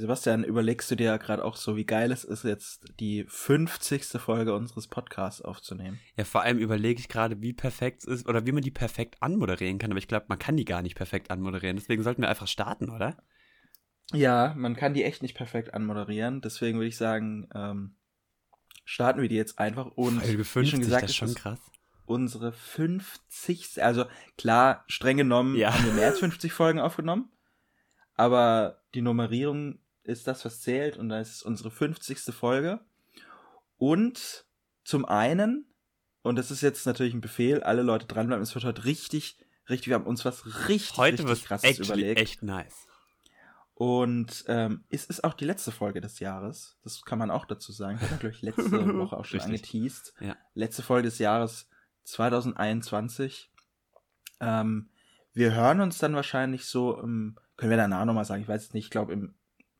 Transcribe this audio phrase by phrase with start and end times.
[0.00, 4.04] Sebastian, überlegst du dir gerade auch so, wie geil es ist, jetzt die 50.
[4.20, 5.98] Folge unseres Podcasts aufzunehmen?
[6.16, 9.16] Ja, vor allem überlege ich gerade, wie perfekt es ist oder wie man die perfekt
[9.20, 9.90] anmoderieren kann.
[9.90, 11.76] Aber ich glaube, man kann die gar nicht perfekt anmoderieren.
[11.76, 13.16] Deswegen sollten wir einfach starten, oder?
[14.12, 16.40] Ja, man kann die echt nicht perfekt anmoderieren.
[16.40, 17.96] Deswegen würde ich sagen, ähm,
[18.84, 19.86] starten wir die jetzt einfach.
[19.86, 21.60] Und Folge 50, wie schon gesagt, das ist schon krass.
[22.04, 23.82] Unsere 50.
[23.82, 24.04] Also
[24.38, 25.74] klar, streng genommen ja.
[25.74, 27.32] haben wir mehr als 50 Folgen aufgenommen.
[28.14, 32.18] Aber die Nummerierung ist das, was zählt und das ist unsere 50.
[32.34, 32.80] Folge.
[33.76, 34.46] Und
[34.84, 35.72] zum einen,
[36.22, 39.38] und das ist jetzt natürlich ein Befehl, alle Leute dranbleiben, es wird heute richtig,
[39.68, 42.20] richtig, wir haben uns was richtig, heute richtig krasses überlegt.
[42.20, 42.86] echt nice.
[43.74, 46.78] Und ähm, es ist auch die letzte Folge des Jahres.
[46.82, 47.98] Das kann man auch dazu sagen.
[48.00, 50.14] Ich habe, glaube ich, letzte Woche auch schon angeteased.
[50.20, 50.34] Ja.
[50.54, 51.68] Letzte Folge des Jahres
[52.04, 53.50] 2021.
[54.40, 54.88] Ähm,
[55.34, 58.72] wir hören uns dann wahrscheinlich so im, können wir danach nochmal sagen, ich weiß es
[58.72, 59.34] nicht, ich glaube, im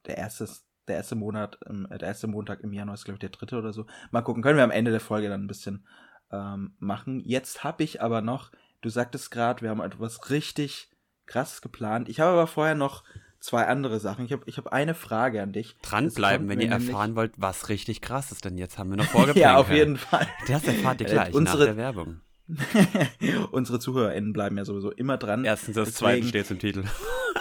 [0.07, 0.49] der erste,
[0.89, 3.87] der erste Monat, der erste Montag im Januar ist, glaube ich, der dritte oder so.
[4.11, 5.87] Mal gucken, können wir am Ende der Folge dann ein bisschen
[6.33, 7.21] ähm, machen.
[7.25, 8.51] Jetzt habe ich aber noch,
[8.83, 10.91] du sagtest gerade, wir haben etwas richtig
[11.27, 12.09] krasses geplant.
[12.09, 13.05] Ich habe aber vorher noch
[13.41, 14.25] zwei andere Sachen.
[14.25, 15.77] Ich habe ich hab eine Frage an dich.
[15.83, 19.37] Dranbleiben, wenn ihr erfahren wollt, was richtig krass ist, denn jetzt haben wir noch vorgeplant.
[19.37, 20.27] ja, auf jeden Fall.
[20.47, 22.21] Das erfahrt ihr gleich unsere, nach der Werbung.
[23.51, 25.45] unsere ZuhörerInnen bleiben ja sowieso immer dran.
[25.45, 26.85] Erstens, das zweite steht im Titel.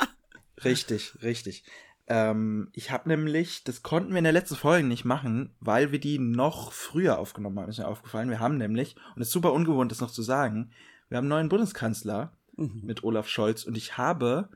[0.64, 1.64] richtig, richtig.
[2.08, 6.00] Ähm, ich habe nämlich, das konnten wir in der letzten Folge nicht machen, weil wir
[6.00, 8.30] die noch früher aufgenommen haben, ist mir aufgefallen.
[8.30, 10.72] Wir haben nämlich, und es ist super ungewohnt, das noch zu sagen,
[11.10, 12.82] wir haben einen neuen Bundeskanzler mhm.
[12.84, 14.50] mit Olaf Scholz und ich habe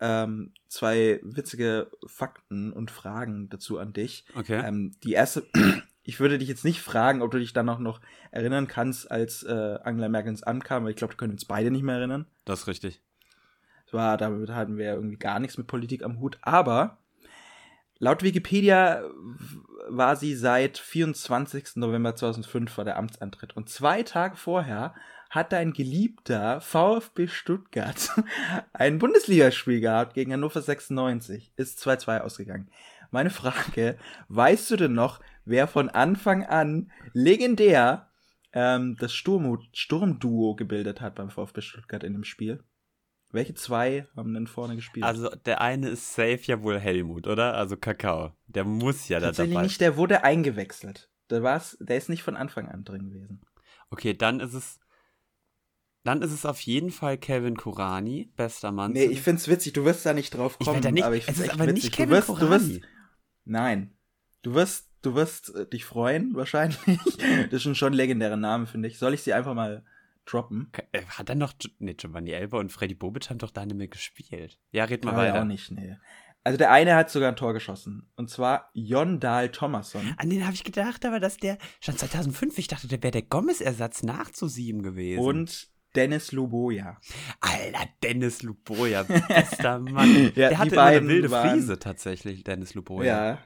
[0.00, 4.24] ähm, zwei witzige Fakten und Fragen dazu an dich.
[4.36, 4.62] Okay.
[4.64, 5.44] Ähm, die erste,
[6.04, 8.00] ich würde dich jetzt nicht fragen, ob du dich dann auch noch
[8.30, 11.44] erinnern kannst, als äh, Angela Merkel ins Amt kam, weil ich glaube, wir können uns
[11.44, 12.26] beide nicht mehr erinnern.
[12.44, 13.00] Das ist richtig
[13.92, 16.38] war, damit hatten wir irgendwie gar nichts mit Politik am Hut.
[16.42, 16.98] Aber
[17.98, 19.02] laut Wikipedia
[19.88, 21.76] war sie seit 24.
[21.76, 23.56] November 2005 vor der Amtsantritt.
[23.56, 24.94] Und zwei Tage vorher
[25.30, 28.10] hat dein geliebter VfB Stuttgart
[28.74, 31.52] ein Bundesligaspiel gehabt gegen Hannover 96.
[31.56, 32.68] Ist 2-2 ausgegangen.
[33.10, 33.96] Meine Frage,
[34.28, 38.08] weißt du denn noch, wer von Anfang an legendär
[38.52, 42.62] ähm, das Sturmduo gebildet hat beim VfB Stuttgart in dem Spiel?
[43.32, 45.04] Welche zwei haben denn vorne gespielt?
[45.04, 47.54] Also der eine ist safe ja wohl Helmut, oder?
[47.54, 48.32] Also Kakao.
[48.46, 49.28] Der muss ja da dabei.
[49.28, 51.10] Tatsächlich nicht, der wurde eingewechselt.
[51.30, 53.40] Der, war's, der ist nicht von Anfang an drin gewesen.
[53.88, 54.78] Okay, dann ist es.
[56.04, 58.92] Dann ist es auf jeden Fall Kevin Kurani, bester Mann.
[58.92, 60.78] Nee, ich find's witzig, du wirst da nicht drauf kommen.
[60.78, 61.84] Ich da nicht, aber ich es ist aber witzig.
[61.84, 62.48] nicht Kevin du wirst, Kurani.
[62.48, 62.80] Du wirst,
[63.44, 63.96] nein.
[64.42, 66.78] Du wirst, du wirst äh, dich freuen, wahrscheinlich.
[67.50, 68.98] das ist schon ein legendärer Name, finde ich.
[68.98, 69.84] Soll ich sie einfach mal
[70.24, 70.70] droppen.
[70.92, 73.88] Äh, hat dann noch, nee, Giovanni Elber und Freddy Bobic haben doch da nicht mehr
[73.88, 74.58] gespielt.
[74.70, 75.40] Ja, red mal ja, weiter.
[75.40, 75.96] auch nicht, nee.
[76.44, 78.10] Also der eine hat sogar ein Tor geschossen.
[78.16, 80.14] Und zwar Jon Dahl Thomasson.
[80.16, 83.22] An den habe ich gedacht, aber dass der schon 2005, ich dachte, der wäre der
[83.22, 85.22] Gomez-Ersatz nach zu sieben gewesen.
[85.22, 86.98] Und Dennis Luboja.
[87.40, 90.32] Alter, Dennis Luboja, bester Mann.
[90.34, 93.32] ja, der hatte eine wilde waren, Friese tatsächlich, Dennis Luboja.
[93.32, 93.38] Ja,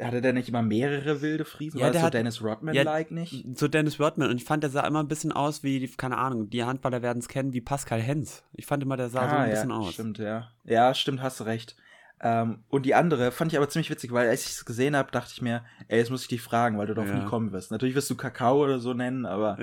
[0.00, 1.78] hatte der nicht immer mehrere wilde Friesen?
[1.78, 3.46] Ja, War das so hat, Dennis Rodman-like ja, nicht?
[3.58, 4.30] So Dennis Rodman.
[4.30, 7.18] Und ich fand, der sah immer ein bisschen aus wie, keine Ahnung, die Handballer werden
[7.18, 8.44] es kennen, wie Pascal Hens.
[8.52, 9.92] Ich fand immer, der sah ah, so ein bisschen ja, aus.
[9.94, 10.48] Stimmt, ja.
[10.64, 11.76] Ja, stimmt, hast du recht.
[12.20, 15.10] Ähm, und die andere fand ich aber ziemlich witzig, weil als ich es gesehen habe,
[15.10, 17.18] dachte ich mir, ey, jetzt muss ich dich fragen, weil du darauf ja.
[17.18, 17.70] nie kommen wirst.
[17.70, 19.58] Natürlich wirst du Kakao oder so nennen, aber.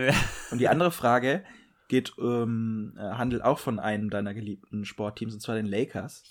[0.52, 1.44] Und die andere Frage
[1.88, 6.24] geht, ähm, äh, handelt auch von einem deiner geliebten Sportteams, und zwar den Lakers.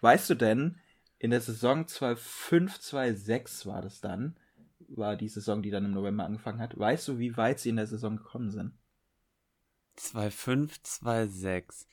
[0.00, 0.78] Weißt du denn,
[1.22, 4.36] in der Saison 2005, 2006 war das dann,
[4.88, 6.76] war die Saison, die dann im November angefangen hat.
[6.76, 8.72] Weißt du, wie weit sie in der Saison gekommen sind?
[9.94, 11.86] 2005, 2006.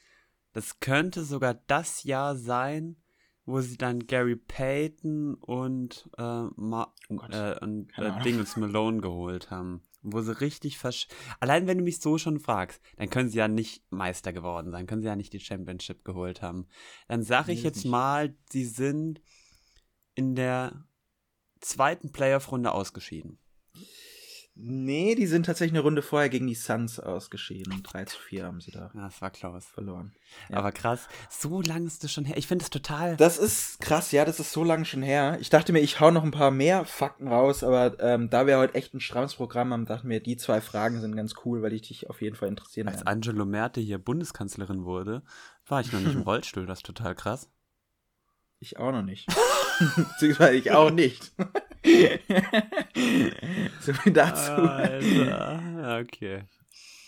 [0.52, 2.96] Das könnte sogar das Jahr sein,
[3.46, 9.52] wo sie dann Gary Payton und, äh, Ma oh äh, und äh, Dingles Malone geholt
[9.52, 11.08] haben wo sie richtig versch...
[11.40, 14.88] Allein wenn du mich so schon fragst, dann können sie ja nicht Meister geworden sein,
[14.88, 16.68] können sie ja nicht die Championship geholt haben.
[17.08, 19.22] Dann sage ich jetzt mal, sie sind
[20.16, 20.86] in der
[21.60, 23.40] zweiten Playoff-Runde ausgeschieden.
[24.56, 27.82] Nee, die sind tatsächlich eine Runde vorher gegen die Suns ausgeschieden.
[27.82, 28.92] 3 zu 4 haben sie da.
[28.94, 29.66] Ja, das war Klaus.
[29.66, 30.14] Verloren.
[30.50, 30.58] Ja.
[30.58, 32.38] Aber krass, so lange ist das schon her.
[32.38, 33.16] Ich finde es total.
[33.16, 35.38] Das ist krass, ja, das ist so lange schon her.
[35.40, 38.58] Ich dachte mir, ich hau noch ein paar mehr Fakten raus, aber ähm, da wir
[38.58, 41.74] heute echt ein strammes Programm haben, dachte mir, die zwei Fragen sind ganz cool, weil
[41.74, 43.08] ich dich auf jeden Fall interessieren Als werden.
[43.08, 45.24] Angelo Merte hier Bundeskanzlerin wurde,
[45.68, 46.66] war ich noch nicht im Rollstuhl.
[46.66, 47.50] Das ist total krass.
[48.60, 49.28] Ich auch noch nicht.
[49.96, 51.32] Beziehungsweise ich auch nicht.
[53.80, 54.52] so viel dazu.
[54.52, 56.02] Alter.
[56.02, 56.44] Okay.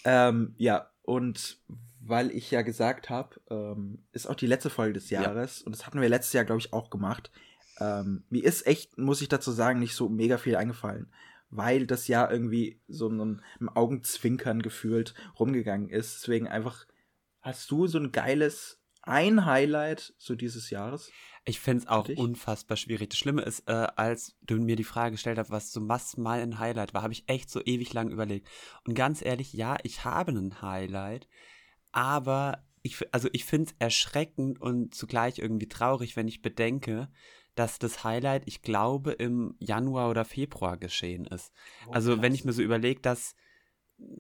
[0.06, 1.58] Ähm, ja, und
[2.00, 5.66] weil ich ja gesagt habe, ähm, ist auch die letzte Folge des Jahres ja.
[5.66, 7.32] und das hatten wir letztes Jahr, glaube ich, auch gemacht.
[7.80, 11.12] Ähm, mir ist echt, muss ich dazu sagen, nicht so mega viel eingefallen,
[11.50, 13.42] weil das Jahr irgendwie so im
[13.74, 16.22] Augenzwinkern gefühlt rumgegangen ist.
[16.22, 16.86] Deswegen einfach,
[17.42, 21.12] hast du so ein geiles ein Highlight so dieses Jahres?
[21.44, 23.10] Ich finde es auch unfassbar schwierig.
[23.10, 26.40] Das Schlimme ist, äh, als du mir die Frage gestellt hast, was so was mal
[26.40, 28.48] ein Highlight war, habe ich echt so ewig lang überlegt.
[28.86, 31.28] Und ganz ehrlich, ja, ich habe ein Highlight,
[31.92, 37.10] aber ich, also ich finde es erschreckend und zugleich irgendwie traurig, wenn ich bedenke,
[37.56, 41.52] dass das Highlight, ich glaube, im Januar oder Februar geschehen ist.
[41.88, 42.22] Oh, also krass.
[42.22, 43.36] wenn ich mir so überlege, dass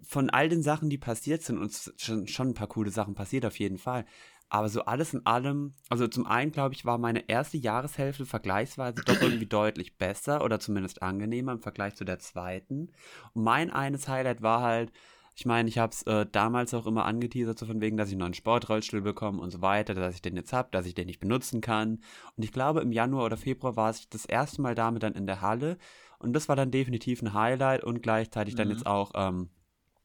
[0.03, 3.45] von all den Sachen, die passiert sind, und schon, schon ein paar coole Sachen passiert
[3.45, 4.05] auf jeden Fall,
[4.51, 9.01] aber so alles in allem, also zum einen glaube ich, war meine erste Jahreshälfte vergleichsweise
[9.05, 12.91] doch irgendwie deutlich besser oder zumindest angenehmer im Vergleich zu der zweiten.
[13.33, 14.91] Und mein eines Highlight war halt,
[15.35, 18.21] ich meine, ich habe es äh, damals auch immer angeteasert, so von wegen, dass ich
[18.21, 21.21] einen Sportrollstuhl bekomme und so weiter, dass ich den jetzt habe, dass ich den nicht
[21.21, 22.01] benutzen kann.
[22.35, 25.27] Und ich glaube, im Januar oder Februar war ich das erste Mal damit dann in
[25.27, 25.77] der Halle.
[26.19, 28.57] Und das war dann definitiv ein Highlight und gleichzeitig mhm.
[28.57, 29.49] dann jetzt auch ähm,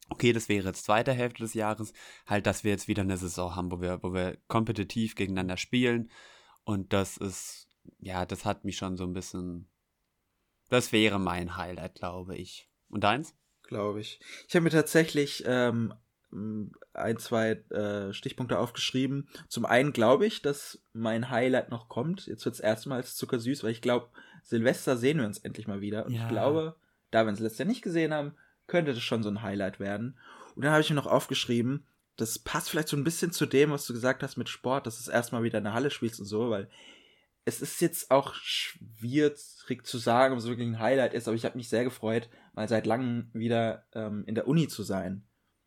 [0.09, 1.93] okay, das wäre jetzt zweite Hälfte des Jahres,
[2.27, 6.11] halt, dass wir jetzt wieder eine Saison haben, wo wir, wo wir kompetitiv gegeneinander spielen.
[6.65, 7.69] Und das ist,
[7.99, 9.69] ja, das hat mich schon so ein bisschen,
[10.69, 12.69] das wäre mein Highlight, glaube ich.
[12.89, 13.35] Und deins?
[13.63, 14.21] Glaube ich.
[14.49, 15.93] Ich habe mir tatsächlich ähm,
[16.93, 19.29] ein, zwei äh, Stichpunkte aufgeschrieben.
[19.49, 22.27] Zum einen glaube ich, dass mein Highlight noch kommt.
[22.27, 24.09] Jetzt wird es erstmals zuckersüß, weil ich glaube,
[24.43, 26.07] Silvester sehen wir uns endlich mal wieder.
[26.07, 26.23] Und ja.
[26.23, 26.77] ich glaube,
[27.11, 30.19] da wir uns letztes Jahr nicht gesehen haben, könnte das schon so ein Highlight werden.
[30.55, 31.87] Und dann habe ich mir noch aufgeschrieben,
[32.17, 35.05] das passt vielleicht so ein bisschen zu dem, was du gesagt hast mit Sport, dass
[35.05, 36.69] du erstmal wieder in der Halle spielst und so, weil
[37.45, 39.39] es ist jetzt auch schwierig
[39.85, 42.69] zu sagen, ob es wirklich ein Highlight ist, aber ich habe mich sehr gefreut, mal
[42.69, 45.25] seit langem wieder ähm, in der Uni zu sein.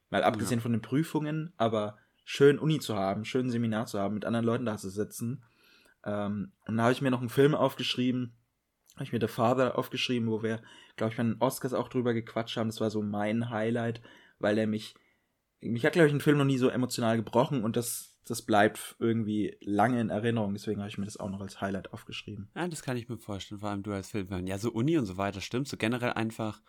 [0.10, 0.64] Mal abgesehen ja.
[0.64, 4.66] von den Prüfungen, aber schön Uni zu haben, schön Seminar zu haben, mit anderen Leuten
[4.66, 5.44] da zu sitzen.
[6.04, 8.34] Ähm, und da habe ich mir noch einen Film aufgeschrieben,
[9.00, 10.62] habe ich mir The Father aufgeschrieben, wo wir,
[10.98, 12.68] glaube ich, bei den Oscars auch drüber gequatscht haben.
[12.68, 14.02] Das war so mein Highlight,
[14.40, 14.94] weil er mich,
[15.62, 18.98] mich hat, glaube ich, ein Film noch nie so emotional gebrochen und das, das bleibt
[19.00, 20.54] irgendwie lange in Erinnerung.
[20.54, 22.52] Deswegen habe ich mir das auch noch als Highlight aufgeschrieben.
[22.56, 24.48] Ja, das kann ich mir vorstellen, vor allem du als Filmfan.
[24.48, 25.70] Ja, so Uni und so weiter, stimmt.
[25.70, 26.62] So generell einfach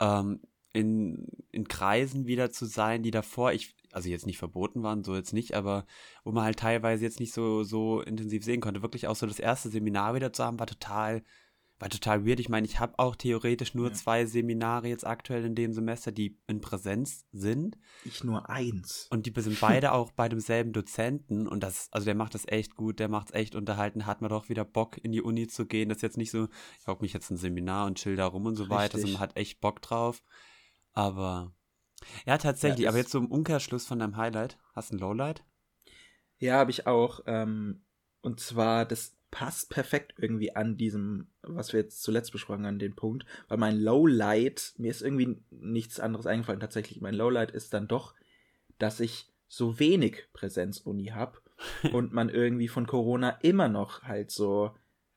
[0.00, 0.40] ähm,
[0.74, 5.14] in, in Kreisen wieder zu sein, die davor, ich, also jetzt nicht verboten waren, so
[5.14, 5.86] jetzt nicht, aber
[6.24, 8.82] wo man halt teilweise jetzt nicht so, so intensiv sehen konnte.
[8.82, 11.22] Wirklich auch so das erste Seminar wieder zu haben, war total
[11.78, 12.40] war total weird.
[12.40, 13.92] Ich meine, ich habe auch theoretisch nur ja.
[13.94, 17.76] zwei Seminare jetzt aktuell in dem Semester, die in Präsenz sind.
[18.04, 19.08] Ich nur eins.
[19.10, 21.48] Und die sind beide auch bei demselben Dozenten.
[21.48, 24.30] Und das, also der macht das echt gut, der macht es echt unterhalten, hat man
[24.30, 25.88] doch wieder Bock in die Uni zu gehen.
[25.88, 26.48] Das ist jetzt nicht so,
[26.80, 28.78] ich hocke mich jetzt ein Seminar und chill da rum und so Richtig.
[28.78, 30.22] weiter, sondern man hat echt Bock drauf.
[30.92, 31.52] Aber
[32.24, 32.84] ja, tatsächlich.
[32.84, 34.58] Ja, aber jetzt so im Umkehrschluss von deinem Highlight.
[34.74, 35.44] Hast du ein Lowlight?
[36.38, 37.20] Ja, habe ich auch.
[37.26, 37.84] Ähm,
[38.20, 42.94] und zwar das passt perfekt irgendwie an diesem, was wir jetzt zuletzt besprochen haben, den
[42.94, 47.88] Punkt, weil mein Lowlight, mir ist irgendwie nichts anderes eingefallen tatsächlich, mein Lowlight ist dann
[47.88, 48.14] doch,
[48.78, 51.40] dass ich so wenig Präsenzuni habe
[51.92, 54.70] und man irgendwie von Corona immer noch halt so,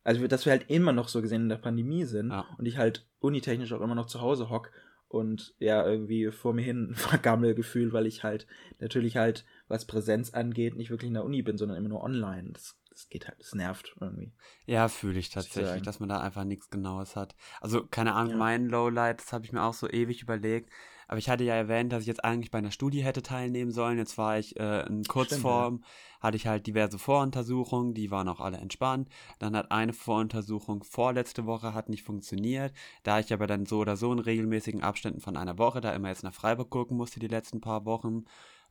[0.04, 2.48] also dass wir halt immer noch so gesehen in der Pandemie sind ja.
[2.58, 4.72] und ich halt unitechnisch auch immer noch zu Hause hock
[5.10, 8.48] und ja, irgendwie vor mir hin Vergammelgefühl, weil ich halt
[8.80, 12.50] natürlich halt, was Präsenz angeht, nicht wirklich in der Uni bin, sondern immer nur online.
[12.54, 14.34] Das das geht halt, das nervt irgendwie.
[14.66, 17.36] Ja, fühle ich tatsächlich, dass man da einfach nichts Genaues hat.
[17.62, 18.38] Also, keine Ahnung, ja.
[18.38, 20.72] mein Lowlight, das habe ich mir auch so ewig überlegt.
[21.08, 24.00] Aber ich hatte ja erwähnt, dass ich jetzt eigentlich bei einer Studie hätte teilnehmen sollen.
[24.00, 26.24] Jetzt war ich äh, in Kurzform, Stimmt, ja.
[26.24, 29.10] hatte ich halt diverse Voruntersuchungen, die waren auch alle entspannt.
[29.38, 32.74] Dann hat eine Voruntersuchung vorletzte Woche hat nicht funktioniert.
[33.04, 36.10] Da ich aber dann so oder so in regelmäßigen Abständen von einer Woche da immer
[36.10, 38.26] jetzt nach Freiburg gucken musste die letzten paar Wochen,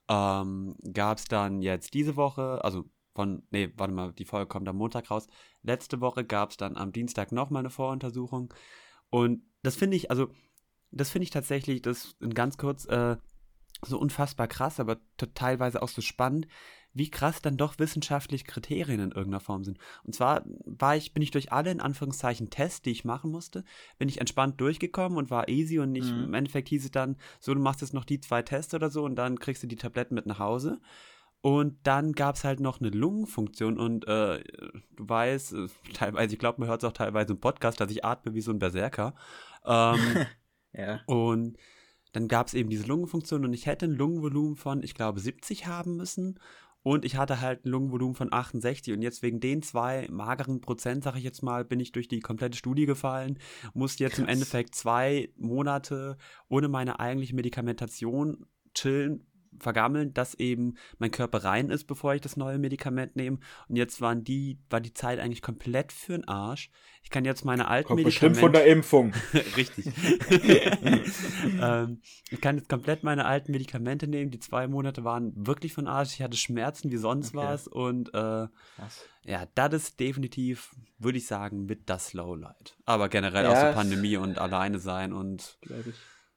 [0.09, 2.85] ähm, gab es dann jetzt diese Woche, also
[3.16, 5.26] von, nee, warte mal, die Folge kommt am Montag raus.
[5.62, 8.54] Letzte Woche gab es dann am Dienstag nochmal eine Voruntersuchung.
[9.11, 10.28] Und das finde ich, also,
[10.92, 13.16] das finde ich tatsächlich, das in ganz kurz, äh,
[13.85, 14.99] so unfassbar krass, aber
[15.35, 16.46] teilweise auch so spannend,
[16.94, 19.78] wie krass dann doch wissenschaftlich Kriterien in irgendeiner Form sind.
[20.04, 23.64] Und zwar war ich, bin ich durch alle in Anführungszeichen Tests, die ich machen musste,
[23.99, 26.25] bin ich entspannt durchgekommen und war easy und nicht, mhm.
[26.25, 29.04] im Endeffekt hieß es dann, so, du machst jetzt noch die zwei Tests oder so
[29.04, 30.80] und dann kriegst du die Tabletten mit nach Hause.
[31.40, 34.43] Und dann gab es halt noch eine Lungenfunktion und äh,
[34.97, 38.05] du weißt, äh, teilweise, ich glaube, man hört es auch teilweise im Podcast, dass ich
[38.05, 39.14] atme wie so ein Berserker.
[39.64, 40.26] Ähm,
[40.73, 41.00] ja.
[41.07, 41.57] Und
[42.12, 45.66] dann gab es eben diese Lungenfunktion und ich hätte ein Lungenvolumen von, ich glaube, 70
[45.66, 46.40] haben müssen.
[46.83, 51.02] Und ich hatte halt ein Lungenvolumen von 68 und jetzt wegen den zwei mageren Prozent,
[51.02, 53.40] sag ich jetzt mal, bin ich durch die komplette Studie gefallen,
[53.75, 54.23] musste jetzt Krass.
[54.23, 56.16] im Endeffekt zwei Monate
[56.49, 59.26] ohne meine eigentliche Medikamentation chillen,
[59.61, 63.39] vergammeln, dass eben mein Körper rein ist, bevor ich das neue Medikament nehme.
[63.69, 66.71] Und jetzt waren die, war die Zeit eigentlich komplett für den Arsch.
[67.03, 68.41] Ich kann jetzt meine alten Kommt Medikamente.
[68.41, 69.13] Bestimmt von der Impfung.
[69.57, 69.87] Richtig.
[71.63, 74.31] ähm, ich kann jetzt komplett meine alten Medikamente nehmen.
[74.33, 76.15] Die zwei Monate waren wirklich von Arsch.
[76.15, 77.47] Ich hatte Schmerzen wie sonst okay.
[77.47, 77.69] was.
[77.69, 78.49] Und äh,
[79.25, 82.77] ja, das ist definitiv, würde ich sagen, mit das Lowlight.
[82.87, 85.59] Aber generell ja, auch so Pandemie und alleine sein und.
[85.61, 85.97] Glaube ich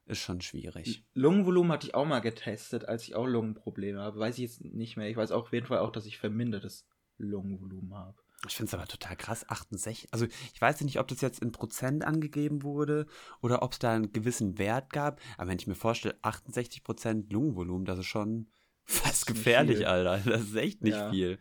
[0.10, 1.04] ist schon schwierig.
[1.14, 4.20] Lungenvolumen hatte ich auch mal getestet, als ich auch Lungenprobleme habe.
[4.20, 5.10] Weiß ich jetzt nicht mehr.
[5.10, 6.86] Ich weiß auch auf jeden Fall auch, dass ich vermindertes
[7.18, 8.18] Lungenvolumen habe.
[8.48, 10.08] Ich finde es aber total krass, 68.
[10.12, 13.06] Also ich weiß nicht, ob das jetzt in Prozent angegeben wurde
[13.42, 15.20] oder ob es da einen gewissen Wert gab.
[15.38, 18.48] Aber wenn ich mir vorstelle, 68 Prozent Lungenvolumen, das ist schon
[18.86, 20.18] fast gefährlich, Alter.
[20.30, 21.10] Das ist echt nicht ja.
[21.10, 21.40] viel.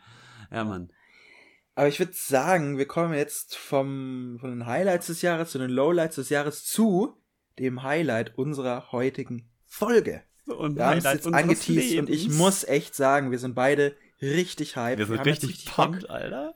[0.51, 0.93] Ja, Mann.
[1.75, 5.71] Aber ich würde sagen, wir kommen jetzt vom, von den Highlights des Jahres zu den
[5.71, 7.18] Lowlights des Jahres zu
[7.59, 10.23] dem Highlight unserer heutigen Folge.
[10.47, 14.77] Und wir haben es jetzt angeteased und ich muss echt sagen, wir sind beide richtig
[14.77, 14.99] hyped.
[14.99, 16.55] Wir sind wir richtig, richtig pumped, Alter.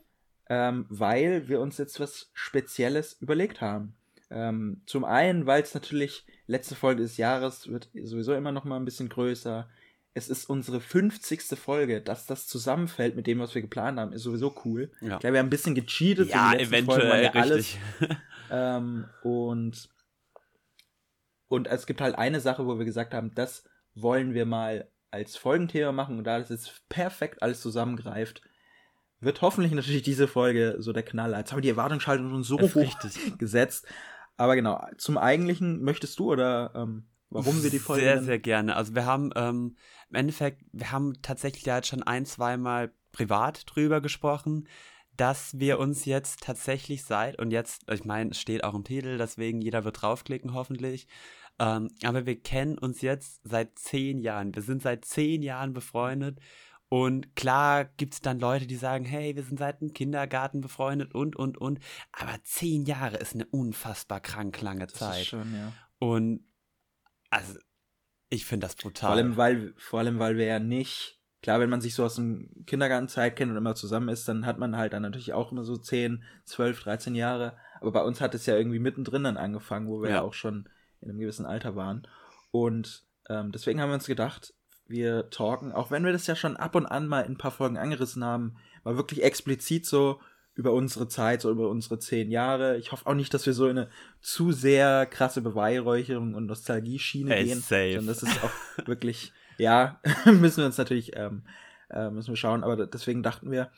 [0.49, 3.95] Ähm, weil wir uns jetzt was Spezielles überlegt haben.
[4.29, 8.77] Ähm, zum einen, weil es natürlich letzte Folge des Jahres wird sowieso immer noch mal
[8.77, 9.69] ein bisschen größer.
[10.15, 11.57] Es ist unsere 50.
[11.57, 14.91] Folge, dass das zusammenfällt mit dem, was wir geplant haben, ist sowieso cool.
[15.01, 15.13] Ja.
[15.13, 16.29] Ich glaube, wir haben ein bisschen gecheatet.
[16.29, 17.79] Ja, eventuell, Folgen, richtig.
[17.99, 18.17] Alles,
[18.51, 19.89] ähm, und
[21.53, 25.37] und es gibt halt eine Sache, wo wir gesagt haben, das wollen wir mal als
[25.37, 26.17] Folgenthema machen.
[26.17, 28.41] Und da das jetzt perfekt alles zusammengreift,
[29.19, 31.37] wird hoffentlich natürlich diese Folge so der Knaller.
[31.37, 33.37] Jetzt haben wir die Erwartungshaltung schon so hoch richtig.
[33.37, 33.85] gesetzt.
[34.35, 38.03] Aber genau, zum Eigentlichen möchtest du oder ähm, warum wir die Folge.
[38.03, 38.75] Sehr, sehr gerne.
[38.75, 39.77] Also wir haben ähm,
[40.09, 44.67] im Endeffekt, wir haben tatsächlich ja jetzt schon ein, zweimal privat drüber gesprochen,
[45.15, 49.19] dass wir uns jetzt tatsächlich seit, und jetzt, ich meine, es steht auch im Titel,
[49.19, 51.07] deswegen jeder wird draufklicken, hoffentlich,
[51.59, 54.55] ähm, aber wir kennen uns jetzt seit zehn Jahren.
[54.55, 56.39] Wir sind seit zehn Jahren befreundet.
[56.89, 61.15] Und klar gibt es dann Leute, die sagen, hey, wir sind seit dem Kindergarten befreundet
[61.15, 61.79] und, und, und.
[62.11, 65.09] Aber zehn Jahre ist eine unfassbar krank lange Zeit.
[65.09, 65.73] Das ist schon, ja.
[65.97, 66.45] Und
[67.31, 67.57] also,
[68.29, 69.09] ich finde das brutal.
[69.09, 72.15] Vor allem, weil, vor allem, weil wir ja nicht, klar, wenn man sich so aus
[72.15, 75.63] dem Kindergartenzeit kennt und immer zusammen ist, dann hat man halt dann natürlich auch immer
[75.63, 77.57] so 10, 12, 13 Jahre.
[77.81, 80.33] Aber bei uns hat es ja irgendwie mittendrin dann angefangen, wo wir ja, ja auch
[80.33, 80.69] schon
[81.03, 82.07] in einem gewissen Alter waren.
[82.51, 84.53] Und ähm, deswegen haben wir uns gedacht,
[84.87, 87.51] wir talken, auch wenn wir das ja schon ab und an mal in ein paar
[87.51, 90.19] Folgen angerissen haben, mal wirklich explizit so
[90.55, 92.77] über unsere Zeit, so über unsere zehn Jahre.
[92.77, 93.89] Ich hoffe auch nicht, dass wir so in eine
[94.21, 97.59] zu sehr krasse Beweihräucherung und Nostalgie-Schiene hey, gehen.
[97.59, 97.93] Safe.
[97.93, 98.51] Sondern das ist auch
[98.87, 101.43] wirklich, ja, müssen wir uns natürlich, ähm,
[101.89, 102.63] äh, müssen wir schauen.
[102.63, 103.71] Aber deswegen dachten wir,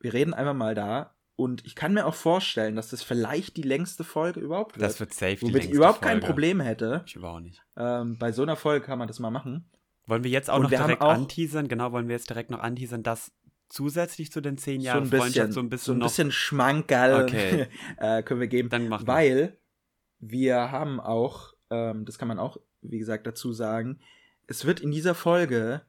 [0.00, 3.62] wir reden einfach mal da und ich kann mir auch vorstellen, dass das vielleicht die
[3.62, 4.82] längste Folge überhaupt wird.
[4.82, 6.20] Das wird safe Womit ich überhaupt Folge.
[6.20, 7.02] kein Problem hätte.
[7.06, 7.62] Ich überhaupt nicht.
[7.76, 9.70] Ähm, bei so einer Folge kann man das mal machen.
[10.06, 11.68] Wollen wir jetzt auch Und noch direkt auch anteasern?
[11.68, 13.32] Genau, wollen wir jetzt direkt noch anteasern, dass
[13.68, 17.66] zusätzlich zu den zehn Jahren so Freundschaft so ein bisschen, so ein bisschen Schmankerl okay.
[17.98, 18.70] äh, können wir geben.
[18.70, 19.58] Dann machen weil
[20.18, 23.98] wir haben auch, ähm, das kann man auch, wie gesagt, dazu sagen,
[24.46, 25.82] es wird in dieser Folge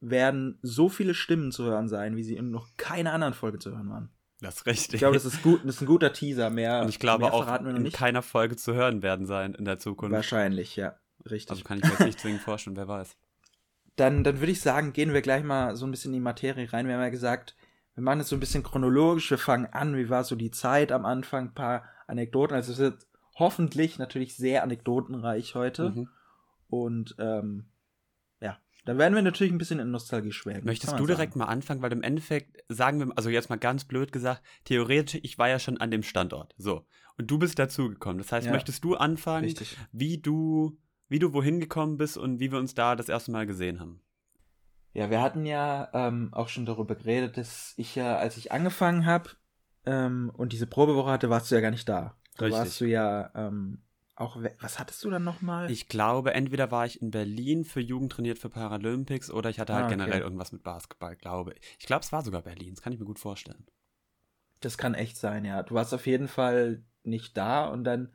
[0.00, 3.72] werden so viele Stimmen zu hören sein, wie sie in noch keiner anderen Folge zu
[3.72, 4.10] hören waren.
[4.40, 4.94] Das ist richtig.
[4.94, 6.50] Ich glaube, das ist gut, das ist ein guter Teaser.
[6.50, 10.14] Mehr, Und ich glaube auch in keiner Folge zu hören werden sein in der Zukunft.
[10.14, 10.96] Wahrscheinlich, ja.
[11.30, 11.50] Richtig.
[11.50, 13.16] Also kann ich mir jetzt nicht zwingend vorstellen, wer weiß.
[13.96, 16.72] Dann, dann würde ich sagen, gehen wir gleich mal so ein bisschen in die Materie
[16.72, 16.86] rein.
[16.86, 17.54] Wir haben ja gesagt,
[17.94, 19.30] wir machen es so ein bisschen chronologisch.
[19.30, 22.56] Wir fangen an, wie war so die Zeit am Anfang, ein paar Anekdoten.
[22.56, 25.90] Also es wird hoffentlich natürlich sehr anekdotenreich heute.
[25.90, 26.08] Mhm.
[26.68, 27.66] Und ähm,
[28.84, 30.64] da werden wir natürlich ein bisschen in Nostalgie schwelgen.
[30.64, 31.82] Möchtest du direkt mal anfangen?
[31.82, 35.58] Weil im Endeffekt, sagen wir, also jetzt mal ganz blöd gesagt, theoretisch, ich war ja
[35.58, 36.54] schon an dem Standort.
[36.56, 36.86] So.
[37.18, 38.18] Und du bist dazugekommen.
[38.18, 38.52] Das heißt, ja.
[38.52, 39.76] möchtest du anfangen, Richtig.
[39.92, 43.46] wie du, wie du wohin gekommen bist und wie wir uns da das erste Mal
[43.46, 44.00] gesehen haben?
[44.92, 49.06] Ja, wir hatten ja ähm, auch schon darüber geredet, dass ich ja, als ich angefangen
[49.06, 49.30] habe
[49.86, 52.16] ähm, und diese Probewoche hatte, warst du ja gar nicht da.
[52.36, 52.60] Da Richtig.
[52.60, 53.82] warst du ja ähm,
[54.20, 55.70] auch, was hattest du dann nochmal?
[55.70, 59.74] Ich glaube, entweder war ich in Berlin für Jugend trainiert für Paralympics oder ich hatte
[59.74, 59.96] halt ah, okay.
[59.96, 61.76] generell irgendwas mit Basketball, glaube ich.
[61.78, 63.66] Ich glaube, es war sogar Berlin, das kann ich mir gut vorstellen.
[64.60, 65.62] Das kann echt sein, ja.
[65.62, 68.12] Du warst auf jeden Fall nicht da und dann,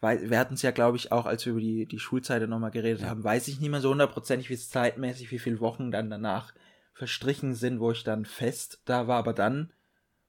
[0.00, 2.70] weil wir hatten es ja, glaube ich, auch, als wir über die, die Schulzeit nochmal
[2.70, 3.08] geredet ja.
[3.08, 6.54] haben, weiß ich nicht mehr so hundertprozentig, wie es zeitmäßig, wie viele Wochen dann danach
[6.94, 9.72] verstrichen sind, wo ich dann fest da war, aber dann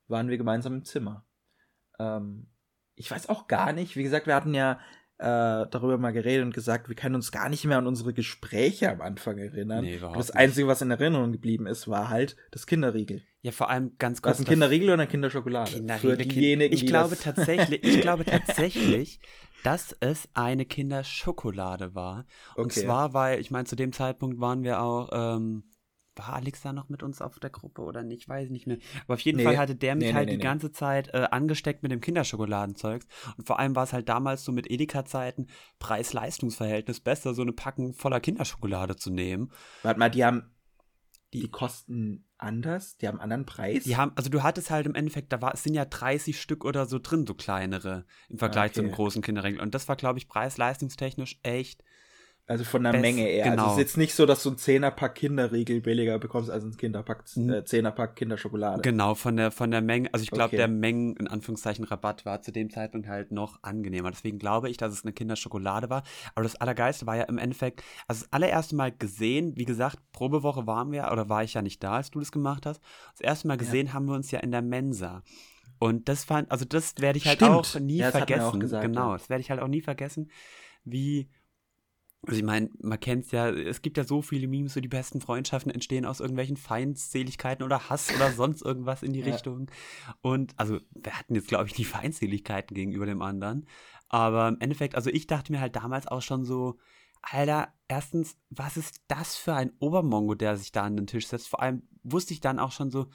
[0.08, 1.26] waren wir gemeinsam im Zimmer.
[2.00, 2.48] Ähm,
[2.96, 4.80] ich weiß auch gar nicht, wie gesagt, wir hatten ja
[5.20, 8.92] äh, darüber mal geredet und gesagt, wir können uns gar nicht mehr an unsere Gespräche
[8.92, 9.86] am Anfang erinnern.
[9.86, 13.22] Nee, das Einzige, was in Erinnerung geblieben ist, war halt das Kinderriegel.
[13.42, 14.40] Ja, vor allem ganz kurz.
[14.40, 15.72] Ein Kinderriegel oder ein Kinderschokolade?
[15.72, 16.18] Kinderriegel.
[16.18, 19.20] Für diejenigen, ich glaube tatsächlich, ich glaube tatsächlich,
[19.64, 22.26] dass es eine Kinderschokolade war.
[22.56, 22.82] Und okay.
[22.82, 25.64] zwar, weil, ich meine, zu dem Zeitpunkt waren wir auch ähm,
[26.16, 28.78] war Alex da noch mit uns auf der Gruppe oder nicht, weiß ich nicht mehr.
[29.06, 29.44] Aber auf jeden nee.
[29.44, 33.08] Fall hatte der mich nee, halt nee, die ganze Zeit äh, angesteckt mit dem Kinderschokoladenzeugs.
[33.38, 35.48] Und vor allem war es halt damals so mit Edeka-Zeiten
[35.80, 39.52] Preis-Leistungs-Verhältnis besser, so eine Packung voller Kinderschokolade zu nehmen.
[39.82, 40.52] Warte mal, die haben,
[41.34, 42.98] die, die kosten anders?
[42.98, 43.84] Die haben einen anderen Preis?
[43.84, 46.64] Die haben, also du hattest halt im Endeffekt, da war, es sind ja 30 Stück
[46.64, 48.76] oder so drin, so kleinere, im Vergleich okay.
[48.76, 49.62] zu einem großen Kinderregel.
[49.62, 51.84] Und das war, glaube ich, preis-leistungstechnisch echt
[52.46, 53.52] also von der Best, Menge eher.
[53.52, 53.64] Genau.
[53.64, 56.76] Also es ist jetzt nicht so, dass du ein Zehnerpack Kinderriegel billiger bekommst als ein
[56.76, 58.82] Kinderpack, äh, Zehnerpack Kinderschokolade.
[58.82, 60.10] Genau, von der, von der Menge.
[60.12, 60.58] Also ich glaube, okay.
[60.58, 64.12] der Mengen, in Anführungszeichen, Rabatt war zu dem Zeitpunkt halt noch angenehmer.
[64.12, 66.04] Deswegen glaube ich, dass es eine Kinderschokolade war.
[66.36, 70.68] Aber das Allergeiste war ja im Endeffekt, also das allererste Mal gesehen, wie gesagt, Probewoche
[70.68, 72.82] waren wir, oder war ich ja nicht da, als du das gemacht hast.
[73.14, 73.94] Das erste Mal gesehen ja.
[73.94, 75.24] haben wir uns ja in der Mensa.
[75.80, 77.52] Und das fand, also das werde ich halt Stimmt.
[77.52, 78.42] auch nie ja, vergessen.
[78.42, 80.30] Auch gesagt, genau, das werde ich halt auch nie vergessen,
[80.84, 81.30] wie
[82.26, 84.88] also ich meine, man kennt es ja, es gibt ja so viele Memes, so die
[84.88, 89.34] besten Freundschaften entstehen aus irgendwelchen Feindseligkeiten oder Hass oder sonst irgendwas in die ja.
[89.34, 89.70] Richtung.
[90.22, 93.68] Und also wir hatten jetzt, glaube ich, nie Feindseligkeiten gegenüber dem anderen.
[94.08, 96.78] Aber im Endeffekt, also ich dachte mir halt damals auch schon so,
[97.22, 101.48] Alter, erstens, was ist das für ein Obermongo, der sich da an den Tisch setzt?
[101.48, 103.08] Vor allem wusste ich dann auch schon so,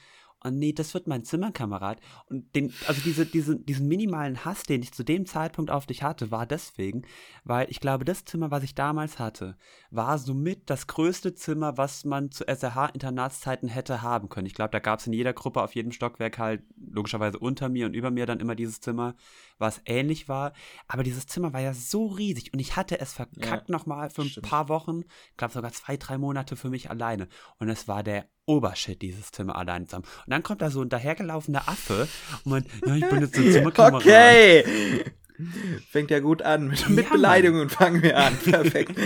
[0.44, 2.00] oh nee, das wird mein Zimmerkamerad.
[2.26, 6.02] Und den, also diese, diese, diesen minimalen Hass, den ich zu dem Zeitpunkt auf dich
[6.02, 7.02] hatte, war deswegen,
[7.44, 9.56] weil ich glaube, das Zimmer, was ich damals hatte,
[9.90, 14.46] war somit das größte Zimmer, was man zu SRH-Internatszeiten hätte haben können.
[14.46, 17.86] Ich glaube, da gab es in jeder Gruppe auf jedem Stockwerk halt logischerweise unter mir
[17.86, 19.14] und über mir dann immer dieses Zimmer,
[19.58, 20.52] was ähnlich war.
[20.86, 24.22] Aber dieses Zimmer war ja so riesig und ich hatte es verkackt ja, nochmal für
[24.22, 24.48] ein stimmt.
[24.48, 27.28] paar Wochen, ich glaube sogar zwei, drei Monate für mich alleine.
[27.58, 30.06] Und es war der Obershit, dieses Zimmer allein zusammen.
[30.24, 32.08] Und dann kommt da so ein dahergelaufener Affe
[32.44, 33.98] und meint, ja, ich bin jetzt so Zimmerkamera.
[33.98, 35.04] Okay.
[35.90, 36.68] Fängt ja gut an.
[36.68, 38.36] Mit, ja, mit Beleidigungen fangen wir an.
[38.44, 38.98] Perfekt.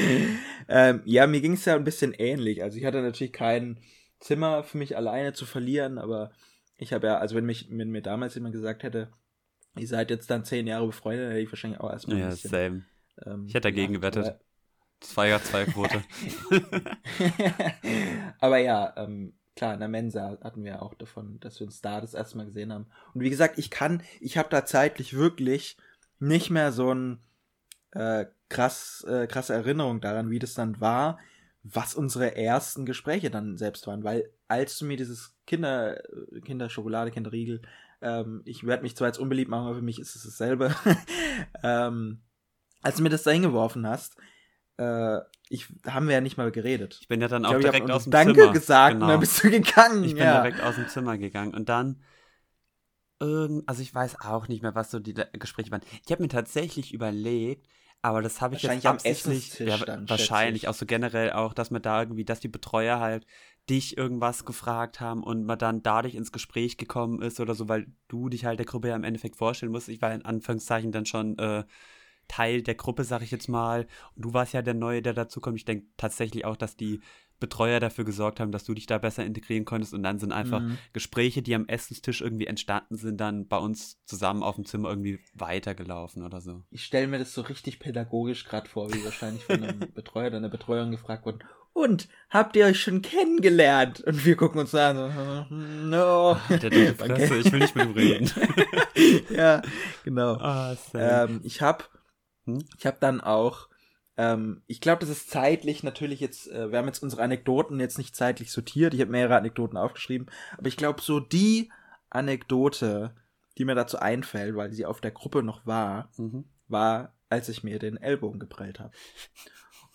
[0.69, 2.63] ähm, ja, mir ging es ja ein bisschen ähnlich.
[2.63, 3.81] Also ich hatte natürlich kein
[4.21, 6.33] Zimmer für mich alleine zu verlieren, aber
[6.77, 9.13] ich habe ja, also wenn, mich, wenn mir damals jemand gesagt hätte,
[9.77, 12.51] ihr seid jetzt dann zehn Jahre befreundet, hätte ich wahrscheinlich auch erstmal ja, ein bisschen.
[12.51, 12.83] Same.
[13.25, 14.39] Ähm, ich hätte dagegen ja, gewettet.
[15.01, 16.03] Zwei ja zwei Quote.
[18.39, 22.01] Aber ja, ähm, klar, in der Mensa hatten wir auch davon, dass wir uns da
[22.01, 22.87] das erste Mal gesehen haben.
[23.13, 25.77] Und wie gesagt, ich kann, ich habe da zeitlich wirklich
[26.21, 27.19] nicht mehr so ein
[27.93, 31.19] äh, krass, äh, krasse Erinnerung daran, wie das dann war,
[31.65, 34.05] was unsere ersten Gespräche dann selbst waren.
[34.05, 36.01] Weil als du mir dieses Kinder,
[36.45, 37.63] Kinderschokolade, Kinderriegel,
[38.03, 40.75] ähm, ich werde mich zwar jetzt unbeliebt machen, aber für mich ist es dasselbe.
[41.63, 42.23] ähm,
[42.83, 44.17] als du mir das da hingeworfen hast,
[44.79, 46.99] äh, ich, haben wir ja nicht mal geredet.
[47.01, 48.45] Ich bin ja dann auch glaub, direkt aus dem Danke Zimmer.
[48.47, 49.07] Danke gesagt genau.
[49.07, 50.05] und dann bist du gegangen.
[50.05, 50.43] Ich bin ja.
[50.43, 52.03] direkt aus dem Zimmer gegangen und dann
[53.67, 55.83] also ich weiß auch nicht mehr, was so die Gespräche waren.
[56.05, 57.69] Ich habe mir tatsächlich überlegt,
[58.03, 61.83] aber das habe ich jetzt absichtlich, ja, dann, wahrscheinlich auch so generell auch, dass man
[61.83, 63.27] da irgendwie, dass die Betreuer halt
[63.71, 67.87] dich irgendwas gefragt haben und man dann dadurch ins Gespräch gekommen ist oder so, weil
[68.09, 69.89] du dich halt der Gruppe ja im Endeffekt vorstellen musst.
[69.89, 71.63] Ich war in Anführungszeichen dann schon äh,
[72.27, 73.87] Teil der Gruppe, sag ich jetzt mal.
[74.17, 75.57] Und du warst ja der Neue, der dazukommt.
[75.59, 77.01] Ich denke tatsächlich auch, dass die
[77.43, 79.93] Betreuer dafür gesorgt haben, dass du dich da besser integrieren konntest.
[79.93, 80.79] Und dann sind einfach mhm.
[80.93, 85.21] Gespräche, die am Essenstisch irgendwie entstanden sind, dann bei uns zusammen auf dem Zimmer irgendwie
[85.35, 86.63] weitergelaufen oder so.
[86.71, 90.39] Ich stelle mir das so richtig pädagogisch gerade vor, wie wahrscheinlich von einem Betreuer oder
[90.39, 91.41] einer Betreuerin gefragt worden.
[91.75, 94.01] Und habt ihr euch schon kennengelernt?
[94.03, 94.97] Und wir gucken uns an.
[95.49, 96.37] So, no.
[96.49, 98.31] Der dicke Fresse, ich will nicht mit ihm reden.
[99.35, 99.63] ja,
[100.05, 100.39] genau.
[100.39, 101.85] Oh, ähm, ich habe
[102.47, 102.65] hm?
[102.77, 103.69] Ich habe dann auch,
[104.17, 107.99] ähm, ich glaube, das ist zeitlich natürlich jetzt, äh, wir haben jetzt unsere Anekdoten jetzt
[107.99, 111.71] nicht zeitlich sortiert, ich habe mehrere Anekdoten aufgeschrieben, aber ich glaube, so die
[112.11, 113.15] Anekdote,
[113.59, 116.45] die mir dazu einfällt, weil sie auf der Gruppe noch war, mhm.
[116.69, 118.93] war, als ich mir den Ellbogen geprellt habe.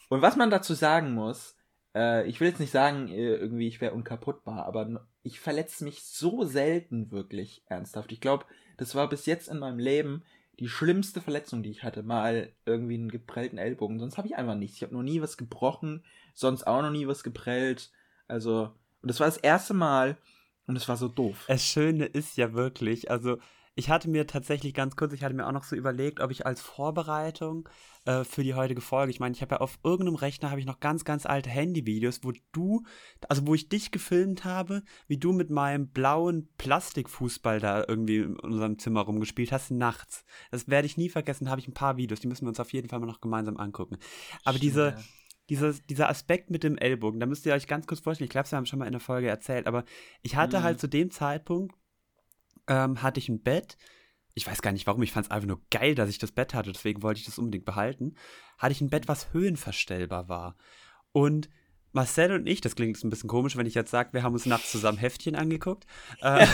[0.10, 1.56] Und was man dazu sagen muss,
[1.93, 6.03] äh, ich will jetzt nicht sagen, äh, irgendwie ich wäre unkaputtbar, aber ich verletze mich
[6.03, 8.12] so selten wirklich ernsthaft.
[8.12, 8.45] Ich glaube,
[8.77, 10.23] das war bis jetzt in meinem Leben
[10.60, 14.00] die schlimmste Verletzung, die ich hatte, mal irgendwie einen geprellten Ellbogen.
[14.00, 14.78] Sonst habe ich einfach nichts.
[14.78, 17.91] Ich habe noch nie was gebrochen, sonst auch noch nie was geprellt.
[18.28, 20.17] Also, und das war das erste Mal
[20.65, 21.46] und es war so doof.
[21.48, 23.38] Das Schöne ist ja wirklich, also
[23.78, 26.48] ich hatte mir tatsächlich ganz kurz, ich hatte mir auch noch so überlegt, ob ich
[26.48, 27.70] als Vorbereitung
[28.06, 30.66] äh, für die heutige Folge, ich meine, ich habe ja auf irgendeinem Rechner habe ich
[30.66, 32.84] noch ganz, ganz alte Handyvideos, wo du,
[33.30, 38.40] also wo ich dich gefilmt habe, wie du mit meinem blauen Plastikfußball da irgendwie in
[38.40, 40.26] unserem Zimmer rumgespielt hast, nachts.
[40.50, 42.74] Das werde ich nie vergessen, habe ich ein paar Videos, die müssen wir uns auf
[42.74, 43.98] jeden Fall mal noch gemeinsam angucken.
[44.44, 44.98] Aber diese,
[45.50, 48.50] dieser, dieser Aspekt mit dem Ellbogen, da müsst ihr euch ganz kurz vorstellen, ich glaube,
[48.50, 49.86] wir haben schon mal in der Folge erzählt, aber
[50.24, 50.63] ich hatte mhm.
[50.63, 51.76] halt zu dem Zeitpunkt
[52.67, 53.77] ähm, hatte ich ein Bett.
[54.34, 56.53] Ich weiß gar nicht warum, ich fand es einfach nur geil, dass ich das Bett
[56.53, 58.15] hatte, deswegen wollte ich das unbedingt behalten.
[58.58, 60.56] Hatte ich ein Bett, was höhenverstellbar war.
[61.12, 61.49] Und
[61.98, 64.34] Marcel und ich, das klingt jetzt ein bisschen komisch, wenn ich jetzt sage, wir haben
[64.34, 65.86] uns nachts zusammen Heftchen angeguckt.
[66.22, 66.46] Äh,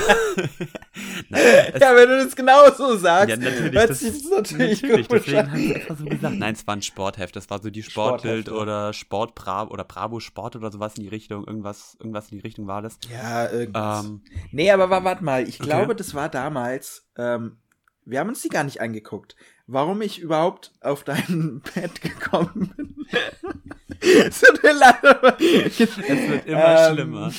[1.30, 4.82] Nein, ja, wenn du das genau so sagst, ja, natürlich, hört das, sich das natürlich,
[4.82, 6.36] natürlich deswegen habe ich einfach so gesagt.
[6.36, 10.20] Nein, es war ein Sportheft, das war so die Sportbild oder Sport Bravo oder Bravo
[10.20, 13.00] Sport oder sowas in die Richtung, irgendwas, irgendwas in die Richtung war das.
[13.12, 14.06] Ja, irgendwas.
[14.06, 15.70] Ähm, nee, aber warte mal, ich okay.
[15.70, 17.58] glaube, das war damals, ähm,
[18.06, 19.36] wir haben uns die gar nicht angeguckt.
[19.65, 23.06] Warum ich überhaupt auf dein Bett gekommen bin.
[24.02, 27.32] es wird immer ähm, schlimmer.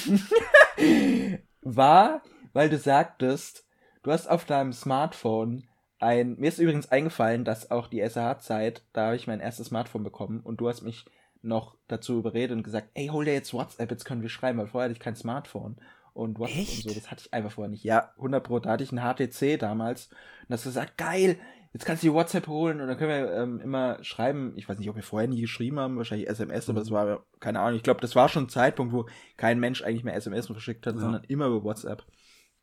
[1.62, 3.66] War, weil du sagtest,
[4.02, 5.64] du hast auf deinem Smartphone
[5.98, 6.36] ein.
[6.38, 10.40] Mir ist übrigens eingefallen, dass auch die SAH-Zeit, da habe ich mein erstes Smartphone bekommen
[10.40, 11.04] und du hast mich
[11.42, 14.66] noch dazu überredet und gesagt, ey, hol dir jetzt WhatsApp, jetzt können wir schreiben, weil
[14.66, 15.76] vorher hatte ich kein Smartphone
[16.14, 16.86] und WhatsApp Echt?
[16.86, 17.00] und so.
[17.00, 17.84] Das hatte ich einfach vorher nicht.
[17.84, 18.58] Ja, 100 Pro.
[18.60, 20.08] Da hatte ich einen HTC damals
[20.48, 21.38] und hast gesagt, geil,
[21.74, 24.52] jetzt kannst du die WhatsApp holen und dann können wir ähm, immer schreiben.
[24.56, 26.94] Ich weiß nicht, ob wir vorher nie geschrieben haben, wahrscheinlich SMS, aber es mhm.
[26.94, 27.76] war, keine Ahnung.
[27.76, 29.06] Ich glaube, das war schon ein Zeitpunkt, wo
[29.36, 31.00] kein Mensch eigentlich mehr SMS verschickt hat, ja.
[31.00, 32.04] sondern immer über WhatsApp.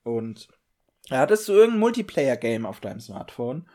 [0.04, 0.48] Und
[1.10, 3.68] da hattest du irgendein Multiplayer-Game auf deinem Smartphone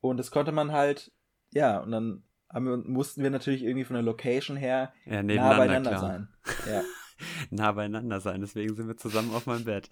[0.00, 1.12] und das konnte man halt,
[1.52, 5.90] ja, und dann wir, mussten wir natürlich irgendwie von der Location her ja, nah beieinander
[5.90, 6.00] klar.
[6.00, 6.28] sein.
[6.68, 6.82] Ja.
[7.50, 8.40] nah beieinander sein.
[8.40, 9.88] Deswegen sind wir zusammen auf meinem Bett.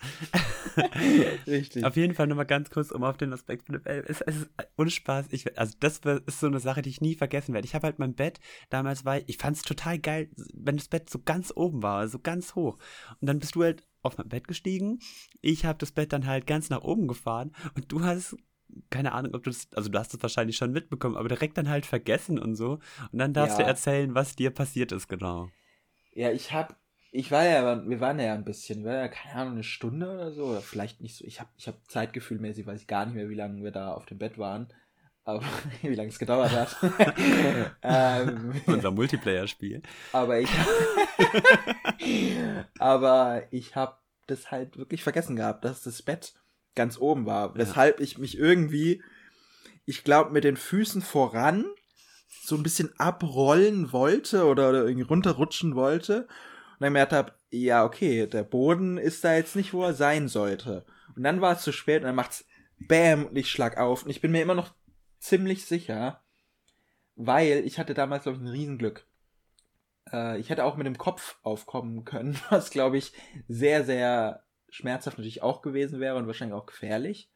[1.47, 1.85] Richtig.
[1.85, 4.51] Auf jeden Fall nochmal ganz kurz, um auf den Aspekt von dem es, es ist
[4.77, 5.27] ohne Spaß.
[5.31, 7.67] Ich, also das ist so eine Sache, die ich nie vergessen werde.
[7.67, 10.88] Ich habe halt mein Bett, damals war ich, ich fand es total geil, wenn das
[10.88, 12.79] Bett so ganz oben war, also ganz hoch.
[13.21, 15.01] Und dann bist du halt auf mein Bett gestiegen.
[15.41, 18.37] Ich habe das Bett dann halt ganz nach oben gefahren und du hast
[18.91, 21.69] keine Ahnung, ob du das, also du hast es wahrscheinlich schon mitbekommen, aber direkt dann
[21.69, 22.79] halt vergessen und so.
[23.12, 23.64] Und dann darfst ja.
[23.64, 25.49] du erzählen, was dir passiert ist, genau.
[26.12, 26.75] Ja, ich habe
[27.11, 30.11] ich war ja, wir waren ja ein bisschen, wir waren ja, keine Ahnung, eine Stunde
[30.11, 31.25] oder so, oder vielleicht nicht so.
[31.25, 34.07] Ich habe ich hab Zeitgefühlmäßig, weiß ich gar nicht mehr, wie lange wir da auf
[34.07, 34.68] dem Bett waren.
[35.25, 35.42] Aber
[35.83, 36.77] wie lange es gedauert hat.
[37.83, 39.83] ähm, Unser Multiplayer-Spiel.
[40.12, 40.49] Aber ich,
[42.79, 46.35] aber ich habe das halt wirklich vergessen gehabt, dass das Bett
[46.75, 47.55] ganz oben war.
[47.57, 48.05] Weshalb ja.
[48.05, 49.03] ich mich irgendwie,
[49.87, 51.64] ich glaube, mit den Füßen voran
[52.42, 56.29] so ein bisschen abrollen wollte oder, oder irgendwie runterrutschen wollte
[56.79, 60.29] und dann gemerkt habe, ja, okay, der Boden ist da jetzt nicht, wo er sein
[60.29, 60.87] sollte.
[61.17, 62.47] Und dann war es zu spät und dann macht's
[62.79, 64.05] Bäm und ich schlag auf.
[64.05, 64.75] Und ich bin mir immer noch
[65.19, 66.23] ziemlich sicher,
[67.17, 69.09] weil ich hatte damals, glaube ich, ein Riesenglück.
[70.12, 73.12] Äh, ich hätte auch mit dem Kopf aufkommen können, was, glaube ich,
[73.49, 77.29] sehr, sehr schmerzhaft natürlich auch gewesen wäre und wahrscheinlich auch gefährlich.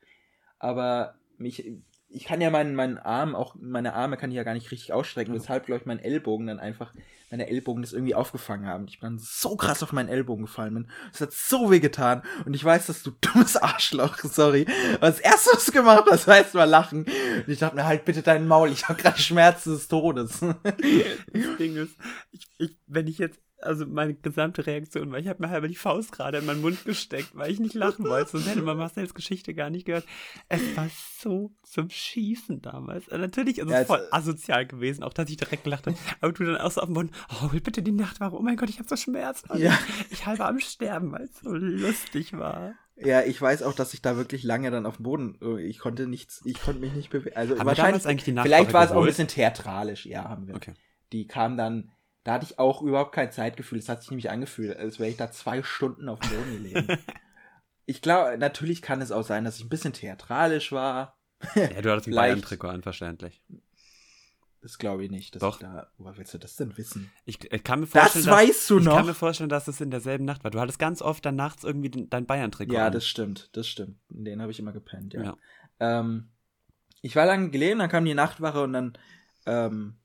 [0.60, 1.72] Aber mich,
[2.08, 4.92] ich kann ja meinen, meinen Arm, auch meine Arme kann ich ja gar nicht richtig
[4.92, 6.94] ausstrecken, weshalb, glaube ich, mein Ellbogen dann einfach,
[7.32, 8.84] meine Ellbogen das irgendwie aufgefangen haben.
[8.86, 10.88] Ich bin so krass auf meinen Ellbogen gefallen bin.
[11.14, 12.22] Es hat so weh getan.
[12.44, 14.66] Und ich weiß, dass du dummes Arschloch, sorry.
[14.96, 17.04] Aber das erste, was du gemacht hast, erst mal lachen.
[17.04, 20.40] Und ich dachte mir, halt bitte deinen Maul, ich habe gerade Schmerzen des Todes.
[20.62, 21.96] das Ding ist,
[22.32, 25.74] ich, ich, wenn ich jetzt also meine gesamte Reaktion war, ich habe mir halber die
[25.74, 28.30] Faust gerade in meinen Mund gesteckt, weil ich nicht lachen wollte.
[28.30, 30.04] Sonst hätte man Marcells Geschichte gar nicht gehört.
[30.48, 33.08] Es war so zum Schießen damals.
[33.10, 35.96] Natürlich ist es ja, voll asozial gewesen, auch dass ich direkt gelacht habe.
[36.20, 37.10] Aber du dann auch so auf dem Boden,
[37.42, 39.50] oh, bitte die Nachtwache, oh mein Gott, ich habe so Schmerzen.
[39.50, 39.78] Also ja.
[40.10, 42.74] Ich halber am Sterben, weil es so lustig war.
[42.96, 45.78] Ja, ich weiß auch, dass ich da wirklich lange dann auf dem Boden, äh, ich
[45.78, 47.36] konnte nichts, ich konnte mich nicht bewegen.
[47.36, 50.54] Also Aber wahrscheinlich, eigentlich die vielleicht war es auch ein bisschen theatralisch, ja, haben wir.
[50.54, 50.74] Okay.
[51.12, 51.90] Die kam dann,
[52.24, 53.78] da hatte ich auch überhaupt kein Zeitgefühl.
[53.78, 56.98] Es hat sich nämlich angefühlt, als wäre ich da zwei Stunden auf dem Boden gelegen.
[57.86, 61.18] ich glaube, natürlich kann es auch sein, dass ich ein bisschen theatralisch war.
[61.54, 63.42] ja, du hattest ein Bayern-Trikot an, verständlich.
[64.60, 65.42] Das glaube ich nicht.
[65.42, 65.56] Doch.
[65.56, 67.10] Ich da, woher willst du das denn wissen?
[67.24, 68.92] Ich, ich kann mir vorstellen, das weißt du noch.
[68.92, 70.52] Ich kann mir vorstellen, dass es in derselben Nacht war.
[70.52, 72.72] Du hattest ganz oft dann nachts irgendwie dein Bayern-Trikot.
[72.72, 72.92] Ja, an.
[72.92, 73.50] das stimmt.
[73.52, 73.98] Das stimmt.
[74.08, 75.22] Den habe ich immer gepennt, ja.
[75.24, 75.36] ja.
[75.80, 76.28] Ähm,
[77.00, 78.98] ich war lange gelegen, dann kam die Nachtwache und dann
[79.46, 79.96] ähm,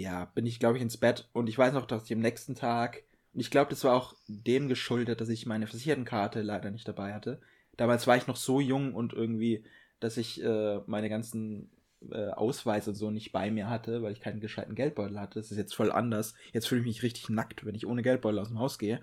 [0.00, 2.54] ja, bin ich, glaube ich, ins Bett und ich weiß noch, dass ich am nächsten
[2.54, 6.88] Tag, und ich glaube, das war auch dem geschuldet, dass ich meine Versichertenkarte leider nicht
[6.88, 7.40] dabei hatte.
[7.76, 9.64] Damals war ich noch so jung und irgendwie,
[10.00, 11.70] dass ich äh, meine ganzen
[12.10, 15.38] äh, Ausweis und so nicht bei mir hatte, weil ich keinen gescheiten Geldbeutel hatte.
[15.38, 16.34] Das ist jetzt voll anders.
[16.52, 19.00] Jetzt fühle ich mich richtig nackt, wenn ich ohne Geldbeutel aus dem Haus gehe.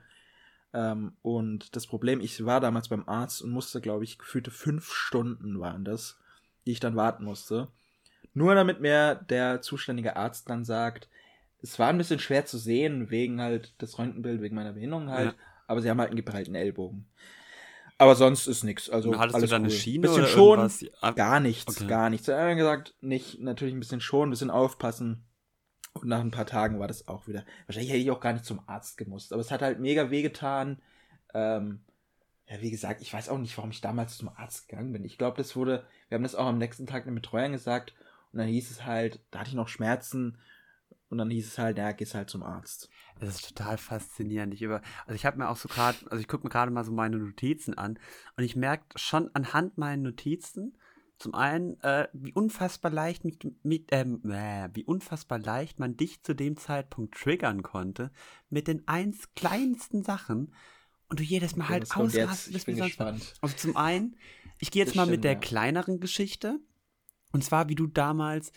[0.74, 4.92] Ähm, und das Problem, ich war damals beim Arzt und musste, glaube ich, gefühlte fünf
[4.92, 6.20] Stunden waren das,
[6.66, 7.70] die ich dann warten musste.
[8.38, 11.10] Nur damit mir der zuständige Arzt dann sagt,
[11.64, 15.32] es war ein bisschen schwer zu sehen, wegen halt das Röntgenbild, wegen meiner Behinderung halt,
[15.32, 15.36] ja.
[15.66, 17.08] aber sie haben halt einen geprellten Ellbogen.
[17.98, 18.92] Aber sonst ist nichts.
[18.92, 19.74] Also hattest alles du da eine cool.
[19.74, 21.16] Schiene bisschen oder schon, irgendwas?
[21.16, 21.88] gar nichts, Okay.
[21.88, 22.28] gar nichts.
[22.28, 25.26] Er hat gesagt, nicht, natürlich ein bisschen schon, ein bisschen aufpassen.
[25.94, 27.44] Und nach ein paar Tagen war das auch wieder.
[27.66, 30.80] Wahrscheinlich hätte ich auch gar nicht zum Arzt gemusst, aber es hat halt mega wehgetan.
[31.34, 31.82] Ähm,
[32.46, 35.04] ja, wie gesagt, ich weiß auch nicht, warum ich damals zum Arzt gegangen bin.
[35.06, 37.96] Ich glaube, das wurde, wir haben das auch am nächsten Tag den Betreuern gesagt
[38.38, 40.38] und dann hieß es halt, da hatte ich noch Schmerzen
[41.10, 42.88] und dann hieß es halt, ja, gehst halt zum Arzt.
[43.20, 44.54] Das ist total faszinierend.
[44.54, 46.84] Ich über, also ich habe mir auch so gerade, also ich gucke mir gerade mal
[46.84, 47.98] so meine Notizen an
[48.36, 50.78] und ich merke schon anhand meinen Notizen,
[51.18, 56.22] zum einen, äh, wie unfassbar leicht mit, mit ähm, äh, wie unfassbar leicht man dich
[56.22, 58.12] zu dem Zeitpunkt triggern konnte
[58.52, 60.54] mit den eins kleinsten Sachen
[61.10, 62.54] und du jedes Mal halt ausrastest.
[63.42, 64.16] Also zum einen,
[64.60, 65.40] ich gehe jetzt Das mal stimmt, mit der ja.
[65.40, 66.60] kleineren Geschichte.
[67.32, 68.52] Und zwar, wie du damals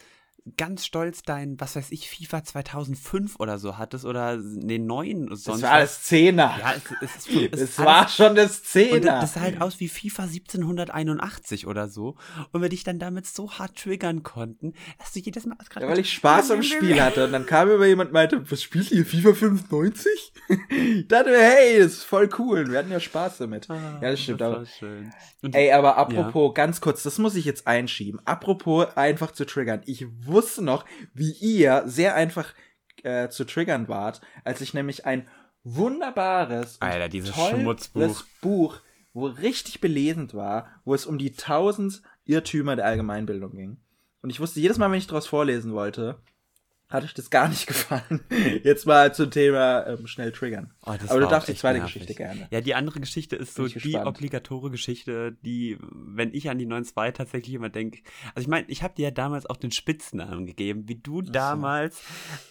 [0.56, 5.62] ganz stolz dein, was weiß ich, FIFA 2005 oder so hattest oder 9 Das sonst
[5.62, 6.54] war das Zehner.
[6.58, 9.20] Ja, es, es, es das ist war schon das Zehner.
[9.20, 12.16] das sah halt aus wie FIFA 1781 oder so.
[12.52, 15.98] Und wir dich dann damit so hart triggern konnten, dass du jedes Mal Ja, weil
[15.98, 17.24] ich Spaß am Spiel hatte.
[17.24, 20.32] Und dann kam über jemand und meinte, was spielt ihr, FIFA 95?
[20.70, 22.70] ich dachte mir, hey, das ist voll cool.
[22.70, 23.68] Wir hatten ja Spaß damit.
[23.70, 24.40] Ah, ja, das stimmt.
[24.40, 25.12] war aber, schön.
[25.42, 28.20] Und ey, aber apropos, ganz kurz, das muss ich jetzt einschieben.
[28.24, 29.82] Apropos einfach zu triggern.
[29.86, 30.29] Ich wusste
[30.64, 32.54] noch, wie ihr sehr einfach
[33.02, 35.28] äh, zu triggern wart, als ich nämlich ein
[35.62, 38.24] wunderbares, und Alter, dieses Schmutzbuch.
[38.40, 38.80] Buch,
[39.12, 43.80] wo richtig belesend war, wo es um die tausend Irrtümer der Allgemeinbildung ging.
[44.22, 46.20] Und ich wusste jedes Mal, wenn ich daraus vorlesen wollte,
[46.90, 48.20] hat euch das gar nicht gefallen.
[48.62, 50.72] Jetzt mal zum Thema ähm, schnell triggern.
[50.84, 51.94] Oh, das Aber du darfst die zweite nervig.
[51.94, 52.48] Geschichte gerne.
[52.50, 54.06] Ja, die andere Geschichte ist so Bin die gespannt.
[54.08, 58.00] obligatorische Geschichte, die, wenn ich an die 9.2 tatsächlich immer denke.
[58.34, 61.30] Also ich meine, ich habe dir ja damals auch den Spitznamen gegeben, wie du so.
[61.32, 62.02] damals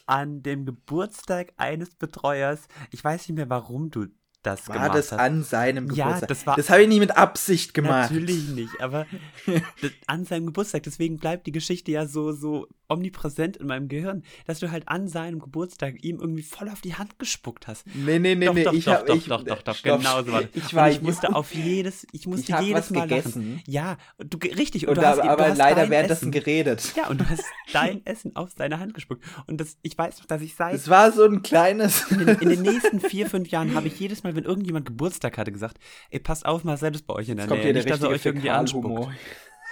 [0.05, 4.07] an dem Geburtstag eines Betreuers, ich weiß nicht mehr, warum du
[4.41, 5.19] das War das hast.
[5.19, 6.29] an seinem Ja, Geburtstag?
[6.29, 8.09] das war- das habe ich nicht mit Absicht gemacht.
[8.11, 9.05] Natürlich nicht, aber
[9.81, 14.23] das, an seinem Geburtstag, deswegen bleibt die Geschichte ja so, so omnipräsent in meinem Gehirn,
[14.45, 17.85] dass du halt an seinem Geburtstag ihm irgendwie voll auf die Hand gespuckt hast.
[17.93, 18.63] Nee, nee, nee, doch, nee.
[18.63, 19.99] doch, ich doch, hab, doch, ich, doch, doch, doch, stopp.
[19.99, 20.49] genau so war das.
[20.53, 23.51] Ich war ich musste auf jedes, ich musste hab jedes was Mal gegessen.
[23.57, 23.63] lachen.
[23.67, 24.83] Ja, du, richtig.
[24.87, 26.93] Und Und du da, hast, aber du hast leider währenddessen Essen, geredet.
[26.95, 29.23] Ja, und du hast dein Essen auf seine Hand gespuckt.
[29.47, 32.09] Und das, ich weiß noch, dass ich seit Es war so ein kleines.
[32.11, 35.37] in den, in den nächsten vier, fünf Jahren habe ich jedes Mal, wenn irgendjemand Geburtstag
[35.37, 35.77] hatte, gesagt,
[36.09, 37.73] ey, passt auf, mal selbst bei euch in der Jetzt kommt Nähe.
[37.73, 39.09] hier der Nicht, dass er richtige euch irgendwie anspuckt.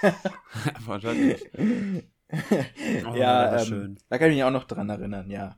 [0.86, 1.44] Wahrscheinlich.
[3.10, 3.98] Oh, ja, das ähm, schön.
[4.08, 5.56] da kann ich mich auch noch dran erinnern, ja.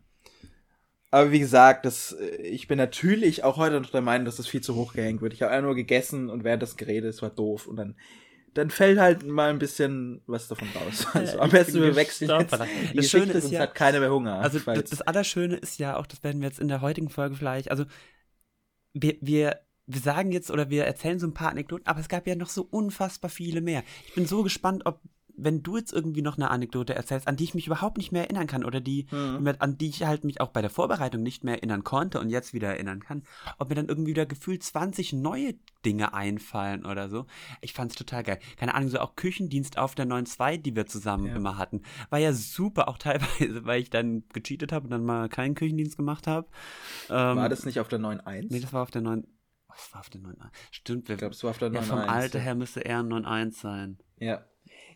[1.10, 4.46] Aber wie gesagt, das, äh, ich bin natürlich auch heute noch der Meinung, dass das
[4.46, 5.32] viel zu hoch gehängt wird.
[5.32, 7.66] Ich habe einfach nur gegessen und während das geredet, es war doof.
[7.66, 7.96] Und dann,
[8.54, 11.06] dann fällt halt mal ein bisschen was davon raus.
[11.14, 13.98] Also am ich besten wir wechseln jetzt die Das Geschichte, Schöne ist ja- hat keiner
[13.98, 14.34] mehr Hunger.
[14.40, 17.34] Also das, das Allerschöne ist ja auch, das werden wir jetzt in der heutigen Folge
[17.34, 17.84] vielleicht, also
[18.92, 22.26] wir, wir, wir sagen jetzt oder wir erzählen so ein paar Anekdoten, aber es gab
[22.28, 23.82] ja noch so unfassbar viele mehr.
[24.06, 25.00] Ich bin so gespannt, ob,
[25.44, 28.22] wenn du jetzt irgendwie noch eine Anekdote erzählst, an die ich mich überhaupt nicht mehr
[28.24, 29.42] erinnern kann oder die, Hm.
[29.42, 32.30] mit- an die ich halt mich auch bei der Vorbereitung nicht mehr erinnern konnte und
[32.30, 33.22] jetzt wieder erinnern kann,
[33.58, 37.26] ob mir dann irgendwie wieder gefühlt 20 neue Dinge einfallen oder so.
[37.60, 38.38] Ich fand's total geil.
[38.56, 41.36] Keine Ahnung, so auch Küchendienst auf der 9.2, die wir zusammen Ja.
[41.36, 42.98] immer hatten, war ja super, auch
[43.50, 46.48] teilweise, weil ich dann gecheatet habe und dann mal keinen Küchendienst gemacht habe.
[47.08, 48.46] Ähm, war das nicht auf der 9.1?
[48.50, 49.26] Nee, das war auf der 9.
[49.68, 50.34] Was war auf der 9?
[50.72, 51.74] Stimmt, wir, ich glaube, es war auf der 9.1.
[51.74, 53.98] ja, vom Alter her müsste eher ein 9.1 sein.
[54.18, 54.44] Ja.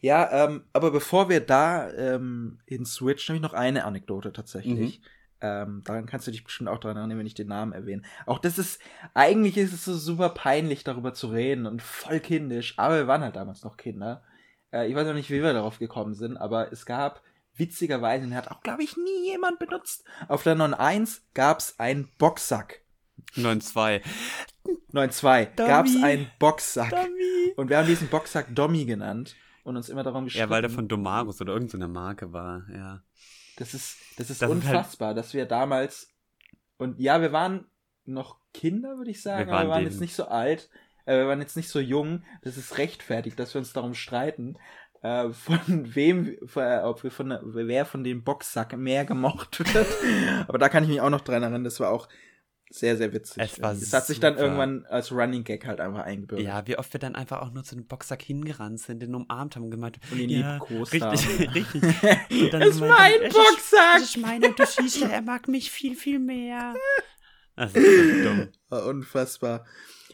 [0.05, 5.01] Ja, ähm, aber bevor wir da ähm, in Switch, habe ich noch eine Anekdote tatsächlich.
[5.01, 5.05] Mhm.
[5.41, 8.03] Ähm, daran kannst du dich bestimmt auch daran erinnern, wenn ich den Namen erwähne.
[8.27, 8.83] Auch das ist,
[9.15, 13.23] eigentlich ist es so super peinlich, darüber zu reden und voll kindisch, aber wir waren
[13.23, 14.23] halt damals noch Kinder.
[14.75, 17.23] Äh, ich weiß auch nicht, wie wir darauf gekommen sind, aber es gab
[17.55, 20.05] witzigerweise, den hat auch, glaube ich, nie jemand benutzt.
[20.29, 22.83] Auf der 9.1 gab es einen Boxsack.
[23.37, 24.03] 9.2.
[24.93, 25.69] 9.2 Dummy.
[25.71, 26.91] gab es einen Boxsack.
[26.91, 27.55] Dummy.
[27.57, 30.49] Und wir haben diesen Boxsack Dommy genannt und uns immer darum gestritten.
[30.49, 33.03] Ja, weil der von Domarus oder irgendeine Marke war, ja.
[33.57, 36.13] Das ist, das ist Das ist halt- unfassbar, dass wir damals.
[36.77, 37.67] Und ja, wir waren
[38.05, 40.71] noch Kinder, würde ich sagen, Wir aber wir waren jetzt nicht so alt.
[41.07, 42.23] Äh, wir waren jetzt nicht so jung.
[42.43, 44.57] Das ist rechtfertigt, dass wir uns darum streiten,
[45.03, 49.87] äh, von wem, äh, ob wir von, wer von dem Boxsack mehr gemocht wird.
[50.49, 51.65] aber da kann ich mich auch noch dran erinnern.
[51.65, 52.09] Das war auch
[52.75, 53.37] sehr, sehr witzig.
[53.43, 56.47] Es war Es hat sich dann irgendwann als Running Gag halt einfach eingebürgert.
[56.47, 59.55] Ja, wie oft wir dann einfach auch nur zu dem Boxsack hingerannt sind, den umarmt
[59.57, 61.83] haben und gemeint, Und ihn ja, liebkost richtig, richtig.
[62.43, 65.01] Und dann Es gemeint war haben, ein "Es ist- Boxsack!" Das ist meiner, du siehst
[65.01, 66.75] ja, er mag mich viel, viel mehr.
[67.57, 68.49] Das ist dumm.
[68.69, 69.65] War unfassbar.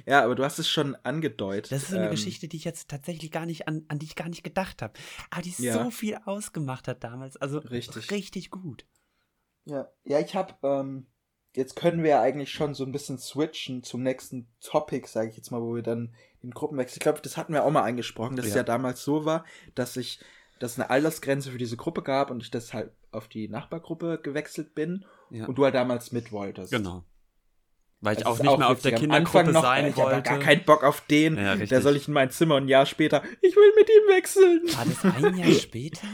[0.04, 1.72] Ja, aber du hast es schon angedeutet.
[1.72, 4.04] Das ist so eine ähm, Geschichte, die ich jetzt tatsächlich gar nicht, an, an die
[4.04, 4.92] ich gar nicht gedacht habe.
[5.30, 5.72] Aber die Ja.
[5.82, 7.38] so viel ausgemacht hat damals.
[7.38, 8.10] Also Richtig.
[8.10, 8.84] richtig gut.
[9.64, 11.06] Ja, ja ich habe, ähm,
[11.54, 15.36] jetzt können wir ja eigentlich schon so ein bisschen switchen zum nächsten Topic, sage ich
[15.36, 16.96] jetzt mal, wo wir dann in Gruppen wechseln.
[16.98, 18.58] Ich glaube, das hatten wir auch mal angesprochen, dass es Ja.
[18.58, 20.20] ja damals so war, dass ich,
[20.58, 24.74] dass es eine Altersgrenze für diese Gruppe gab und ich deshalb auf die Nachbargruppe gewechselt
[24.74, 25.46] bin Ja.
[25.46, 26.72] und du halt damals mit wolltest.
[26.72, 27.04] Genau.
[28.02, 30.22] Weil ich Das auch nicht mehr auf der Kindergruppe noch, sein ich wollte.
[30.22, 31.36] gar keinen Bock auf den.
[31.36, 31.56] Ja.
[31.56, 34.62] Der soll ich in mein Zimmer und ein Jahr später, ich will mit ihm wechseln.
[34.74, 36.06] War das ein Jahr später?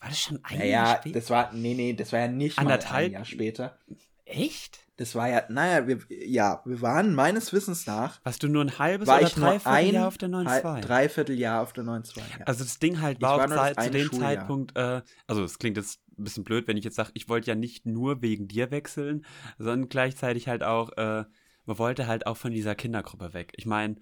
[0.00, 1.18] War das schon ein Jahr Naja, später?
[1.20, 3.06] das war, nee, nee, das war ja nicht mal Anderthalb?
[3.06, 3.78] ein Jahr später.
[4.24, 4.80] Echt?
[4.96, 8.78] Das war ja, naja, wir, ja, wir waren meines Wissens nach, Warst du nur ein
[8.78, 10.62] halbes war oder dreiviertel Jahr auf der 9.2?
[10.62, 12.18] Hal- Dreivierteljahr auf der 9.2.
[12.18, 12.44] Ja.
[12.46, 14.30] Also das Ding halt war war auch Zeit, zu dem Schuljahr.
[14.36, 17.48] Zeitpunkt, äh, also es klingt jetzt ein bisschen blöd, wenn ich jetzt sage, ich wollte
[17.48, 19.24] ja nicht nur wegen dir wechseln,
[19.58, 21.24] sondern gleichzeitig halt auch, äh,
[21.66, 23.52] man wollte halt auch von dieser Kindergruppe weg.
[23.56, 23.96] Ich meine,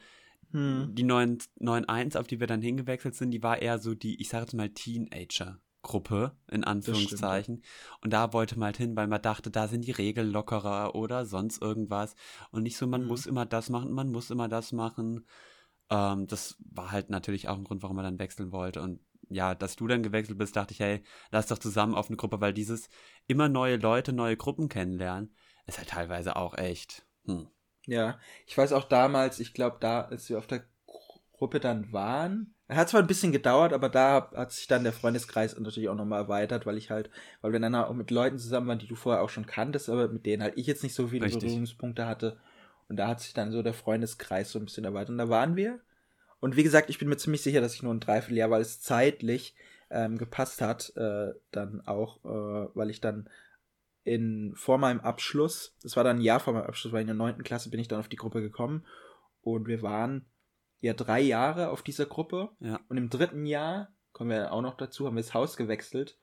[0.51, 0.95] hm.
[0.95, 4.29] die 9 9.1, auf die wir dann hingewechselt sind, die war eher so die, ich
[4.29, 4.69] sage jetzt mal,
[5.83, 7.63] Teenager-Gruppe, in Anführungszeichen.
[8.03, 11.27] Und da wollte man halt hin, weil man dachte, da sind die Regeln lockerer oder
[11.27, 12.15] sonst irgendwas.
[12.51, 13.09] Und nicht so, man Mhm.
[13.09, 15.27] muss immer das machen, man muss immer das machen.
[15.91, 18.83] Ähm, das war halt natürlich auch ein Grund, warum man dann wechseln wollte.
[18.83, 22.17] Und ja, dass du dann gewechselt bist, dachte ich, hey, lass doch zusammen auf eine
[22.17, 22.89] Gruppe, weil dieses
[23.27, 25.35] immer neue Leute, neue Gruppen kennenlernen,
[25.67, 27.07] ist halt teilweise auch echt.
[27.27, 27.49] Hm.
[27.87, 30.65] Ja, ich weiß auch damals, ich glaube, da, als wir auf der
[31.43, 35.59] Gruppe dann waren, hat zwar ein bisschen gedauert, aber da hat sich dann der Freundeskreis
[35.59, 38.79] natürlich auch nochmal erweitert, weil ich halt, weil wir dann auch mit Leuten zusammen waren,
[38.79, 41.27] die du vorher auch schon kanntest, aber mit denen halt ich jetzt nicht so viele
[41.27, 41.43] Richtig.
[41.43, 42.39] Berührungspunkte hatte.
[42.89, 45.11] Und da hat sich dann so der Freundeskreis so ein bisschen erweitert.
[45.11, 45.81] Und da waren wir.
[46.39, 48.81] Und wie gesagt, ich bin mir ziemlich sicher, dass ich nur ein Dreivierteljahr, weil es
[48.81, 49.57] zeitlich
[49.91, 53.29] ähm, gepasst hat, äh, dann auch, äh, weil ich dann
[54.05, 57.17] in, vor meinem Abschluss, das war dann ein Jahr vor meinem Abschluss, weil in der
[57.17, 58.85] neunten Klasse bin ich dann auf die Gruppe gekommen
[59.43, 60.25] und wir waren
[60.83, 62.81] ja drei Jahre auf dieser Gruppe Ja.
[62.89, 66.19] und im dritten Jahr, kommen wir auch noch dazu, haben wir das Haus gewechselt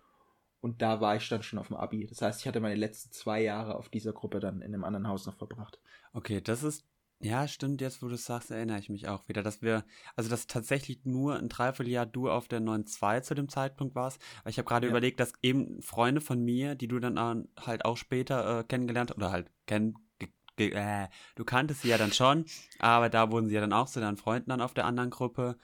[0.61, 2.05] und da war ich dann schon auf dem Abi.
[2.05, 5.07] Das heißt, ich hatte meine letzten zwei Jahre auf dieser Gruppe dann in einem anderen
[5.07, 5.79] Haus noch verbracht.
[6.13, 6.85] Okay, das ist,
[7.21, 10.29] ja, stimmt, jetzt wo du es sagst, erinnere ich mich auch wieder, dass wir, also
[10.29, 14.21] dass tatsächlich nur ein Dreivierteljahr du auf der 9.2 zu dem Zeitpunkt warst.
[14.45, 14.91] Ich habe gerade Ja.
[14.91, 19.31] überlegt, dass eben Freunde von mir, die du dann halt auch später äh, kennengelernt oder
[19.31, 20.08] halt kenn, ge, ge,
[20.59, 22.45] äh, du kanntest sie ja dann schon,
[22.79, 25.57] aber da wurden sie ja dann auch zu deinen Freunden dann auf der anderen Gruppe,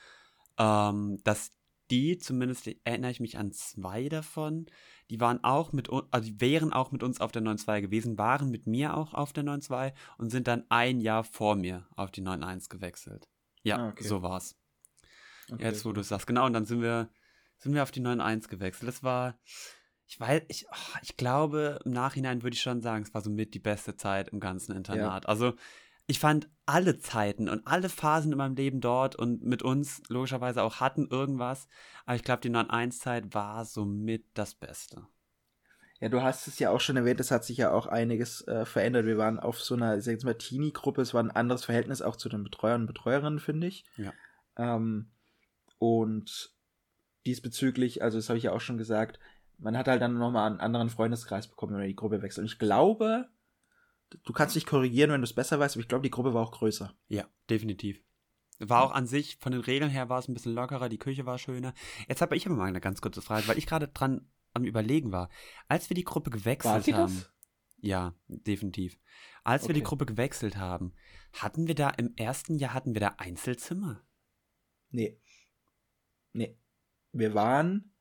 [0.57, 1.51] ähm, dass
[1.91, 4.65] die, zumindest erinnere ich mich an zwei davon,
[5.11, 8.17] die waren auch mit uns, also die wären auch mit uns auf der 9.2 gewesen,
[8.17, 12.09] waren mit mir auch auf der 9.2 und sind dann ein Jahr vor mir auf
[12.09, 13.29] die 9.1 gewechselt.
[13.61, 14.03] Ja, Ah, okay.
[14.03, 14.55] so war's.
[15.51, 15.63] Okay.
[15.63, 16.25] Jetzt, wo du es sagst.
[16.25, 17.09] Genau, und dann sind wir,
[17.59, 18.87] sind wir auf die 9.1 gewechselt.
[18.87, 19.37] Das war,
[20.07, 23.29] ich weiß, ich, oh, ich glaube, im Nachhinein würde ich schon sagen, es war so
[23.29, 25.27] mit die beste Zeit im ganzen Internat.
[25.27, 25.53] Also,
[26.07, 30.61] ich fand alle Zeiten und alle Phasen in meinem Leben dort und mit uns logischerweise
[30.61, 31.67] auch hatten irgendwas.
[32.05, 35.07] Aber ich glaube, die 9.1-Zeit war somit das Beste.
[35.99, 38.65] Ja, du hast es ja auch schon erwähnt, es hat sich ja auch einiges äh,
[38.65, 39.05] verändert.
[39.05, 42.01] Wir waren auf so einer, ich sag jetzt mal, Teenie-Gruppe, es war ein anderes Verhältnis
[42.01, 43.85] auch zu den Betreuern und Betreuerinnen, finde ich.
[43.97, 44.13] Ja.
[44.57, 45.09] Ähm,
[45.79, 46.53] und
[47.25, 49.19] diesbezüglich, also das habe ich ja auch schon gesagt,
[49.57, 52.43] man hat halt dann nochmal einen anderen Freundeskreis bekommen, wenn man die Gruppe wechselt.
[52.43, 53.29] Und ich glaube,
[54.23, 56.43] du kannst dich korrigieren, wenn du es besser weißt, aber ich glaube, die Gruppe war
[56.43, 56.93] auch größer.
[57.07, 58.01] Ja, definitiv.
[58.59, 61.25] War auch an sich, von den Regeln her war es ein bisschen lockerer, die Küche
[61.25, 61.73] war schöner.
[62.07, 65.11] Jetzt habe ich aber mal eine ganz kurze Frage, weil ich gerade dran am Überlegen
[65.11, 65.29] war.
[65.67, 67.13] Als wir die Gruppe War gewechselt sie haben.
[67.13, 67.31] das?
[67.79, 68.97] Ja, definitiv.
[69.43, 69.89] Als wir die Okay.
[69.89, 70.93] Gruppe gewechselt haben,
[71.33, 74.01] hatten wir da im ersten Jahr hatten wir da Einzelzimmer.
[74.89, 75.19] Nee.
[76.31, 76.57] Nee.
[77.11, 77.93] Wir waren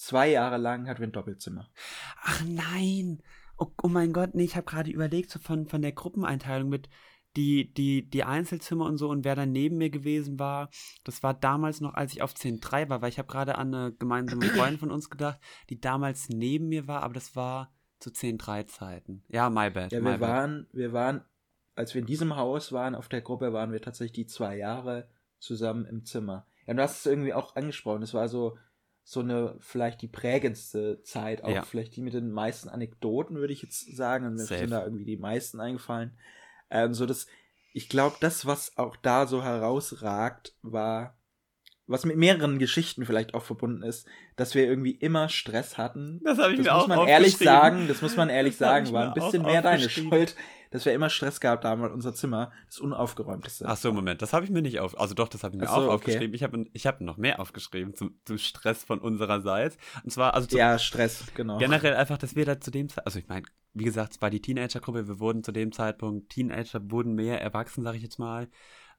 [0.00, 1.68] zwei Jahre lang hatten wir ein Doppelzimmer.
[2.22, 3.22] Ach nein.
[3.58, 6.88] Oh, oh mein Gott, nee, ich habe gerade überlegt, so von, von der Gruppeneinteilung mit
[7.36, 10.70] die, die, die Einzelzimmer und so und wer dann neben mir gewesen war.
[11.04, 13.92] Das war damals noch, als ich auf 10.3 war, weil ich habe gerade an eine
[13.92, 18.66] gemeinsame Freundin von uns gedacht, die damals neben mir war, aber das war zu 10.3
[18.66, 19.22] Zeiten.
[19.28, 19.92] Ja, my bad.
[19.92, 20.20] Ja, my wir bad.
[20.20, 21.24] waren, wir waren,
[21.76, 25.08] als wir in diesem Haus waren, auf der Gruppe, waren wir tatsächlich die zwei Jahre
[25.38, 26.46] zusammen im Zimmer.
[26.66, 28.02] Ja, du hast es irgendwie auch angesprochen.
[28.02, 28.56] Es war so,
[29.10, 31.62] so eine, vielleicht die prägendste Zeit, auch Ja.
[31.62, 34.24] vielleicht die mit den meisten Anekdoten, würde ich jetzt sagen.
[34.24, 34.60] Und mir Safe.
[34.60, 36.16] sind da irgendwie die meisten eingefallen.
[36.70, 37.26] Ähm, so dass,
[37.72, 41.18] ich glaube, das, was auch da so herausragt, war,
[41.88, 46.20] was mit mehreren Geschichten vielleicht auch verbunden ist, dass wir irgendwie immer Stress hatten.
[46.22, 48.58] Das habe ich Das mir muss auch man ehrlich sagen, das muss man ehrlich Das
[48.60, 49.90] sagen, war ein bisschen mehr deine.
[49.90, 50.36] Schuld.
[50.70, 54.32] Dass wir immer Stress gehabt haben, weil unser Zimmer das unaufgeräumteste Ach so, Moment, das
[54.32, 54.98] habe ich mir nicht auf.
[54.98, 55.94] Also doch, das habe ich mir Ach auch so, okay.
[55.94, 56.34] aufgeschrieben.
[56.34, 59.76] Ich habe ich hab noch mehr aufgeschrieben zum, zum Stress von unsererseits.
[60.04, 61.58] Und zwar, also Ja, Stress, genau.
[61.58, 63.44] generell einfach, dass wir da zu dem Zeitpunkt, also ich meine,
[63.74, 67.82] wie gesagt, es war die Teenagergruppe, wir wurden zu dem Zeitpunkt, Teenager wurden mehr erwachsen,
[67.82, 68.48] sage ich jetzt mal.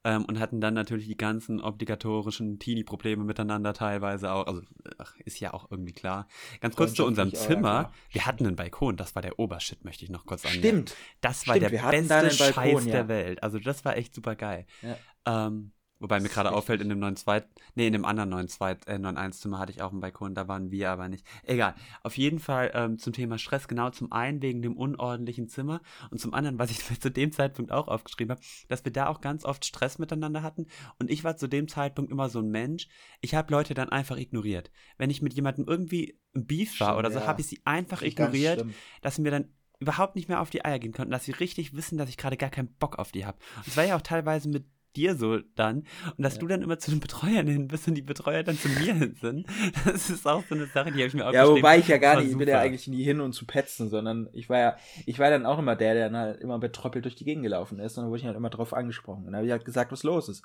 [0.03, 4.47] Ähm, und hatten dann natürlich die ganzen obligatorischen Teenie-Probleme miteinander teilweise auch.
[4.47, 4.61] Also,
[4.97, 6.27] ach, ist ja auch irgendwie klar.
[6.59, 7.91] Ganz kurz zu unserem Zimmer.
[8.09, 10.67] Wir hatten einen Balkon, das war der Obershit, möchte ich noch kurz anmerken.
[10.67, 10.95] Stimmt.
[11.21, 12.91] Das war Stimmt, der beste Balkon, Scheiß ja.
[12.91, 13.43] der Welt.
[13.43, 14.65] Also das war echt super geil.
[14.81, 15.47] Ja.
[15.47, 15.71] Ähm,
[16.01, 18.95] wobei mir gerade auffällt, in dem neuen Zweit, nee, in dem anderen neuen Zweit, äh,
[18.95, 21.25] 9.1-Zimmer hatte ich auch einen Balkon, da waren wir aber nicht.
[21.43, 21.75] Egal.
[22.03, 26.19] Auf jeden Fall ähm, zum Thema Stress, genau zum einen wegen dem unordentlichen Zimmer und
[26.19, 29.45] zum anderen, was ich zu dem Zeitpunkt auch aufgeschrieben habe, dass wir da auch ganz
[29.45, 30.67] oft Stress miteinander hatten
[30.99, 32.87] und ich war zu dem Zeitpunkt immer so ein Mensch,
[33.21, 34.71] ich habe Leute dann einfach ignoriert.
[34.97, 37.27] Wenn ich mit jemandem irgendwie im Beef war Stimmt, oder so, ja.
[37.27, 38.65] habe ich sie einfach ignoriert
[39.01, 41.75] dass sie mir dann überhaupt nicht mehr auf die Eier gehen konnten, dass sie richtig
[41.75, 43.39] wissen, dass ich gerade gar keinen Bock auf die habe.
[43.57, 45.83] Und es war ja auch teilweise mit dir so dann
[46.17, 46.39] und dass Ja.
[46.41, 49.15] du dann immer zu den Betreuern hin bist und die Betreuer dann zu mir hin
[49.21, 49.45] sind.
[49.85, 51.55] Das ist auch so eine Sache, die habe ich mir Ja, aufgeschrieben.
[51.57, 53.89] wobei ich ja gar war nicht, ich bin ja eigentlich nie hin und zu petzen,
[53.89, 54.75] sondern ich war ja,
[55.05, 57.79] ich war dann auch immer der, der dann halt immer betröppelt durch die Gegend gelaufen
[57.79, 59.19] ist und dann wurde ich halt immer drauf angesprochen.
[59.21, 60.43] Und dann habe ich halt gesagt, was los ist.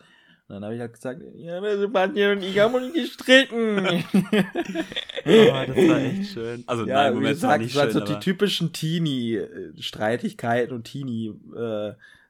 [0.49, 3.85] Und dann habe ich halt gesagt, ja, Sebastian und ich haben uns gestritten.
[5.29, 6.63] Oh, das war echt schön.
[6.69, 10.73] Also ja, nein, wie Moment, es war gesagt, nicht es waren so die typischen Teenie-Streitigkeiten
[10.73, 10.85] und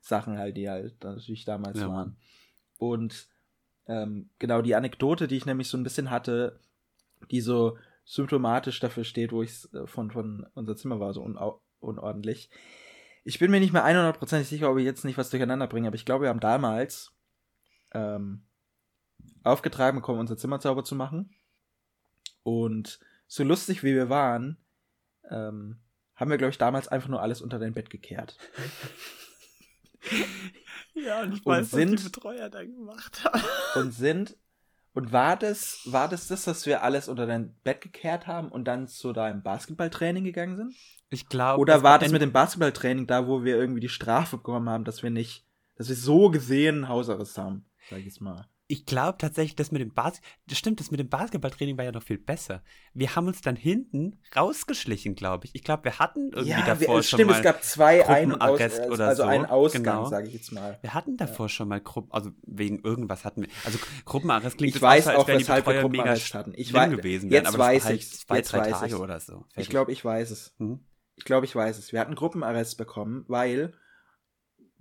[0.06, 2.16] Teenie-Sachen halt, die halt natürlich damals Ja, waren.
[2.78, 3.28] Und
[3.86, 6.60] ähm, genau die Anekdote, die ich nämlich so ein bisschen hatte,
[7.30, 11.60] die so symptomatisch dafür steht, wo ich äh, von, von unser Zimmer war, so unau-
[11.80, 12.50] unordentlich.
[13.24, 15.96] Ich bin mir nicht mehr 100% sicher, ob ich jetzt nicht was durcheinander bringe, aber
[15.96, 17.12] ich glaube, wir haben damals
[17.92, 18.44] ähm,
[19.42, 21.30] aufgetragen bekommen, unser Zimmer sauber zu machen.
[22.44, 24.56] Und so lustig wie wir waren,
[25.30, 25.78] ähm,
[26.14, 28.38] haben wir, glaube ich, damals einfach nur alles unter dein Bett gekehrt.
[30.94, 33.42] ja, und ich Und weiß, was sind- die Betreuer dann gemacht haben.
[33.74, 34.36] und sind.
[34.94, 38.64] Und war das, war das das, dass wir alles unter dein Bett gekehrt haben und
[38.64, 40.74] dann zu deinem Basketballtraining gegangen sind?
[41.10, 44.70] Ich glaube, Oder war das mit dem Basketballtraining da, wo wir irgendwie die Strafe bekommen
[44.70, 45.44] haben, dass wir nicht,
[45.76, 48.48] dass wir so gesehen Hausarrest haben, sag ich mal.
[48.68, 51.92] Ich glaube tatsächlich, das mit dem Bas das stimmt, das mit dem Basketballtraining war ja
[51.92, 52.62] noch viel besser.
[52.94, 55.54] Wir haben uns dann hinten rausgeschlichen, glaube ich.
[55.54, 58.40] Ich glaube, wir hatten irgendwie davor wir, schon stimmt, mal es gab zwei Ein- und
[58.40, 58.60] Aus,
[58.90, 60.04] oder also so, einen Ausgang, genau.
[60.06, 60.78] sage ich jetzt mal.
[60.80, 63.48] Wir hatten davor schon mal Gruppen, also wegen irgendwas hatten wir.
[63.64, 66.02] Also Gruppenarrest klingt Ich jetzt weiß so, als auch, wären die weshalb wir Betreuer mega
[66.02, 66.52] Gruppenarrest hatten.
[66.56, 68.94] Ich weiß- gewesen jetzt wären, aber weiß halt ich's, zwei, jetzt drei weiß Tage ich's.
[69.00, 69.44] oder so.
[69.50, 69.70] Ich Fertig.
[69.70, 70.54] glaube, ich weiß es.
[70.58, 70.80] Mhm.
[71.14, 71.92] Ich glaube, ich weiß es.
[71.92, 73.74] Wir hatten Gruppenarrest bekommen, weil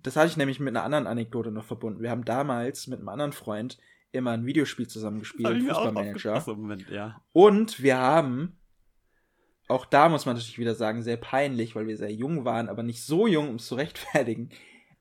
[0.05, 2.01] das hatte ich nämlich mit einer anderen Anekdote noch verbunden.
[2.01, 3.77] Wir haben damals mit einem anderen Freund
[4.11, 6.41] immer ein Videospiel zusammen Hab gespielt, ich mir auch Fußballmanager.
[6.41, 7.21] so, Moment, ja.
[7.33, 8.57] Und wir haben,
[9.67, 12.83] auch da muss man natürlich wieder sagen, sehr peinlich, weil wir sehr jung waren, aber
[12.83, 14.49] nicht so jung, um es zu rechtfertigen.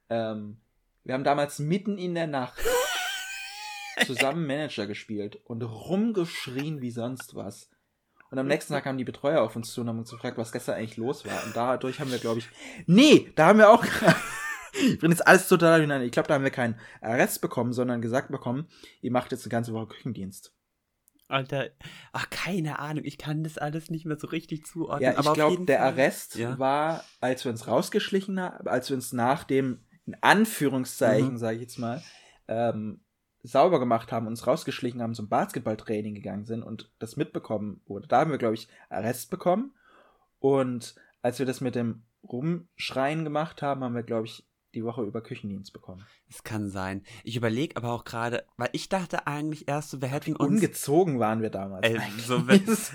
[0.09, 0.59] Ähm,
[1.05, 2.61] wir haben damals mitten in der Nacht
[4.07, 7.71] zusammen Manager gespielt und rumgeschrien wie sonst was.
[8.31, 10.51] Und am nächsten Tag kamen die Betreuer auf uns zu und haben uns gefragt, was
[10.51, 11.45] gestern eigentlich los war.
[11.45, 12.49] Und dadurch haben wir, glaube ich.
[12.87, 13.85] Nee, da haben wir auch.
[14.75, 16.05] ich bringe jetzt alles total durcheinander.
[16.07, 18.67] Ich glaube, da haben wir keinen Arrest bekommen, sondern gesagt bekommen,
[19.01, 20.53] ihr macht jetzt eine ganze Woche Küchendienst.
[21.29, 21.71] Alter,
[22.13, 25.13] ach, keine Ahnung, ich kann das alles nicht mehr so richtig zuordnen.
[25.15, 26.59] Ja, ich glaube, der Fall- Arrest Ja.
[26.59, 31.39] war, als wir uns rausgeschlichen haben, als wir uns nach dem, in Anführungszeichen, Mhm.
[31.39, 32.03] sage ich jetzt mal,
[32.47, 33.01] ähm,
[33.43, 38.07] sauber gemacht haben, uns rausgeschlichen haben, zum Basketballtraining gegangen sind und das mitbekommen wurde.
[38.07, 39.75] Da haben wir, glaube ich, Arrest bekommen.
[40.39, 45.03] Und als wir das mit dem Rumschreien gemacht haben, haben wir, glaube ich, die Woche
[45.03, 46.05] über Küchendienst bekommen.
[46.29, 47.03] Es kann sein.
[47.23, 50.49] Ich überlege aber auch gerade, weil ich dachte eigentlich erst so, wir hätten uns.
[50.51, 51.87] Ungezogen waren wir damals.
[51.87, 52.93] Ey, so, wenn- so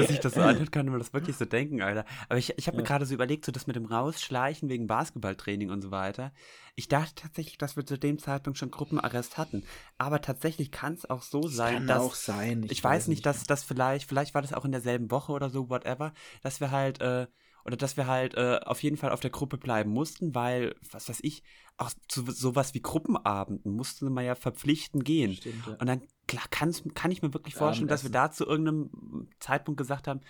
[0.00, 2.04] dass ich das so anhört, kann man das wirklich so denken, Alter.
[2.28, 2.86] Aber ich, ich habe mir Ja.
[2.88, 6.32] gerade so überlegt, so das mit dem Rausschleichen wegen Basketballtraining und so weiter.
[6.76, 9.64] Ich dachte tatsächlich, dass wir zu dem Zeitpunkt schon Gruppenarrest hatten.
[9.98, 12.02] Aber tatsächlich kann es auch so sein, kann dass.
[12.02, 12.66] auch sein.
[12.68, 15.68] Ich, weiß nicht, dass das vielleicht, vielleicht war das auch in derselben Woche oder so,
[15.70, 16.12] whatever,
[16.42, 17.26] dass wir halt, äh,
[17.64, 21.08] oder dass wir halt äh, auf jeden Fall auf der Gruppe bleiben mussten, weil, was
[21.08, 21.42] weiß ich,
[21.76, 25.34] auch zu sowas wie Gruppenabenden mussten wir ja verpflichtend gehen.
[25.34, 25.72] Stimmt, ja.
[25.74, 26.70] Und dann klar, kann
[27.10, 30.20] ich mir wirklich vorstellen, dass wir da zu irgendeinem Zeitpunkt gesagt haben,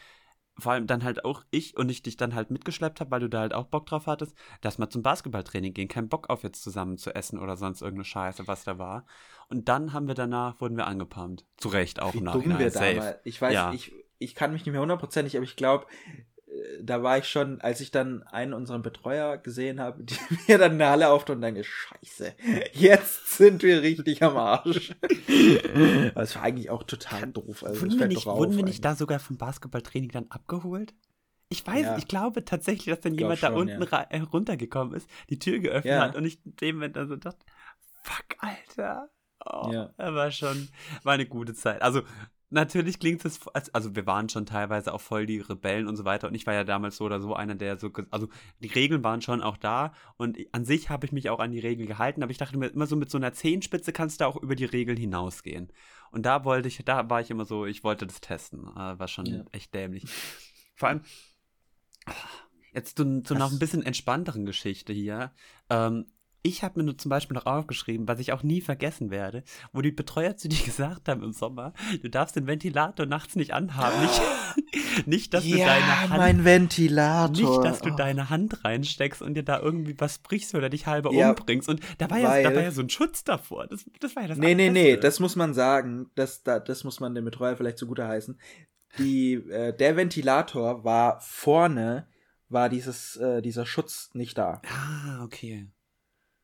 [0.56, 3.28] vor allem dann halt auch ich und ich dich dann halt mitgeschleppt habe, weil du
[3.28, 6.62] da halt auch Bock drauf hattest, dass wir zum Basketballtraining gehen, keinen Bock auf jetzt
[6.62, 9.04] zusammen zu essen oder sonst irgendeine Scheiße, was da war.
[9.48, 11.44] Und dann haben wir danach, wurden wir angepumpt.
[11.56, 12.94] Zu Recht auch Wie im dumm wir safe.
[12.94, 13.18] damals.
[13.24, 13.72] Ich weiß, Ja.
[13.72, 15.86] ich, ich kann mich nicht mehr hundertprozentig, aber ich glaube,
[16.82, 20.72] da war ich schon, als ich dann einen unserer Betreuer gesehen habe, die mir dann
[20.72, 22.34] eine Halle auftat und denke, scheiße,
[22.72, 24.94] jetzt sind wir richtig am Arsch.
[26.14, 27.64] das war eigentlich auch total doof.
[27.64, 28.64] Also, wurden wir nicht, wurden wir eigentlich.
[28.64, 30.94] nicht da sogar vom Basketballtraining dann abgeholt?
[31.48, 31.98] Ich weiß, ja.
[31.98, 34.00] ich glaube tatsächlich, dass dann jemand schon, da unten ja.
[34.10, 36.00] Äh, runtergekommen ist, die Tür geöffnet ja.
[36.00, 37.44] hat und ich dem Moment dann so dachte,
[38.02, 39.10] fuck, Alter.
[39.46, 39.92] Oh, ja.
[39.98, 40.68] war schon,
[41.02, 41.82] war eine gute Zeit.
[41.82, 42.02] Also,
[42.54, 43.40] natürlich klingt es,
[43.72, 46.54] also wir waren schon teilweise auch voll die Rebellen und so weiter und ich war
[46.54, 48.28] ja damals so oder so einer, der so, also
[48.60, 51.58] die Regeln waren schon auch da und an sich habe ich mich auch an die
[51.58, 54.36] Regeln gehalten, aber ich dachte mir immer so mit so einer Zehenspitze kannst du auch
[54.36, 55.70] über die Regeln hinausgehen.
[56.10, 58.68] Und da wollte ich, da war ich immer so, ich wollte das testen.
[58.68, 59.44] Äh, war schon ja.
[59.50, 60.04] echt dämlich.
[60.76, 61.00] Vor allem,
[62.72, 65.32] jetzt zu, zu noch ein bisschen entspannteren Geschichte hier.
[65.70, 66.06] Ähm,
[66.46, 69.42] ich habe mir nur zum Beispiel noch aufgeschrieben, was ich auch nie vergessen werde,
[69.72, 71.72] wo die Betreuer zu dir gesagt haben im Sommer,
[72.02, 74.02] du darfst den Ventilator nachts nicht anhaben.
[74.02, 76.16] Nicht, nicht dass ja, du deine Hand.
[76.18, 77.30] mein Ventilator.
[77.30, 77.96] Nicht, dass du oh.
[77.96, 81.68] deine Hand reinsteckst und dir da irgendwie was brichst oder dich halber ja, umbringst.
[81.68, 83.66] Und da war, ja, da war ja so ein Schutz davor.
[83.66, 86.10] Das, das war ja das Nee, nee, nee, das muss man sagen.
[86.14, 88.38] Das, das, das muss man dem Betreuer vielleicht zugute heißen.
[88.98, 92.06] Die, äh, der Ventilator war vorne,
[92.50, 94.60] war dieses, äh, dieser Schutz nicht da.
[94.68, 95.68] Ah, okay.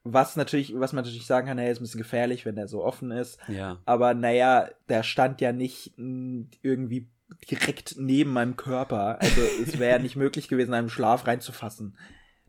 [0.03, 2.82] Was natürlich, was man natürlich sagen kann, naja, ist ein bisschen gefährlich, wenn der so
[2.82, 3.38] offen ist.
[3.48, 3.78] Ja.
[3.84, 7.11] Aber naja, der stand ja nicht hm, irgendwie
[7.51, 9.20] direkt neben meinem Körper.
[9.20, 11.96] Also es wäre ja nicht möglich gewesen, einen Schlaf reinzufassen.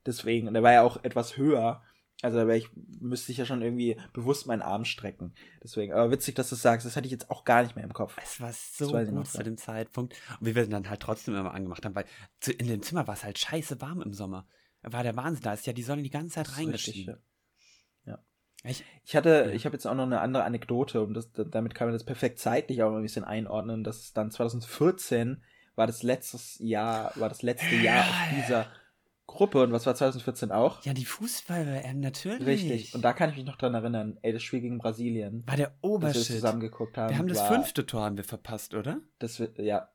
[0.05, 1.83] Deswegen, und der war ja auch etwas höher.
[2.21, 5.33] Also da ich, müsste ich ja schon irgendwie bewusst meinen Arm strecken.
[5.63, 6.85] Deswegen, aber witzig, dass du es sagst.
[6.85, 8.15] Das hatte ich jetzt auch gar nicht mehr im Kopf.
[8.21, 10.15] Es war so gut zu dem Zeitpunkt.
[10.39, 12.05] Und wir werden dann halt trotzdem immer angemacht haben, weil
[12.57, 14.47] in dem Zimmer war es halt scheiße warm im Sommer.
[14.83, 15.43] War der Wahnsinn.
[15.43, 17.17] Da ist ja die Sonne die ganze Zeit reingeschieden.
[18.63, 21.87] Ich, ich hatte, ich habe jetzt auch noch eine andere Anekdote und das, damit kann
[21.87, 23.83] man das perfekt zeitlich auch ein bisschen einordnen.
[23.83, 25.41] Das ist dann 2014
[25.75, 28.67] war das letztes Jahr, war das letzte Jahr auf dieser
[29.25, 30.83] Gruppe und was war 2014 auch?
[30.83, 32.45] Ja, die Fußball-WM, natürlich.
[32.45, 32.93] Richtig.
[32.93, 34.19] Und da kann ich mich noch dran erinnern.
[34.21, 35.43] Ey, das Spiel gegen Brasilien.
[35.47, 36.29] War der Obershit.
[36.29, 37.09] wir zusammen geguckt haben.
[37.09, 38.99] Wir haben das war, fünfte Tor haben wir verpasst, oder?
[39.19, 39.89] Das ja.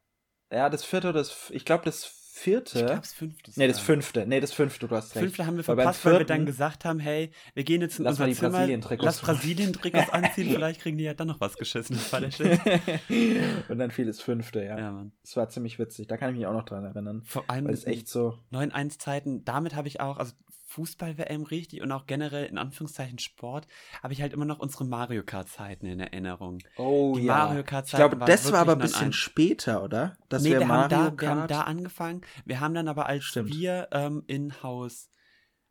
[0.50, 2.04] Ja, das vierte oder das, ich glaube das
[2.38, 2.78] vierte.
[2.78, 3.52] Ich glaube, das fünfte.
[3.56, 4.26] Nee, das fünfte.
[4.26, 5.24] Nee, das fünfte, du hast recht.
[5.24, 8.04] Fünfte haben wir verpasst, weil, weil wir dann gesagt haben, hey, wir gehen jetzt in
[8.04, 11.96] lass unser Zimmer, Brasilien lass Brasilien-Trikots anziehen, vielleicht kriegen die ja dann noch was geschissen.
[11.96, 12.60] Das war der Shit.
[13.68, 14.78] Und dann fiel das fünfte, ja.
[14.78, 15.12] Ja, Mann.
[15.22, 16.06] Das war ziemlich witzig.
[16.06, 17.22] Da kann ich mich auch noch dran erinnern.
[17.24, 17.66] Vor allem.
[17.66, 18.38] Weil es echt so.
[18.52, 20.32] 9-1-Zeiten, damit habe ich auch, also
[20.76, 23.66] Fußball-WM richtig und auch generell in Anführungszeichen Sport,
[24.02, 26.58] habe ich halt immer noch unsere Mario Kart-Zeiten in Erinnerung.
[26.76, 27.46] Oh die ja.
[27.46, 30.18] Mario Kart -Zeiten ich glaube, das war aber ein bisschen später, oder?
[30.28, 32.20] Dass nee, wir, wir, haben da, wir haben da angefangen.
[32.44, 33.54] Wir haben dann aber als Stimmt.
[33.54, 35.08] wir ähm, in Haus,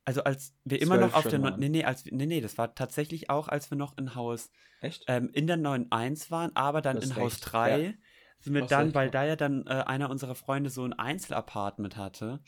[0.05, 1.59] also als wir immer noch auf der, waren.
[1.59, 4.49] nee, nee, als, nee, nee, das war tatsächlich auch, als wir noch in Haus,
[4.81, 5.03] Echt?
[5.07, 7.91] Ähm, in der 9.1 waren, aber dann in Haus 3 ja.
[8.39, 12.39] sind wir dann, weil da ja dann äh, einer unserer Freunde so ein Einzelapartment hatte,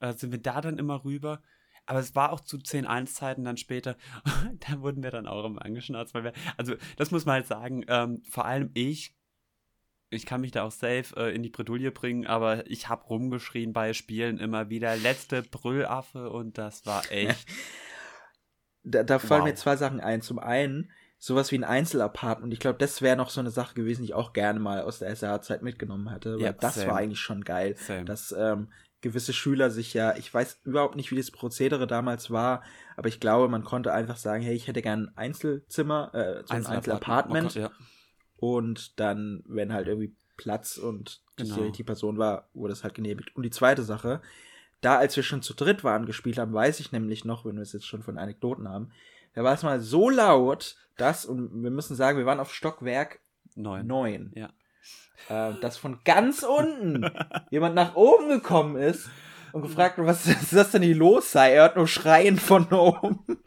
[0.00, 1.40] äh, sind wir da dann immer rüber
[1.86, 3.96] aber es war auch zu 10-1-Zeiten dann später.
[4.68, 7.84] da wurden wir dann auch immer angeschnauzt, weil wir, also das muss man halt sagen,
[7.88, 9.14] ähm, vor allem ich,
[10.10, 13.72] ich kann mich da auch safe äh, in die Bredouille bringen, aber ich habe rumgeschrien
[13.72, 17.46] bei Spielen immer wieder, letzte Brüllaffe und das war echt.
[18.82, 19.48] da, da fallen wow.
[19.48, 20.22] mir zwei Sachen ein.
[20.22, 22.44] Zum einen, sowas wie ein Einzelapartment.
[22.44, 24.82] Und ich glaube, das wäre noch so eine Sache gewesen, die ich auch gerne mal
[24.82, 26.36] aus der SRH-Zeit mitgenommen hätte.
[26.36, 26.90] Weil ja, das same.
[26.90, 27.76] war eigentlich schon geil.
[27.76, 28.04] Same.
[28.04, 28.68] Dass ähm,
[29.04, 32.62] gewisse Schüler sich ja, ich weiß überhaupt nicht, wie das Prozedere damals war,
[32.96, 36.54] aber ich glaube, man konnte einfach sagen, hey, ich hätte gern ein Einzelzimmer, äh, so
[36.54, 37.54] ein Einzelapartment.
[37.54, 37.70] Oh ja.
[38.38, 41.68] Und dann, wenn halt irgendwie Platz und genau.
[41.68, 43.36] die Person war, wurde es halt genehmigt.
[43.36, 44.22] Und die zweite Sache,
[44.80, 47.62] da als wir schon zu dritt waren gespielt haben, weiß ich nämlich noch, wenn wir
[47.62, 48.90] es jetzt schon von Anekdoten haben,
[49.34, 53.20] da war es mal so laut, dass, und wir müssen sagen, wir waren auf Stockwerk
[53.54, 53.86] 9.
[53.86, 54.32] 9.
[54.34, 54.50] Ja
[55.28, 57.10] äh, dass von ganz unten
[57.50, 59.08] jemand nach oben gekommen ist
[59.52, 61.52] und gefragt hat, was ist das denn hier los sei.
[61.52, 63.20] Er hört nur Schreien von oben.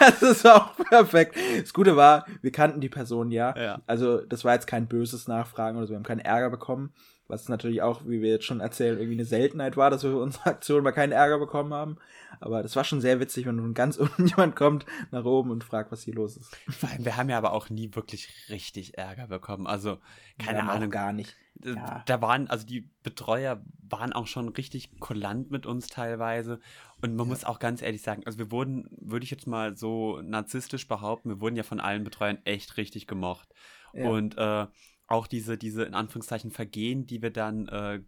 [0.00, 1.36] das ist auch perfekt.
[1.60, 3.54] Das Gute war, wir kannten die Person ja.
[3.56, 3.82] ja.
[3.86, 5.92] Also das war jetzt kein böses Nachfragen oder so.
[5.92, 6.94] Wir haben keinen Ärger bekommen.
[7.30, 10.20] Was natürlich auch, wie wir jetzt schon erzählen, irgendwie eine Seltenheit war, dass wir für
[10.20, 11.96] unsere Aktion mal keinen Ärger bekommen haben.
[12.40, 15.64] Aber das war schon sehr witzig, wenn von ganz unten jemand kommt nach oben und
[15.64, 16.56] fragt, was hier los ist.
[16.68, 19.66] Vor allem, wir haben ja aber auch nie wirklich richtig Ärger bekommen.
[19.66, 19.98] Also,
[20.38, 20.90] keine Ahnung.
[20.90, 21.36] gar nicht.
[21.62, 22.02] Ja.
[22.06, 26.60] Da waren, also die Betreuer waren auch schon richtig kulant mit uns teilweise.
[27.02, 27.30] Und man ja.
[27.30, 31.28] muss auch ganz ehrlich sagen, also wir wurden, würde ich jetzt mal so narzisstisch behaupten,
[31.28, 33.48] wir wurden ja von allen Betreuern echt richtig gemocht.
[33.92, 34.08] Ja.
[34.08, 34.66] Und äh,
[35.10, 38.00] auch diese, diese in Anführungszeichen Vergehen, die wir dann äh,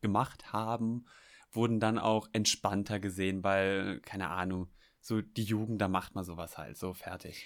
[0.00, 1.06] gemacht haben,
[1.52, 4.68] wurden dann auch entspannter gesehen, weil, keine Ahnung,
[5.00, 7.44] so die Jugend, da macht man sowas halt, so fertig.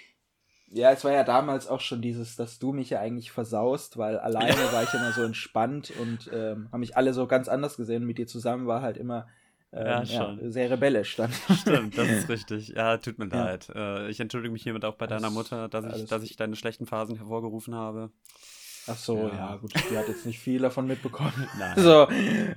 [0.66, 4.18] Ja, es war ja damals auch schon dieses, dass du mich ja eigentlich versaust, weil
[4.18, 8.04] alleine war ich immer so entspannt und ähm, haben mich alle so ganz anders gesehen.
[8.04, 9.28] Mit dir zusammen war halt immer
[9.72, 10.02] ähm, ja.
[10.02, 11.32] Ja, sehr rebellisch dann.
[11.32, 12.68] Stimmt, das ist richtig.
[12.68, 13.44] Ja, tut mir ja.
[13.44, 13.68] leid.
[13.74, 16.86] Äh, ich entschuldige mich hiermit auch bei deiner Mutter, dass ich, dass ich deine schlechten
[16.86, 18.10] Phasen hervorgerufen habe.
[18.86, 21.48] Ach so, ja, ja gut, die hat jetzt nicht viel davon mitbekommen.
[21.58, 21.74] Nein.
[21.76, 22.06] So,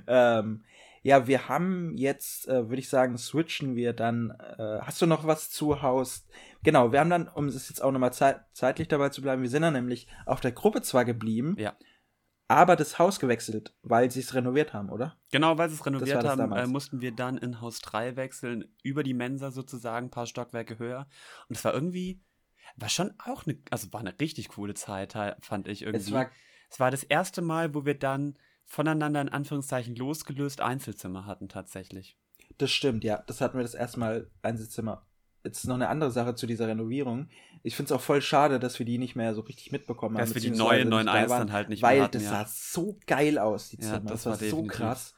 [0.06, 0.64] ähm,
[1.02, 4.30] ja, wir haben jetzt, äh, würde ich sagen, switchen wir dann.
[4.30, 6.26] Äh, hast du noch was zu Haus?
[6.62, 9.48] Genau, wir haben dann, um es jetzt auch nochmal zeit zeitlich dabei zu bleiben, wir
[9.48, 11.74] sind dann nämlich auf der Gruppe zwar geblieben, ja.
[12.48, 15.16] aber das Haus gewechselt, weil sie es renoviert haben, oder?
[15.30, 19.02] Genau, weil sie es renoviert haben, äh, mussten wir dann in Haus 3 wechseln, über
[19.02, 21.06] die Mensa sozusagen, ein paar Stockwerke höher.
[21.48, 22.20] Und es war irgendwie,
[22.76, 26.04] war schon auch eine, also war eine richtig coole Zeit, fand ich irgendwie.
[26.04, 26.30] Es war,
[26.70, 32.16] es war das erste Mal, wo wir dann voneinander in Anführungszeichen losgelöst Einzelzimmer hatten tatsächlich.
[32.58, 33.22] Das stimmt, ja.
[33.26, 35.06] Das hatten wir das erste Mal Einzelzimmer.
[35.44, 37.28] Jetzt noch eine andere Sache zu dieser Renovierung.
[37.62, 40.24] Ich finde es auch voll schade, dass wir die nicht mehr so richtig mitbekommen haben.
[40.24, 42.30] Dass wir die neuen 9.1 dann halt nicht weil mehr Weil das ja.
[42.30, 43.94] sah so geil aus, die Zimmer.
[43.94, 45.14] Ja, das, das, war, war so krass.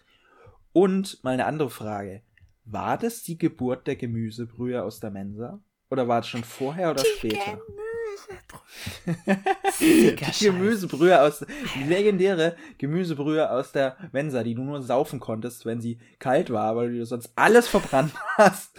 [0.72, 2.22] Und mal eine andere Frage.
[2.64, 5.61] War das die Geburt der Gemüsebrühe aus der Mensa?
[5.91, 7.61] Oder war es schon vorher oder die später?
[9.80, 15.80] die Gemüsebrühe aus, die legendäre Gemüsebrühe aus der Mensa, die du nur saufen konntest, wenn
[15.80, 18.78] sie kalt war, weil du sonst alles verbrannt hast.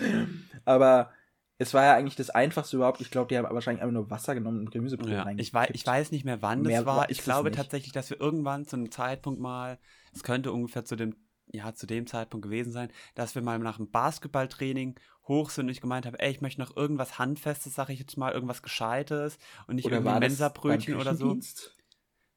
[0.64, 1.12] Aber
[1.57, 3.01] es war ja eigentlich das einfachste überhaupt.
[3.01, 5.86] Ich glaube, die haben wahrscheinlich einfach nur Wasser genommen und Gemüsebrühe ja, ich, weiß, ich
[5.86, 7.09] weiß nicht mehr, wann mehr das war.
[7.09, 9.80] Ich glaube tatsächlich, dass wir irgendwann zu einem Zeitpunkt mal,
[10.14, 11.16] es könnte ungefähr zu dem
[11.53, 14.97] ja, zu dem Zeitpunkt gewesen sein, dass wir mal nach einem Basketballtraining
[15.32, 18.18] hoch sind und ich gemeint habe, ey, ich möchte noch irgendwas Handfestes, sage ich jetzt
[18.18, 21.38] mal, irgendwas Gescheites und nicht oder irgendwie Mensabrötchen oder so.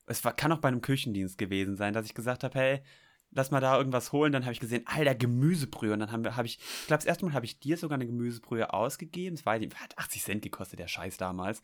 [0.06, 2.82] Es war, kann auch bei einem Küchendienst gewesen sein, dass ich gesagt habe, hey,
[3.30, 4.32] lass mal da irgendwas holen.
[4.32, 5.92] Dann habe ich gesehen, alter, Gemüsebrühe.
[5.92, 8.06] Und dann habe hab ich, ich glaube, das erste Mal habe ich dir sogar eine
[8.06, 9.34] Gemüsebrühe ausgegeben.
[9.34, 11.62] Es war, hat 80 Cent gekostet, der Scheiß damals.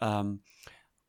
[0.00, 0.42] Ähm,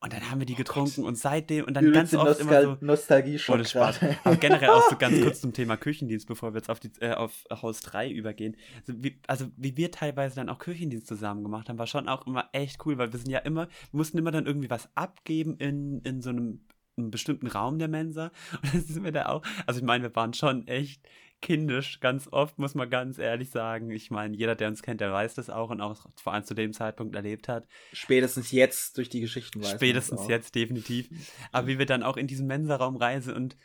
[0.06, 2.64] und dann haben wir die oh getrunken oh und seitdem und dann ganz oft Nostal
[2.64, 4.02] immer so Nostalgie schon ohne Spaß.
[4.24, 7.14] Aber generell auch so ganz kurz zum Thema Küchendienst, bevor wir jetzt auf die äh,
[7.14, 8.56] auf Haus 3 übergehen.
[8.88, 12.28] Also wie, also wie wir teilweise dann auch Küchendienst zusammen gemacht haben, war schon auch
[12.28, 15.58] immer echt cool, weil wir sind ja immer wir mussten immer dann irgendwie was abgeben
[15.58, 16.62] in in so einem,
[16.98, 18.26] einem bestimmten Raum der Mensa
[18.62, 21.02] und dann sind wir da auch, also ich meine, wir waren schon echt
[21.42, 23.92] kindisch, ganz oft, muss man ganz ehrlich sagen.
[23.92, 26.54] Ich meine, jeder, der uns kennt, der weiß das auch und auch vor allem zu
[26.54, 27.68] dem Zeitpunkt erlebt hat.
[27.94, 31.10] Spätestens jetzt durch die Geschichten weiß Spätestens jetzt, definitiv.
[31.52, 33.56] Aber wie wir dann auch in diesen Mensaraum reisen und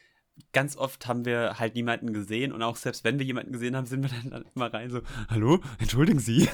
[0.53, 3.87] ganz oft haben wir halt niemanden gesehen und auch selbst wenn wir jemanden gesehen haben,
[3.87, 6.49] sind wir dann immer rein so, hallo, entschuldigen Sie.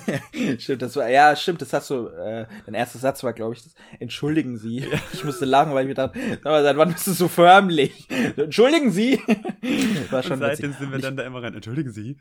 [0.58, 3.62] stimmt, das war, ja, stimmt, das hast du, äh, dein erster Satz war, glaube ich,
[3.62, 4.80] das, entschuldigen Sie.
[4.80, 4.98] Ja.
[5.12, 8.08] Ich musste lachen, weil ich mir dachte, aber seit wann bist du so förmlich?
[8.36, 9.20] Entschuldigen Sie.
[10.10, 10.78] war schon und seitdem witzig.
[10.80, 12.16] sind wir dann da immer rein, entschuldigen Sie.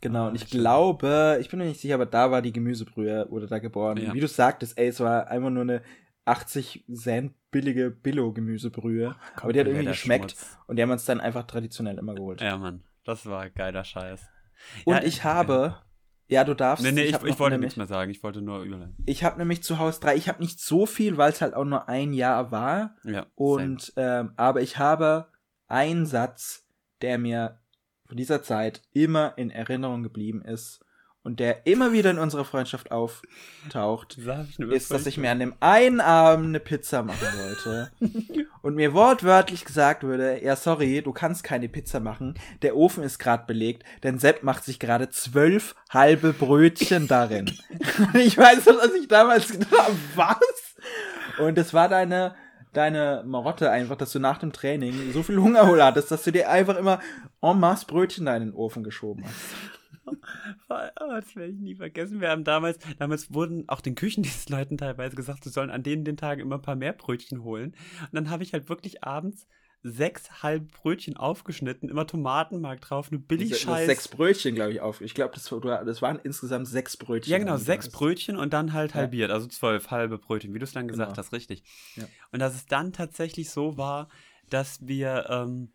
[0.00, 3.48] Genau, und ich glaube, ich bin mir nicht sicher, aber da war die Gemüsebrühe, wurde
[3.48, 3.96] da geboren.
[3.96, 4.14] Ja.
[4.14, 5.82] Wie du sagtest, ey, es war einfach nur eine
[6.28, 9.16] 80 Cent billige Billo-Gemüsebrühe.
[9.36, 10.58] Aber die hat irgendwie geschmeckt Schmutz.
[10.66, 12.40] und die haben uns dann einfach traditionell immer geholt.
[12.40, 14.28] Ja, Mann, das war geiler Scheiß.
[14.84, 15.76] Und ja, ich habe.
[16.30, 16.84] Ja, du darfst.
[16.84, 18.10] Nee, nee, ich, ich, ich wollte nichts mehr sagen.
[18.10, 18.96] Ich wollte nur überleiten.
[19.06, 20.14] Ich habe nämlich zu Hause drei.
[20.14, 22.96] Ich habe nicht so viel, weil es halt auch nur ein Jahr war.
[23.04, 23.26] Ja.
[23.34, 25.28] Und, ähm, aber ich habe
[25.68, 26.66] einen Satz,
[27.00, 27.60] der mir
[28.04, 30.84] von dieser Zeit immer in Erinnerung geblieben ist
[31.24, 34.18] und der immer wieder in unserer Freundschaft auftaucht,
[34.58, 37.90] ist, dass ich mir an dem einen Abend eine Pizza machen wollte
[38.62, 43.18] und mir wortwörtlich gesagt würde, ja sorry, du kannst keine Pizza machen, der Ofen ist
[43.18, 47.46] gerade belegt, denn Sepp macht sich gerade zwölf halbe Brötchen darin.
[48.14, 50.76] ich weiß noch, dass ich damals gedacht habe, was?
[51.38, 52.34] Und das war deine
[52.72, 56.50] deine Marotte einfach, dass du nach dem Training so viel Hunger hattest, dass du dir
[56.50, 57.00] einfach immer
[57.40, 59.77] en masse Brötchen da in den Ofen geschoben hast.
[60.68, 62.20] Oh, das werde ich nie vergessen.
[62.20, 66.16] Wir haben damals, damals wurden auch den Küchendienstleuten teilweise gesagt, sie sollen an denen den
[66.16, 67.74] Tagen immer ein paar mehr Brötchen holen.
[68.00, 69.46] Und dann habe ich halt wirklich abends
[69.82, 73.86] sechs halbe Brötchen aufgeschnitten, immer Tomatenmark drauf, eine billig Scheiß.
[73.86, 75.00] Sechs Brötchen, glaube ich, auf.
[75.00, 77.30] Ich glaube, das, das, waren insgesamt sechs Brötchen.
[77.30, 78.96] Ja, genau, sechs Brötchen und dann halt ja.
[78.96, 81.18] halbiert, also zwölf halbe Brötchen, wie du es dann gesagt genau.
[81.18, 81.62] hast, richtig.
[81.94, 82.04] Ja.
[82.32, 84.08] Und dass es dann tatsächlich so war,
[84.50, 85.72] dass wir ähm,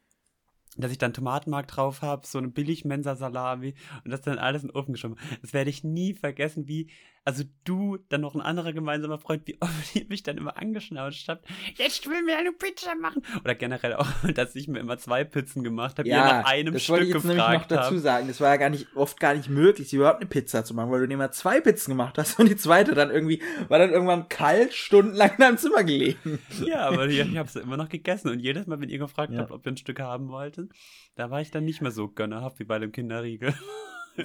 [0.82, 4.70] dass ich dann Tomatenmark drauf habe, so eine billig Mensa-Salami und das dann alles in
[4.70, 5.18] den Ofen geschoben.
[5.42, 6.90] Das werde ich nie vergessen, wie
[7.26, 11.28] also du, dann noch ein anderer gemeinsamer Freund, wie oft ihr mich dann immer angeschnauzt
[11.30, 13.22] habt, jetzt will mir eine Pizza machen.
[13.44, 16.84] Oder generell auch, dass ich mir immer zwei Pizzen gemacht habe, ja, nach einem das
[16.84, 18.28] Stück wollte ich jetzt nämlich noch dazu sagen.
[18.28, 21.08] Das war ja gar nicht, oft gar nicht möglich, überhaupt eine Pizza zu machen, weil
[21.08, 24.74] du immer zwei Pizzen gemacht hast und die zweite dann irgendwie, war dann irgendwann kalt,
[24.74, 26.40] stundenlang in deinem Zimmer gelegen.
[26.64, 29.34] Ja, aber ich, ich habe es immer noch gegessen und jedes Mal, wenn ihr gefragt
[29.34, 29.40] ja.
[29.40, 30.72] habt, ob ihr ein Stück haben wolltet,
[31.16, 33.54] da war ich dann nicht mehr so gönnerhaft wie bei dem Kinderriegel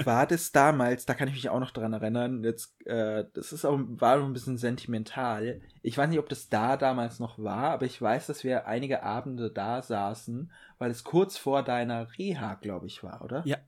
[0.05, 3.65] war das damals, da kann ich mich auch noch dran erinnern, jetzt, äh, das ist
[3.65, 5.61] auch, war ein bisschen sentimental.
[5.83, 9.03] Ich weiß nicht, ob das da damals noch war, aber ich weiß, dass wir einige
[9.03, 13.43] Abende da saßen, weil es kurz vor deiner Reha, glaube ich, war, oder?
[13.45, 13.59] Ja.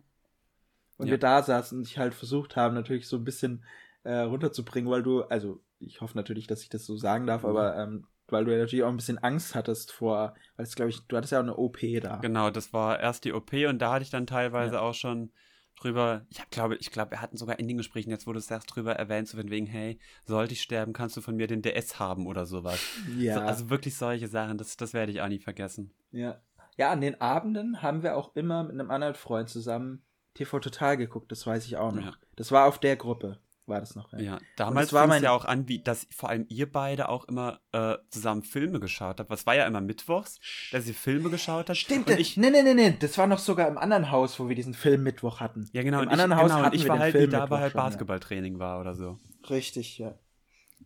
[0.97, 1.13] Und ja.
[1.13, 3.65] wir da saßen und ich halt versucht haben, natürlich so ein bisschen
[4.03, 7.49] äh, runterzubringen, weil du, also ich hoffe natürlich, dass ich das so sagen darf, mhm.
[7.49, 10.91] aber ähm, weil du ja natürlich auch ein bisschen Angst hattest vor, weil es glaube
[10.91, 12.17] ich, du hattest ja auch eine OP da.
[12.17, 14.81] Genau, das war erst die OP und da hatte ich dann teilweise ja.
[14.81, 15.33] auch schon
[15.81, 18.47] drüber, ich glaube, ich glaube, wir hatten sogar in den Gesprächen, jetzt wo du es
[18.47, 21.63] sagst, drüber erwähnt, so von wegen, hey, sollte ich sterben, kannst du von mir den
[21.63, 22.81] DS haben oder sowas.
[23.19, 23.35] Ja.
[23.35, 25.93] So, also wirklich solche Sachen, das, das werde ich auch nie vergessen.
[26.13, 26.41] Ja.
[26.77, 30.03] Ja, an den Abenden haben wir auch immer mit einem anderen Freund zusammen
[30.35, 32.05] TV Total geguckt, das weiß ich auch noch.
[32.05, 32.15] Ja.
[32.37, 33.39] Das war auf der Gruppe
[33.71, 34.13] war das noch.
[34.13, 37.25] Ja, ja damals war es ja auch an, wie, dass vor allem ihr beide auch
[37.25, 39.31] immer äh, zusammen Filme geschaut habt.
[39.31, 40.39] Was war ja immer mittwochs,
[40.73, 41.79] dass ihr Filme geschaut habt.
[41.79, 44.49] Stimmt, und ich, nee, nee, nee, nee, das war noch sogar im anderen Haus, wo
[44.49, 45.71] wir diesen Film Mittwoch hatten.
[45.73, 46.03] Ja, genau.
[46.03, 48.59] Im anderen ich, Haus genau, hatten ich war halt, Film da war halt Basketballtraining ja.
[48.59, 49.19] war oder so.
[49.49, 50.15] Richtig, ja.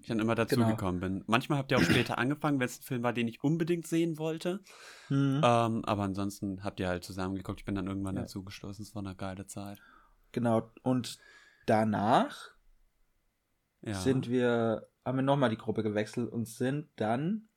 [0.01, 1.15] Ich dann immer dazugekommen genau.
[1.15, 1.25] bin.
[1.27, 4.19] Manchmal habt ihr auch später angefangen, wenn es ein Film war, den ich unbedingt sehen
[4.19, 4.61] wollte.
[5.09, 5.41] Mhm.
[5.43, 7.61] Ähm, aber ansonsten habt ihr halt zusammen geguckt.
[7.61, 8.23] Ich bin dann irgendwann ja.
[8.23, 8.85] dazugestoßen.
[8.85, 9.79] Es war eine geile Zeit.
[10.33, 10.71] Genau.
[10.83, 11.19] Und
[11.67, 12.51] danach
[13.85, 13.95] ja.
[13.95, 17.49] sind wir, haben wir nochmal die Gruppe gewechselt und sind dann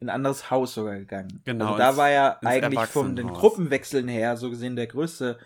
[0.00, 1.40] in ein anderes Haus sogar gegangen.
[1.44, 1.66] Genau.
[1.66, 5.38] Also da ins, war ja eigentlich von den Gruppenwechseln her so gesehen der größte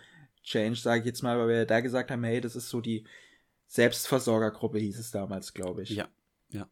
[0.43, 3.05] Change, sage ich jetzt mal, weil wir da gesagt haben, hey, das ist so die
[3.67, 5.91] Selbstversorgergruppe, hieß es damals, glaube ich.
[5.91, 6.07] Ja,
[6.49, 6.67] ja.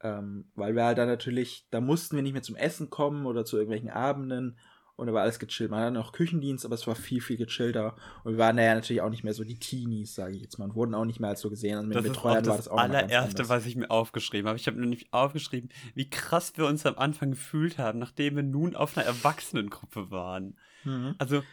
[0.00, 3.44] Ähm, weil wir halt dann natürlich, da mussten wir nicht mehr zum Essen kommen oder
[3.44, 4.58] zu irgendwelchen Abenden
[4.98, 5.70] und da war alles gechillt.
[5.70, 7.94] Man hatte noch Küchendienst, aber es war viel, viel gechillter.
[8.24, 10.58] Und wir waren da ja natürlich auch nicht mehr so die Teenies, sage ich jetzt
[10.58, 10.64] mal.
[10.64, 11.78] Und wurden auch nicht mehr als so gesehen.
[11.78, 14.58] Und mit das Betreuern war das auch Das allererste, was ich mir aufgeschrieben habe.
[14.58, 18.74] Ich habe nämlich aufgeschrieben, wie krass wir uns am Anfang gefühlt haben, nachdem wir nun
[18.74, 20.56] auf einer Erwachsenengruppe waren.
[20.82, 21.14] Mhm.
[21.18, 21.44] Also,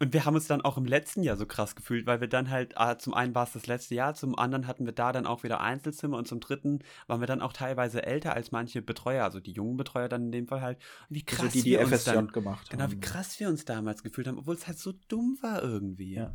[0.00, 2.50] und wir haben uns dann auch im letzten Jahr so krass gefühlt, weil wir dann
[2.50, 5.26] halt, ah, zum einen war es das letzte Jahr, zum anderen hatten wir da dann
[5.26, 9.24] auch wieder Einzelzimmer und zum dritten waren wir dann auch teilweise älter als manche Betreuer,
[9.24, 10.78] also die jungen Betreuer dann in dem Fall halt.
[11.10, 12.90] wie krass also die, die wir FSJ dann, gemacht genau, haben.
[12.90, 16.14] Genau, wie krass wir uns damals gefühlt haben, obwohl es halt so dumm war irgendwie.
[16.14, 16.34] Ja.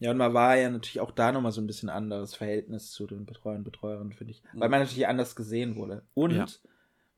[0.00, 3.08] Ja, und man war ja natürlich auch da nochmal so ein bisschen anderes Verhältnis zu
[3.08, 4.42] den Betreuern und Betreuerinnen, finde ich.
[4.52, 6.04] Weil man natürlich anders gesehen wurde.
[6.14, 6.46] Und, ja.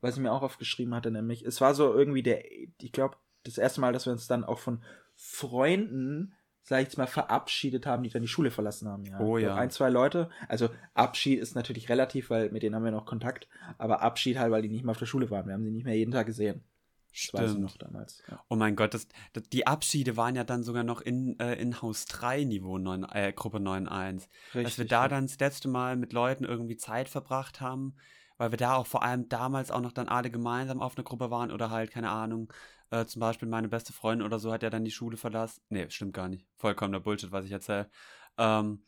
[0.01, 3.59] was ich mir auch aufgeschrieben hatte, nämlich, es war so irgendwie der, ich glaube, das
[3.59, 4.81] erste Mal, dass wir uns dann auch von
[5.23, 9.05] Freunden, sag ich jetzt mal, verabschiedet haben, die dann die Schule verlassen haben.
[9.05, 9.19] Ja.
[9.19, 9.53] Oh ja.
[9.53, 10.31] Ein, zwei Leute.
[10.47, 13.47] Also Abschied ist natürlich relativ, weil mit denen haben wir noch Kontakt.
[13.77, 15.45] Aber Abschied halt, weil die nicht mehr auf der Schule waren.
[15.45, 16.63] Wir haben sie nicht mehr jeden Tag gesehen.
[17.11, 17.43] Stimmt.
[17.43, 18.23] Das noch damals.
[18.31, 18.43] Ja.
[18.49, 21.83] Oh mein Gott, das, das, die Abschiede waren ja dann sogar noch in, äh, in
[21.83, 24.27] Haus 3 Niveau 9, äh, Gruppe 9.1.
[24.53, 25.07] Dass wir da ja.
[25.07, 27.95] dann das letzte Mal mit Leuten irgendwie Zeit verbracht haben,
[28.37, 31.29] weil wir da auch vor allem damals auch noch dann alle gemeinsam auf einer Gruppe
[31.29, 32.51] waren oder halt, keine Ahnung,
[32.91, 35.61] äh, zum Beispiel meine beste Freundin oder so hat ja dann die Schule verlassen.
[35.69, 36.45] Nee, stimmt gar nicht.
[36.57, 37.89] Vollkommener Bullshit, was ich erzähle.
[38.37, 38.83] Ähm,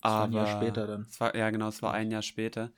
[0.00, 1.06] aber, war ein Jahr später dann.
[1.18, 2.72] War, ja, genau, es war ein Jahr später.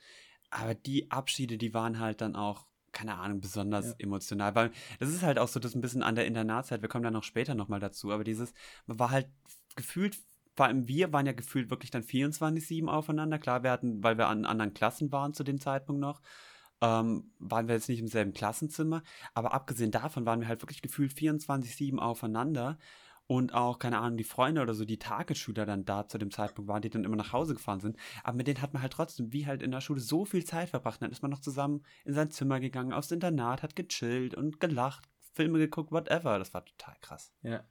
[0.51, 3.95] Aber die Abschiede, die waren halt dann auch, keine Ahnung, besonders ja.
[3.99, 4.53] emotional.
[4.53, 7.13] Weil das ist halt auch so das ein bisschen an der Internatszeit, wir kommen dann
[7.13, 8.53] noch später nochmal dazu, aber dieses,
[8.85, 9.27] man war halt
[9.75, 10.19] gefühlt,
[10.55, 13.39] vor allem wir waren ja gefühlt wirklich dann 24-7 aufeinander.
[13.39, 16.21] Klar, wir hatten, weil wir an anderen Klassen waren zu dem Zeitpunkt noch
[16.81, 19.03] ähm, waren wir jetzt nicht im selben Klassenzimmer,
[19.33, 22.77] aber abgesehen davon waren wir halt wirklich gefühlt 24-7 aufeinander
[23.31, 26.67] und auch, keine Ahnung, die Freunde oder so, die Tagesschüler dann da zu dem Zeitpunkt
[26.67, 27.95] waren, die dann immer nach Hause gefahren sind.
[28.25, 30.67] Aber mit denen hat man halt trotzdem, wie halt in der Schule, so viel Zeit
[30.69, 31.01] verbracht.
[31.01, 35.07] Dann ist man noch zusammen in sein Zimmer gegangen, aufs Internat, hat gechillt und gelacht,
[35.33, 36.39] Filme geguckt, whatever.
[36.39, 37.33] Das war total krass.
[37.41, 37.63] Ja.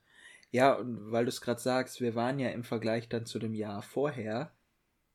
[0.51, 3.53] Ja, und weil du es gerade sagst, wir waren ja im Vergleich dann zu dem
[3.53, 4.53] Jahr vorher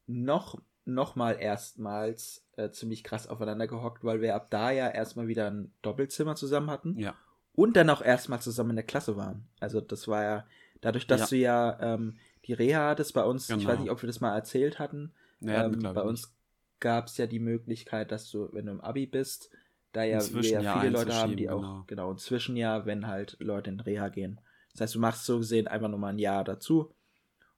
[0.05, 5.49] noch nochmal erstmals äh, ziemlich krass aufeinander gehockt, weil wir ab da ja erstmal wieder
[5.49, 6.97] ein Doppelzimmer zusammen hatten.
[6.97, 7.15] Ja.
[7.53, 9.47] Und dann auch erstmal zusammen in der Klasse waren.
[9.59, 10.47] Also das war ja,
[10.81, 11.27] dadurch, dass ja.
[11.27, 13.59] du ja ähm, die Reha hattest bei uns, genau.
[13.59, 13.83] ich weiß genau.
[13.83, 15.13] nicht, ob wir das mal erzählt hatten.
[15.39, 16.33] Ja, ähm, bei uns
[16.79, 19.49] gab es ja die Möglichkeit, dass du, wenn du im Abi bist,
[19.91, 23.37] da ja wir ja viele Leute haben, die auch, genau, genau inzwischen ja, wenn halt
[23.39, 24.41] Leute in Reha gehen.
[24.73, 26.93] Das heißt, du machst so gesehen einfach nochmal ein Jahr dazu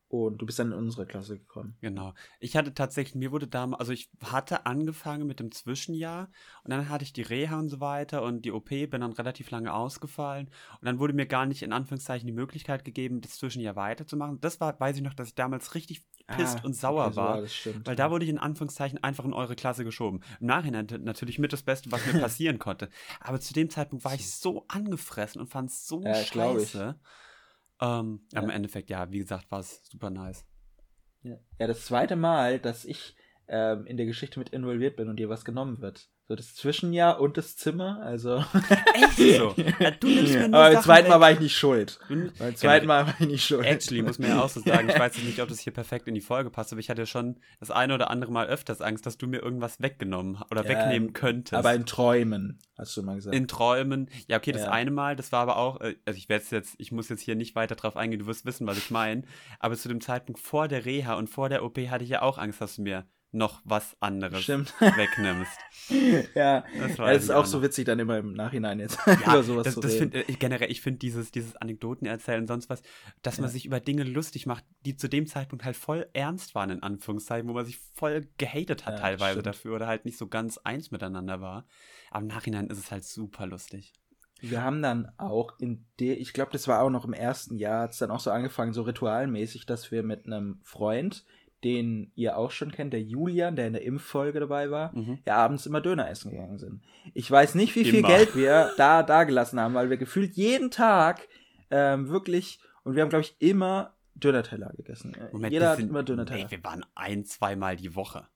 [0.10, 1.76] und du bist dann in unsere Klasse gekommen.
[1.82, 2.14] Genau.
[2.40, 6.30] Ich hatte tatsächlich, mir wurde damals, also ich hatte angefangen mit dem Zwischenjahr
[6.64, 9.52] und dann hatte ich die Reha und so weiter und die OP, bin dann relativ
[9.52, 10.50] lange ausgefallen
[10.80, 14.40] und dann wurde mir gar nicht in Anführungszeichen die Möglichkeit gegeben, das Zwischenjahr weiterzumachen.
[14.40, 17.48] Das war, weiß ich noch, dass ich damals richtig pisst ah, und sauer so war,
[17.48, 18.06] stimmt, weil ja.
[18.06, 20.22] da wurde ich in Anführungszeichen einfach in eure Klasse geschoben.
[20.40, 22.90] Im Nachhinein natürlich mit das Beste, was mir passieren konnte.
[23.20, 26.98] Aber zu dem Zeitpunkt war ich so angefressen und fand es so ja, scheiße.
[27.82, 28.42] Ähm, ja.
[28.42, 30.46] Im Endeffekt, ja, wie gesagt, war es super nice.
[31.24, 31.38] Ja.
[31.60, 33.16] ja, das zweite Mal, dass ich
[33.50, 36.10] ähm, in der Geschichte mit involviert bin und dir was genommen wird.
[36.30, 38.44] So das Zwischenjahr und das Zimmer, also.
[38.94, 39.56] Echt so?
[39.80, 42.00] Ja, du nimmst mir nur Aber beim zweiten Mal war ich nicht schuld.
[42.38, 42.86] beim zweiten.
[42.86, 43.66] Mal war ich nicht schuld.
[43.66, 46.06] Actually, muss man ja auch so sagen, ich weiß jetzt nicht, ob das hier perfekt
[46.10, 49.06] in die Folge passt, aber ich hatte schon das eine oder andere Mal öfters Angst,
[49.06, 51.54] dass du mir irgendwas weggenommen oder ja, wegnehmen könntest.
[51.54, 53.34] Aber in Träumen, hast du mal gesagt.
[53.34, 54.10] In Träumen.
[54.28, 54.72] Ja, okay, das ja.
[54.72, 57.36] eine Mal, das war aber auch, äh, also ich werde jetzt, ich muss jetzt hier
[57.36, 59.22] nicht weiter drauf eingehen, du wirst wissen, was ich meine.
[59.60, 62.38] Aber zu dem Zeitpunkt vor der Reha und vor der OP hatte ich ja auch
[62.38, 63.06] Angst, dass du mir
[63.38, 64.74] noch was anderes Stimmt.
[64.80, 65.52] wegnimmst.
[66.36, 69.66] ja, das, ja, ist auch so witzig dann immer im Nachhinein jetzt ja, über sowas
[69.66, 70.12] das, zu das reden.
[70.12, 72.82] Find, äh, generell, ich finde dieses, dieses Anekdoten erzählen und sonst was,
[73.22, 73.42] dass ja.
[73.44, 76.84] man sich über Dinge lustig macht, die zu dem Zeitpunkt halt voll ernst waren, in
[76.84, 79.46] Anführungszeichen, wo man sich voll gehatet hat teilweise stimmt.
[79.46, 81.66] dafür oder halt nicht so ganz eins miteinander war.
[82.12, 83.94] Aber im Nachhinein ist es halt super lustig.
[84.40, 87.84] Wir haben dann auch in der, ich glaube, das war auch noch im ersten Jahr,
[87.84, 91.26] hat es dann auch so angefangen, so ritualmäßig, dass wir mit einem Freund,
[91.64, 95.20] den ihr auch schon kennt, der Julian, der in der Impffolge dabei war, mhm.
[95.26, 96.82] ja abends immer Döner essen gegangen sind.
[97.14, 100.72] Ich weiß nicht, wie viel Geld wir da da gelassen haben, weil wir gefühlt jeden
[100.72, 101.28] Tag
[101.72, 105.16] ähm, wirklich und wir haben glaube ich immer Döner-Teller gegessen.
[105.32, 106.46] Moment, Jeder hat immer Döner-Teller.
[106.46, 108.28] Nee, wir waren ein, zweimal die Woche.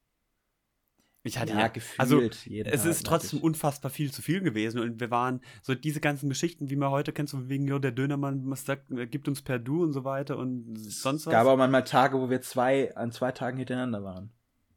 [1.24, 2.02] Ich hatte ja, ja gefühlt.
[2.02, 4.80] Also, es ist trotzdem unfassbar viel zu viel gewesen.
[4.80, 7.92] Und wir waren so diese ganzen Geschichten, wie man heute kennt, so wegen, ja, der
[7.92, 11.34] Dönermann sagt, gibt uns per Du und so weiter und sonst was.
[11.34, 14.32] Es gab auch manchmal Tage, wo wir zwei, an zwei Tagen hintereinander waren.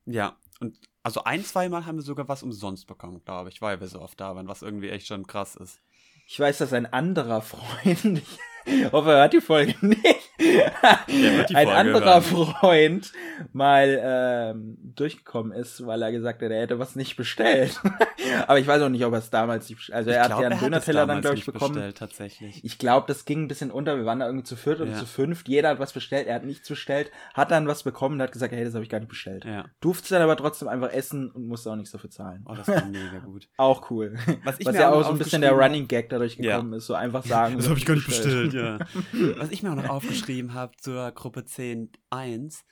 [0.04, 3.88] Ja, und also ein, zweimal haben wir sogar was umsonst bekommen, glaube ich, weil wir
[3.88, 5.80] so oft da waren, was irgendwie echt schon krass ist.
[6.26, 8.22] Ich weiß, dass ein anderer Freund,
[8.66, 13.12] ich hoffe, er hört die Folge nicht, ein anderer Freund
[13.52, 17.80] mal ähm, durchgekommen ist, weil er gesagt hat, er hätte was nicht bestellt.
[18.48, 20.42] Aber ich weiß auch nicht, ob er es damals nicht bestellt Also er glaub, hat
[20.42, 21.74] ja einen Döner-Teller dann, glaube ich, bekommen.
[21.74, 22.64] Bestellt, tatsächlich.
[22.64, 23.96] Ich glaube, das ging ein bisschen unter.
[23.96, 24.98] Wir waren da irgendwie zu viert oder ja.
[24.98, 25.48] zu fünft.
[25.48, 26.26] Jeder hat was bestellt.
[26.26, 28.90] Er hat nichts bestellt, hat dann was bekommen und hat gesagt, hey, das habe ich
[28.90, 29.44] gar nicht bestellt.
[29.44, 29.66] Ja.
[29.80, 32.44] Durfte dann aber trotzdem einfach essen und musste auch nichts dafür zahlen.
[32.48, 33.48] Oh, das war mega gut.
[33.56, 34.16] auch cool.
[34.42, 36.78] Was, was ja auch so ein bisschen der Running Gag dadurch gekommen ja.
[36.78, 36.86] ist.
[36.86, 37.54] So einfach sagen.
[37.64, 38.80] Das habe ich gar nicht bestellt, bestellt
[39.12, 39.36] ja.
[39.38, 42.62] was ich mir auch noch aufgeschrieben habe zur Gruppe 10.1,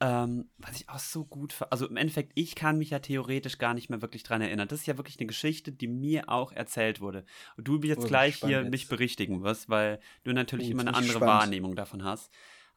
[0.00, 3.74] ähm, was ich auch so gut, also im Endeffekt, ich kann mich ja theoretisch gar
[3.74, 4.68] nicht mehr wirklich dran erinnern.
[4.68, 7.24] Das ist ja wirklich eine Geschichte, die mir auch erzählt wurde.
[7.56, 8.70] Und du jetzt oh, gleich hier jetzt.
[8.70, 11.34] mich berichtigen wirst, weil du natürlich oh, immer eine andere spannend.
[11.34, 12.32] Wahrnehmung davon hast.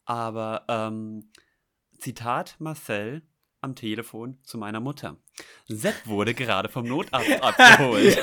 [0.06, 1.32] Aber ähm,
[1.98, 3.24] Zitat Marcel,
[3.62, 5.18] am Telefon zu meiner Mutter.
[5.70, 8.18] Sepp wurde gerade vom Notarzt abgeholt.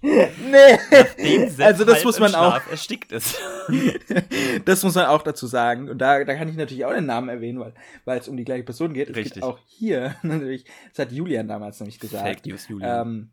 [0.00, 1.50] nee.
[1.58, 3.40] also das muss man auch erstickt ist.
[4.64, 7.28] das muss man auch dazu sagen und da, da kann ich natürlich auch den Namen
[7.28, 9.10] erwähnen, weil weil es um die gleiche Person geht.
[9.10, 9.34] Es Richtig.
[9.34, 10.64] Geht auch hier natürlich.
[10.90, 12.24] Das hat Julian damals nämlich gesagt.
[12.24, 13.00] Fake News, Julian.
[13.00, 13.30] Ähm,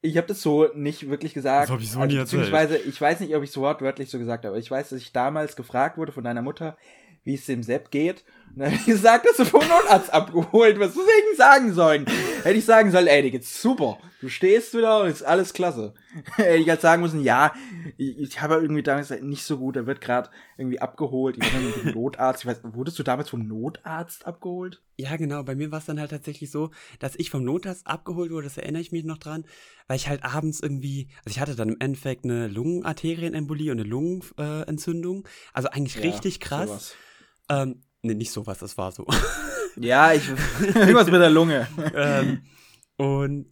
[0.00, 1.64] ich habe das so nicht wirklich gesagt.
[1.64, 2.42] Das habe ich so also, nie erzählt.
[2.42, 5.00] Beziehungsweise, ich weiß nicht, ob ich so wortwörtlich so gesagt habe, aber ich weiß, dass
[5.00, 6.76] ich damals gefragt wurde von deiner Mutter,
[7.24, 8.24] wie es dem Sepp geht.
[8.54, 10.78] Und dann habe ich gesagt, dass du vom Notarzt abgeholt.
[10.78, 12.04] Was soll ich sagen sollen?
[12.42, 13.98] Hätte ich sagen sollen, ey, dir geht's super.
[14.20, 15.94] Du stehst wieder und ist alles klasse.
[16.36, 17.54] Hätte ich halt sagen müssen, ja,
[17.96, 20.28] ich, ich habe irgendwie damals nicht so gut, er wird gerade
[20.58, 21.38] irgendwie abgeholt.
[21.38, 22.42] Ich war dann mit dem Notarzt.
[22.42, 24.82] Ich weiß, wurdest du damals vom Notarzt abgeholt?
[24.98, 25.42] Ja, genau.
[25.44, 28.58] Bei mir war es dann halt tatsächlich so, dass ich vom Notarzt abgeholt wurde, das
[28.58, 29.46] erinnere ich mich noch dran,
[29.86, 33.88] weil ich halt abends irgendwie, also ich hatte dann im Endeffekt eine Lungenarterienembolie und eine
[33.88, 35.26] Lungenentzündung.
[35.54, 36.68] also eigentlich ja, richtig krass.
[36.68, 36.96] Sowas.
[37.48, 39.06] Ähm, nee, nicht sowas, das war so.
[39.76, 40.28] Ja, ich.
[40.74, 41.66] Irgendwas mit der Lunge.
[41.94, 42.42] ähm,
[42.96, 43.46] und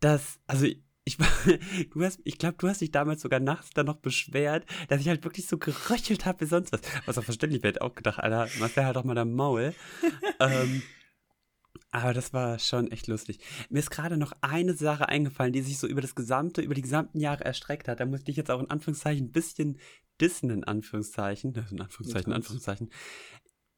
[0.00, 0.66] das, also
[1.04, 1.16] ich,
[1.92, 5.08] du hast, ich glaube, du hast dich damals sogar nachts dann noch beschwert, dass ich
[5.08, 6.80] halt wirklich so geröchelt habe wie sonst was.
[7.06, 9.74] Was auch verständlich wäre, auch gedacht, Alter, mach wäre halt doch mal der Maul.
[10.40, 10.82] ähm,
[11.92, 13.38] aber das war schon echt lustig.
[13.70, 16.82] Mir ist gerade noch eine Sache eingefallen, die sich so über das gesamte, über die
[16.82, 18.00] gesamten Jahre erstreckt hat.
[18.00, 19.78] Da musste ich jetzt auch in Anführungszeichen ein bisschen
[20.20, 22.90] dissen, in Anführungszeichen, in Anführungszeichen, in Anführungszeichen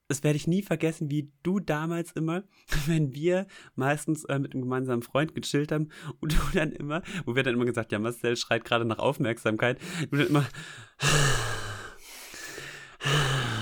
[0.09, 2.43] das werde ich nie vergessen, wie du damals immer,
[2.87, 3.47] wenn wir
[3.77, 5.91] meistens äh, mit einem gemeinsamen Freund gechillt haben
[6.21, 9.79] und du dann immer, wo wir dann immer gesagt, ja, Marcel schreit gerade nach Aufmerksamkeit,
[10.11, 10.47] du dann immer.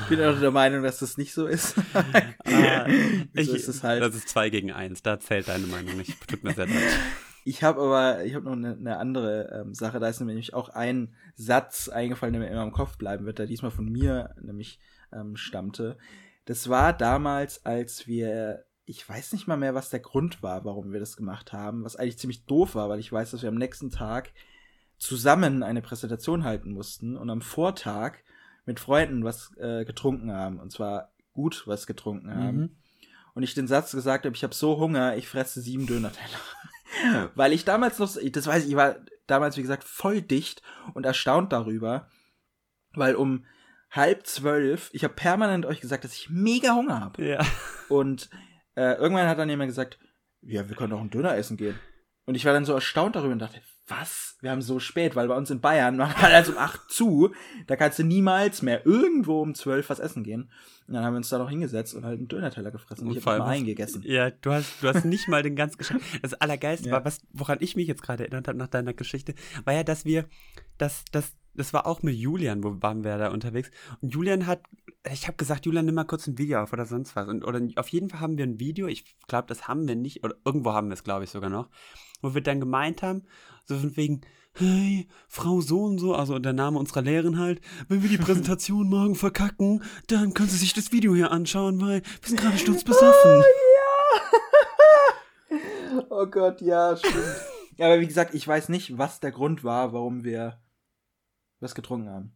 [0.03, 1.75] Ich bin auch der Meinung, dass das nicht so ist.
[1.95, 2.87] ah,
[3.35, 4.01] so ist es halt.
[4.01, 6.29] Das ist zwei gegen eins, da zählt deine Meinung nicht.
[6.29, 6.77] Tut mir sehr leid.
[7.45, 10.69] Ich habe aber, ich habe noch eine, eine andere ähm, Sache, da ist nämlich auch
[10.69, 14.79] ein Satz eingefallen, der mir immer im Kopf bleiben wird, der diesmal von mir nämlich
[15.13, 15.97] ähm, stammte.
[16.47, 20.93] Das war damals, als wir, ich weiß nicht mal mehr, was der Grund war, warum
[20.93, 23.57] wir das gemacht haben, was eigentlich ziemlich doof war, weil ich weiß, dass wir am
[23.57, 24.33] nächsten Tag
[24.97, 28.19] zusammen eine Präsentation halten mussten und am Vortag
[28.65, 32.59] mit Freunden was äh, getrunken haben und zwar gut was getrunken haben.
[32.59, 32.77] Mhm.
[33.35, 37.31] Und ich den Satz gesagt habe, ich habe so Hunger, ich fresse sieben Döner-Teller.
[37.35, 40.63] weil ich damals noch, das weiß ich, ich war damals wie gesagt voll dicht
[40.95, 42.09] und erstaunt darüber,
[42.95, 43.45] weil um
[43.91, 44.91] halb zwölf.
[44.93, 47.25] Ich habe permanent euch gesagt, dass ich mega Hunger habe.
[47.25, 47.47] Ja.
[47.89, 48.29] Und
[48.75, 49.99] äh, irgendwann hat dann jemand gesagt,
[50.43, 51.79] ja, wir können doch einen Döner essen gehen.
[52.27, 54.37] Und ich war dann so erstaunt darüber und dachte, was?
[54.41, 57.33] Wir haben so spät, weil bei uns in Bayern machen halt also um acht zu.
[57.67, 60.51] Da kannst du niemals mehr irgendwo um zwölf was essen gehen.
[60.87, 63.09] Und dann haben wir uns da noch hingesetzt und halt einen Döner-Teller gefressen.
[63.09, 64.03] Und ich habe mal eingegessen.
[64.05, 66.03] Ja, du hast, du hast nicht mal den ganz geschafft.
[66.23, 66.95] Das Allergeilste ja.
[66.95, 69.35] war, was, woran ich mich jetzt gerade erinnert habe nach deiner Geschichte,
[69.65, 70.27] war ja, dass wir
[70.79, 73.71] dass das das war auch mit Julian, wo waren wir da unterwegs.
[74.03, 74.61] Und Julian hat,
[75.11, 77.29] ich habe gesagt, Julian, nimm mal kurz ein Video auf oder sonst was.
[77.29, 80.23] Und, oder auf jeden Fall haben wir ein Video, ich glaube, das haben wir nicht,
[80.23, 81.71] oder irgendwo haben wir es, glaube ich, sogar noch,
[82.21, 83.25] wo wir dann gemeint haben,
[83.67, 84.21] so von wegen,
[84.55, 88.89] hey, Frau so und so, also der Name unserer Lehrerin halt, wenn wir die Präsentation
[88.89, 93.43] morgen verkacken, dann können Sie sich das Video hier anschauen, weil wir sind gerade sturzbesoffen.
[93.43, 93.45] Oh,
[95.51, 96.07] ja.
[96.11, 97.15] oh Gott, ja, stimmt.
[97.79, 100.63] Ja, aber wie gesagt, ich weiß nicht, was der Grund war, warum wir
[101.61, 102.36] was getrunken haben.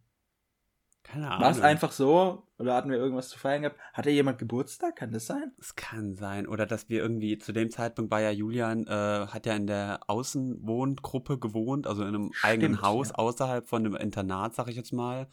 [1.03, 1.41] Keine Ahnung.
[1.41, 2.47] War es einfach so?
[2.57, 3.79] Oder hatten wir irgendwas zu feiern gehabt?
[3.93, 4.95] Hatte jemand Geburtstag?
[4.95, 5.51] Kann das sein?
[5.59, 6.47] Es kann sein.
[6.47, 10.01] Oder dass wir irgendwie, zu dem Zeitpunkt war ja Julian, äh, hat ja in der
[10.07, 13.15] Außenwohngruppe gewohnt, also in einem Stimmt, eigenen Haus ja.
[13.15, 15.27] außerhalb von einem Internat, sag ich jetzt mal.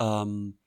[0.00, 0.58] Ähm,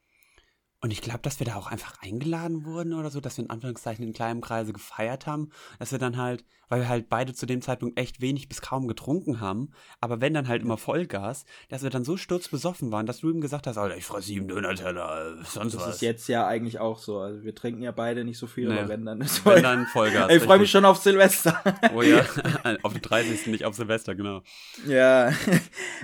[0.83, 3.51] und ich glaube, dass wir da auch einfach eingeladen wurden oder so, dass wir in
[3.51, 7.45] Anführungszeichen in kleinem Kreise gefeiert haben, dass wir dann halt, weil wir halt beide zu
[7.45, 11.83] dem Zeitpunkt echt wenig bis kaum getrunken haben, aber wenn dann halt immer Vollgas, dass
[11.83, 15.35] wir dann so sturzbesoffen waren, dass du ihm gesagt hast, Alter, ich fresse sieben Döner-Teller,
[15.43, 15.85] sonst das was.
[15.85, 17.19] Das ist jetzt ja eigentlich auch so.
[17.19, 18.79] Also wir trinken ja beide nicht so viel, nee.
[18.79, 20.31] aber wenn dann ist Wenn dann Vollgas.
[20.33, 21.61] ich freue mich schon auf Silvester.
[21.93, 22.25] oh ja,
[22.81, 23.47] auf den 30.
[23.47, 24.41] nicht auf Silvester, genau.
[24.87, 25.31] Ja,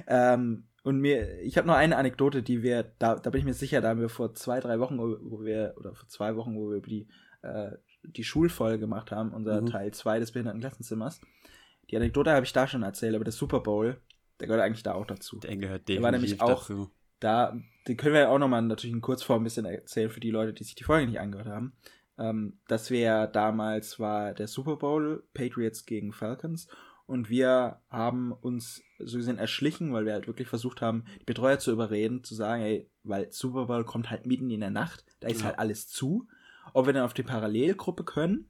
[0.05, 3.53] ähm, und mir, ich habe noch eine Anekdote, die wir, da, da bin ich mir
[3.53, 6.71] sicher, da haben wir vor zwei, drei Wochen, wo wir, oder vor zwei Wochen, wo
[6.71, 7.09] wir die,
[7.41, 7.71] äh,
[8.03, 9.65] die Schulfolge gemacht haben, unser mhm.
[9.65, 11.19] Teil 2 des Behindertenklassenzimmers.
[11.91, 13.99] Die Anekdote habe ich da schon erzählt, aber der Super Bowl,
[14.39, 15.39] der gehört eigentlich da auch dazu.
[15.39, 16.89] Der gehört definitiv der war nämlich auch dazu.
[17.19, 20.53] Da, den können wir auch nochmal natürlich in Kurzform ein bisschen erzählen für die Leute,
[20.53, 21.75] die sich die Folge nicht angehört haben.
[22.17, 26.69] Ähm, das wäre damals war der Super Bowl, Patriots gegen Falcons
[27.07, 31.59] und wir haben uns so gesehen erschlichen, weil wir halt wirklich versucht haben, die Betreuer
[31.59, 35.27] zu überreden, zu sagen, ey, weil Super Bowl kommt halt mitten in der Nacht, da
[35.27, 35.47] ist ja.
[35.47, 36.27] halt alles zu,
[36.73, 38.49] ob wir dann auf die Parallelgruppe können.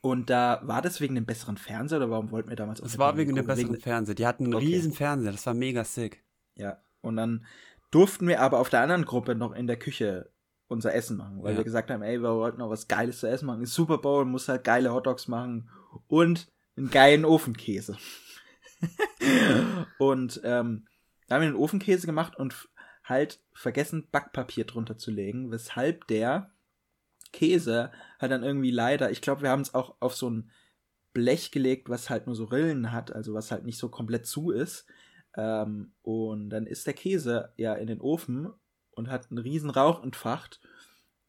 [0.00, 3.16] Und da war das wegen dem besseren Fernseher oder warum wollten wir damals Es war
[3.16, 4.14] wegen dem besseren wegen Fernseher.
[4.14, 4.66] Die hatten einen okay.
[4.66, 6.24] riesen Fernseher, das war mega sick.
[6.54, 7.44] Ja, und dann
[7.90, 10.30] durften wir aber auf der anderen Gruppe noch in der Küche
[10.68, 11.58] unser Essen machen, weil ja.
[11.58, 13.62] wir gesagt haben, ey, wir wollten noch was Geiles zu essen machen.
[13.62, 15.68] Ist Super Bowl, muss halt geile Hotdogs machen
[16.06, 17.96] und einen geilen Ofenkäse.
[19.98, 20.86] und ähm,
[21.26, 22.68] da haben wir einen Ofenkäse gemacht und
[23.04, 26.50] halt vergessen, Backpapier drunter zu legen, weshalb der
[27.32, 30.50] Käse halt dann irgendwie leider, ich glaube, wir haben es auch auf so ein
[31.12, 34.50] Blech gelegt, was halt nur so Rillen hat, also was halt nicht so komplett zu
[34.50, 34.86] ist.
[35.36, 38.52] Ähm, und dann ist der Käse ja in den Ofen
[38.92, 40.60] und hat einen riesen Rauch entfacht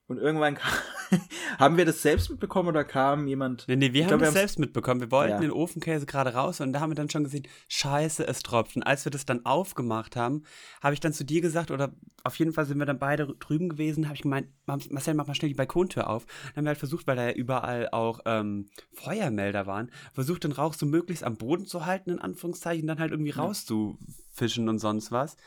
[0.07, 0.71] und irgendwann kam,
[1.59, 3.65] haben wir das selbst mitbekommen oder kam jemand?
[3.67, 4.99] Nee, nee, wir haben glaub, das selbst mitbekommen.
[4.99, 5.39] Wir wollten ja.
[5.39, 8.75] den Ofenkäse gerade raus und da haben wir dann schon gesehen, scheiße, es tropft.
[8.75, 10.43] Und als wir das dann aufgemacht haben,
[10.81, 11.93] habe ich dann zu dir gesagt, oder
[12.23, 15.35] auf jeden Fall sind wir dann beide drüben gewesen, habe ich gemeint, Marcel, mach mal
[15.35, 16.25] schnell die Balkontür auf.
[16.25, 20.51] Dann haben wir halt versucht, weil da ja überall auch ähm, Feuermelder waren, versucht den
[20.51, 23.37] Rauch so möglichst am Boden zu halten, in Anführungszeichen, dann halt irgendwie ja.
[23.37, 25.37] rauszufischen und sonst was.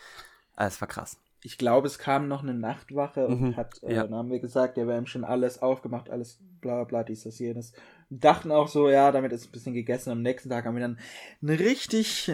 [0.56, 3.96] Ah, es war krass ich glaube, es kam noch eine Nachtwache und mhm, hat, äh,
[3.96, 4.04] ja.
[4.04, 7.24] dann haben wir gesagt, ja, wir haben schon alles aufgemacht, alles bla bla bla, dies,
[7.24, 7.74] das, jenes.
[8.08, 10.10] Und dachten auch so, ja, damit ist ein bisschen gegessen.
[10.10, 10.98] Am nächsten Tag haben wir dann
[11.42, 12.32] einen richtig,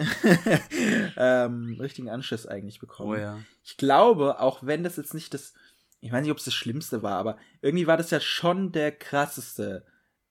[1.17, 3.09] ähm, richtigen Anschluss eigentlich bekommen.
[3.11, 3.39] Oh ja.
[3.65, 5.55] Ich glaube, auch wenn das jetzt nicht das,
[5.99, 8.93] ich weiß nicht, ob es das Schlimmste war, aber irgendwie war das ja schon der
[8.93, 9.85] krasseste,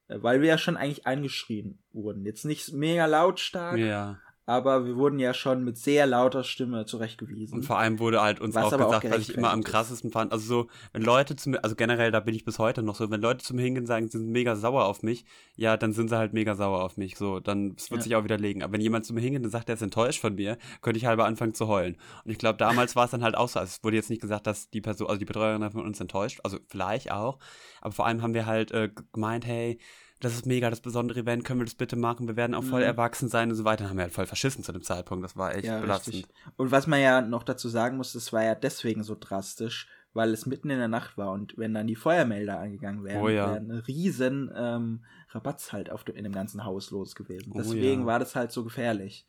[0.09, 2.25] äh, weil wir ja schon eigentlich eingeschrien wurden.
[2.25, 4.19] Jetzt nicht mega lautstark, ja
[4.51, 7.59] aber wir wurden ja schon mit sehr lauter Stimme zurechtgewiesen.
[7.59, 10.11] Und vor allem wurde halt uns was auch gesagt, auch was ich immer am krassesten
[10.11, 10.33] fand.
[10.33, 13.09] Also so, wenn Leute zu mir, also generell, da bin ich bis heute noch so,
[13.13, 15.25] wenn Leute zu mir hingehen sagen, sie sind mega sauer auf mich,
[15.55, 17.17] ja, dann sind sie halt mega sauer auf mich.
[17.17, 18.03] So, dann das wird ja.
[18.03, 18.65] sich auch widerlegen.
[18.65, 21.07] Aber wenn jemand zu mir hingeht und sagt, er ist enttäuscht von mir, könnte ich
[21.07, 21.97] halber anfangen zu heulen.
[22.25, 23.61] Und ich glaube, damals war es dann halt auch so.
[23.61, 26.41] Also es wurde jetzt nicht gesagt, dass die Person, also die Betreuerin von uns enttäuscht,
[26.43, 27.39] also vielleicht auch,
[27.83, 29.79] aber vor allem haben wir halt äh, gemeint, hey,
[30.21, 32.81] das ist mega das besondere Event, können wir das bitte machen, wir werden auch voll
[32.81, 32.87] mhm.
[32.87, 33.85] erwachsen sein und so weiter.
[33.85, 36.17] Dann haben wir halt voll verschissen zu dem Zeitpunkt, das war echt ja, belastend.
[36.17, 36.35] Richtig.
[36.57, 40.33] Und was man ja noch dazu sagen muss, das war ja deswegen so drastisch, weil
[40.33, 43.47] es mitten in der Nacht war und wenn dann die Feuermelder angegangen wären, oh, ja.
[43.49, 47.53] wäre ein riesen ähm, Rabatz halt auf, in dem ganzen Haus los gewesen.
[47.57, 48.07] Deswegen oh, ja.
[48.07, 49.27] war das halt so gefährlich.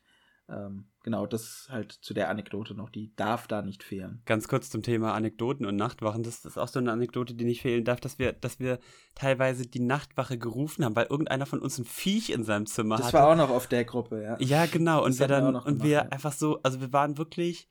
[0.48, 4.22] Ähm, genau, das halt zu der Anekdote noch, die darf da nicht fehlen.
[4.26, 7.62] Ganz kurz zum Thema Anekdoten und Nachtwachen, das ist auch so eine Anekdote, die nicht
[7.62, 8.78] fehlen darf, dass wir, dass wir
[9.14, 13.06] teilweise die Nachtwache gerufen haben, weil irgendeiner von uns ein Viech in seinem Zimmer das
[13.06, 13.16] hatte.
[13.16, 14.36] Das war auch noch auf der Gruppe, ja.
[14.40, 17.68] Ja, genau, und wir dann, und wir einfach so, also wir waren wirklich,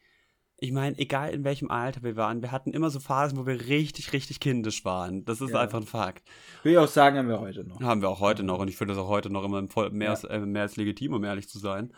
[0.57, 3.67] ich meine, egal in welchem Alter wir waren, wir hatten immer so Phasen, wo wir
[3.67, 5.25] richtig, richtig kindisch waren.
[5.25, 5.59] Das ist ja.
[5.59, 6.23] einfach ein Fakt.
[6.63, 7.81] Will ich auch sagen, haben wir heute noch.
[7.81, 10.09] Haben wir auch heute noch und ich finde das auch heute noch immer mehr, ja.
[10.11, 11.91] als, äh, mehr als legitim, um ehrlich zu sein.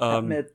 [0.00, 0.46] Ähm,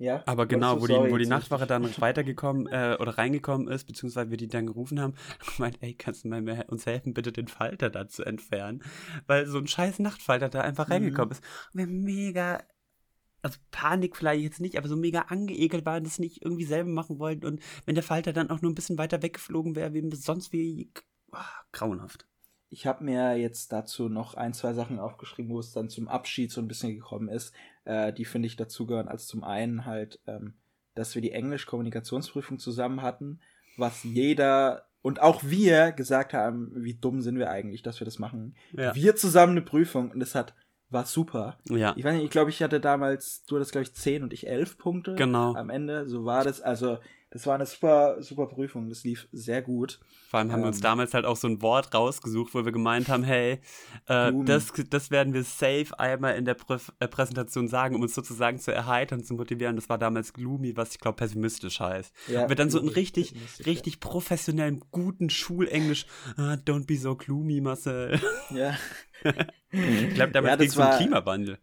[0.00, 4.30] ja, aber genau, wo die, wo die Nachtwache dann weitergekommen äh, oder reingekommen ist, beziehungsweise
[4.30, 5.14] wir die dann gerufen haben,
[5.56, 8.82] gemeint, ey, kannst du mal uns helfen, bitte den Falter da zu entfernen?
[9.26, 10.92] Weil so ein scheiß Nachtfalter da einfach mhm.
[10.92, 11.42] reingekommen ist.
[11.72, 12.60] Und wir mega
[13.42, 17.18] also Panik vielleicht jetzt nicht, aber so mega angeekelt waren, das nicht irgendwie selber machen
[17.18, 17.46] wollten.
[17.46, 20.90] Und wenn der Falter dann auch nur ein bisschen weiter weggeflogen wäre, wie sonst wie
[21.32, 21.38] oh,
[21.72, 22.26] grauenhaft.
[22.70, 26.52] Ich habe mir jetzt dazu noch ein, zwei Sachen aufgeschrieben, wo es dann zum Abschied
[26.52, 27.54] so ein bisschen gekommen ist.
[27.88, 29.08] Äh, die finde ich dazugehören.
[29.08, 30.54] Als zum einen halt, ähm,
[30.94, 33.40] dass wir die Englisch-Kommunikationsprüfung zusammen hatten,
[33.76, 38.18] was jeder und auch wir gesagt haben, wie dumm sind wir eigentlich, dass wir das
[38.18, 38.54] machen.
[38.72, 38.94] Ja.
[38.94, 40.54] Wir zusammen eine Prüfung und es hat
[40.90, 41.58] war super.
[41.68, 41.94] Ja.
[41.96, 44.46] Ich weiß nicht, ich glaube, ich hatte damals, du hattest, glaube ich, 10 und ich
[44.46, 45.14] 11 Punkte.
[45.16, 45.54] Genau.
[45.54, 46.62] Am Ende, so war das.
[46.62, 46.98] Also,
[47.30, 48.88] das war eine super, super Prüfung.
[48.88, 50.00] Das lief sehr gut.
[50.30, 52.64] Vor allem haben ähm, wir uns ähm, damals halt auch so ein Wort rausgesucht, wo
[52.64, 53.60] wir gemeint haben, hey,
[54.06, 58.14] äh, das, das werden wir safe einmal in der Prä äh, Präsentation sagen, um uns
[58.14, 59.76] sozusagen zu erheitern, zu motivieren.
[59.76, 62.14] Das war damals gloomy, was ich glaube pessimistisch heißt.
[62.28, 63.34] Ja, und wir dann so ein richtig,
[63.66, 66.06] richtig professionellen, guten Schulenglisch,
[66.36, 68.18] ah, don't be so gloomy, Marcel.
[68.50, 68.74] Ja.
[69.70, 71.58] ich glaube, damals ja, ging es um Klimawandel.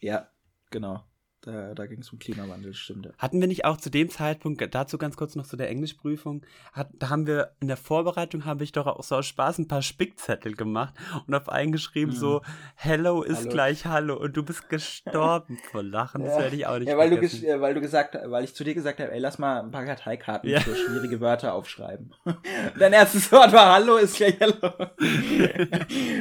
[0.00, 0.28] Ja,
[0.70, 1.07] genau.
[1.48, 3.06] Da, da ging es um Klimawandel, stimmt.
[3.06, 3.12] Ja.
[3.16, 6.42] Hatten wir nicht auch zu dem Zeitpunkt, dazu ganz kurz noch zu der Englischprüfung,
[6.74, 9.66] hat, da haben wir in der Vorbereitung, habe ich doch auch so aus Spaß ein
[9.66, 10.92] paar Spickzettel gemacht
[11.26, 12.18] und auf eingeschrieben mhm.
[12.18, 12.42] so,
[12.74, 13.50] Hello ist Hallo.
[13.50, 17.08] gleich Hallo und du bist gestorben vor Lachen, das werde ich auch nicht Ja, weil
[17.08, 17.46] vergessen.
[17.46, 19.86] du, weil du gesagt, weil ich zu dir gesagt habe, ey, lass mal ein paar
[19.86, 20.60] Karteikarten ja.
[20.60, 22.12] für schwierige Wörter aufschreiben.
[22.78, 24.54] Dein erstes Wort war Hallo ist gleich Hallo.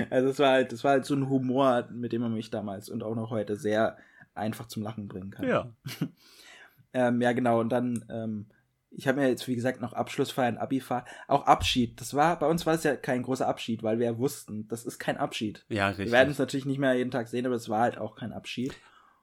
[0.10, 2.88] also es war halt, das war halt so ein Humor, mit dem man mich damals
[2.88, 3.98] und auch noch heute sehr
[4.38, 5.48] einfach zum Lachen bringen kann.
[5.48, 5.74] Ja.
[6.94, 7.60] ähm, ja, genau.
[7.60, 8.48] Und dann, ähm,
[8.90, 12.00] ich habe mir jetzt, wie gesagt, noch Abschlussfeiern, Abifahrt, auch Abschied.
[12.00, 14.86] Das war, bei uns war es ja kein großer Abschied, weil wir ja wussten, das
[14.86, 15.66] ist kein Abschied.
[15.70, 16.08] Ja, richtig.
[16.08, 18.34] Wir werden es natürlich nicht mehr jeden Tag sehen, aber es war halt auch kein
[18.34, 18.74] Abschied.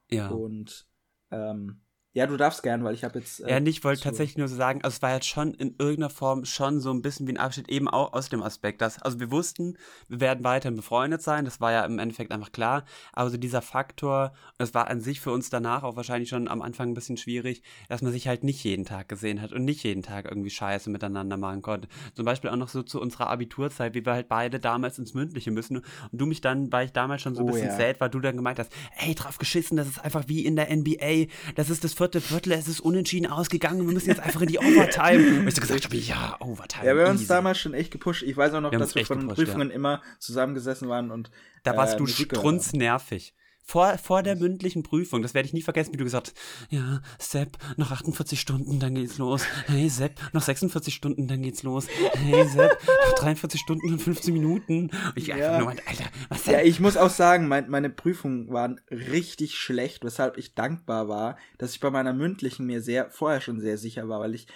[0.09, 0.27] Ja.
[0.29, 0.87] Und
[1.31, 1.81] ähm,
[2.15, 3.41] ja, du darfst gern, weil ich habe jetzt.
[3.41, 6.09] Äh, ja, ich wollte tatsächlich nur so sagen, also es war jetzt schon in irgendeiner
[6.09, 9.19] Form schon so ein bisschen wie ein Abschied, eben auch aus dem Aspekt, dass, also
[9.19, 13.29] wir wussten, wir werden weiterhin befreundet sein, das war ja im Endeffekt einfach klar, aber
[13.29, 16.91] so dieser Faktor, das war an sich für uns danach auch wahrscheinlich schon am Anfang
[16.91, 20.01] ein bisschen schwierig, dass man sich halt nicht jeden Tag gesehen hat und nicht jeden
[20.01, 21.89] Tag irgendwie Scheiße miteinander machen konnte.
[22.13, 25.51] Zum Beispiel auch noch so zu unserer Abiturzeit, wie wir halt beide damals ins Mündliche
[25.51, 27.77] müssen und du mich dann, weil ich damals schon so ein oh, bisschen ja.
[27.77, 30.73] sad war, du dann gemeint hast, ey, drauf geschissen, das ist einfach wie in der
[30.73, 34.47] NBA, das ist das vierte Viertel, es ist unentschieden ausgegangen, wir müssen jetzt einfach in
[34.47, 35.39] die Overtime.
[35.39, 36.85] Und ich so gesagt habe, ja, Overtime.
[36.85, 38.21] Ja, wir haben uns damals schon echt gepusht.
[38.21, 39.75] Ich weiß auch noch, wir dass wir von den Prüfungen ja.
[39.75, 41.31] immer zusammengesessen waren und.
[41.63, 43.33] Da warst äh, du strunznervig
[43.65, 47.01] vor, vor der mündlichen Prüfung, das werde ich nie vergessen, wie du gesagt hast, ja,
[47.17, 49.43] Sepp, noch 48 Stunden, dann geht's los.
[49.65, 51.87] Hey, Sepp, noch 46 Stunden, dann geht's los.
[52.13, 54.91] Hey, Sepp, noch 43 Stunden und 15 Minuten.
[54.91, 55.35] Und ich ja.
[55.35, 56.53] einfach nur meinte, Alter, was denn?
[56.53, 61.37] Ja, ich muss auch sagen, mein, meine Prüfungen waren richtig schlecht, weshalb ich dankbar war,
[61.57, 64.47] dass ich bei meiner mündlichen mir sehr, vorher schon sehr sicher war, weil ich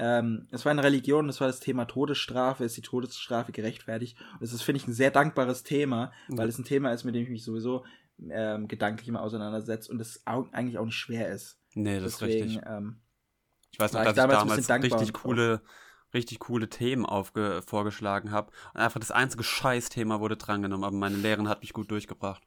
[0.00, 4.16] ähm, es war eine Religion, das war das Thema Todesstrafe, ist die Todesstrafe gerechtfertigt?
[4.34, 7.16] Und das ist, finde ich, ein sehr dankbares Thema, weil es ein Thema ist, mit
[7.16, 7.84] dem ich mich sowieso
[8.30, 11.60] ähm, gedanklich immer auseinandersetzt und es eigentlich auch nicht schwer ist.
[11.74, 12.62] Nee, das Deswegen, ist richtig.
[12.66, 13.00] Ähm,
[13.70, 15.62] ich weiß noch, dass ich damals, damals richtig coole,
[16.14, 18.50] richtig coole Themen aufge vorgeschlagen habe.
[18.74, 22.42] Und einfach das einzige Scheißthema wurde drangenommen, aber meine Lehrerin hat mich gut durchgebracht.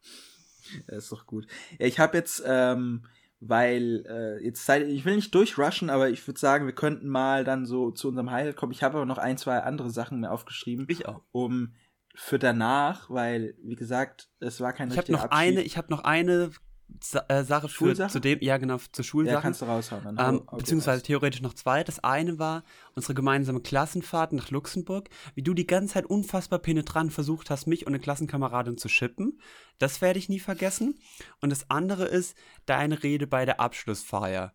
[0.87, 1.47] Ja, ist doch gut.
[1.79, 3.05] Ja, ich habe jetzt, ähm,
[3.39, 7.43] weil äh, jetzt Zeit, ich will nicht durchrushen, aber ich würde sagen, wir könnten mal
[7.43, 8.71] dann so zu unserem Highlight kommen.
[8.71, 10.85] Ich habe aber noch ein, zwei andere Sachen mir aufgeschrieben.
[10.89, 11.21] Ich auch.
[11.31, 11.73] Um
[12.15, 15.39] für danach, weil, wie gesagt, es war kein ich richtiger noch Abschied.
[15.39, 16.51] Eine, ich habe noch eine
[16.99, 19.35] Sa äh, Sache für, zu dem, ja genau, zur Schulsache.
[19.35, 20.17] Ja, kannst du raushauen.
[20.19, 21.83] Ähm, beziehungsweise theoretisch noch zwei.
[21.83, 22.63] Das eine war
[22.95, 27.87] unsere gemeinsame Klassenfahrt nach Luxemburg, wie du die ganze Zeit unfassbar penetrant versucht hast, mich
[27.87, 29.39] und eine Klassenkameradin zu schippen.
[29.77, 30.99] Das werde ich nie vergessen.
[31.39, 32.35] Und das andere ist
[32.65, 34.53] deine Rede bei der Abschlussfeier.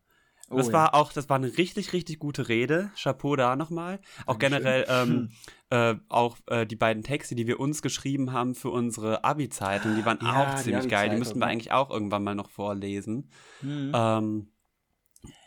[0.49, 0.72] Oh, das ja.
[0.72, 2.90] war auch, das war eine richtig, richtig gute Rede.
[3.01, 3.99] Chapeau da nochmal.
[4.26, 4.62] Auch Dankeschön.
[4.62, 5.30] generell ähm,
[5.70, 10.05] äh, auch äh, die beiden Texte, die wir uns geschrieben haben für unsere Abi-Zeitung, die
[10.05, 11.11] waren ja, auch ziemlich die geil.
[11.11, 13.30] Die müssten wir eigentlich auch irgendwann mal noch vorlesen.
[13.61, 13.92] Mhm.
[13.94, 14.53] Ähm,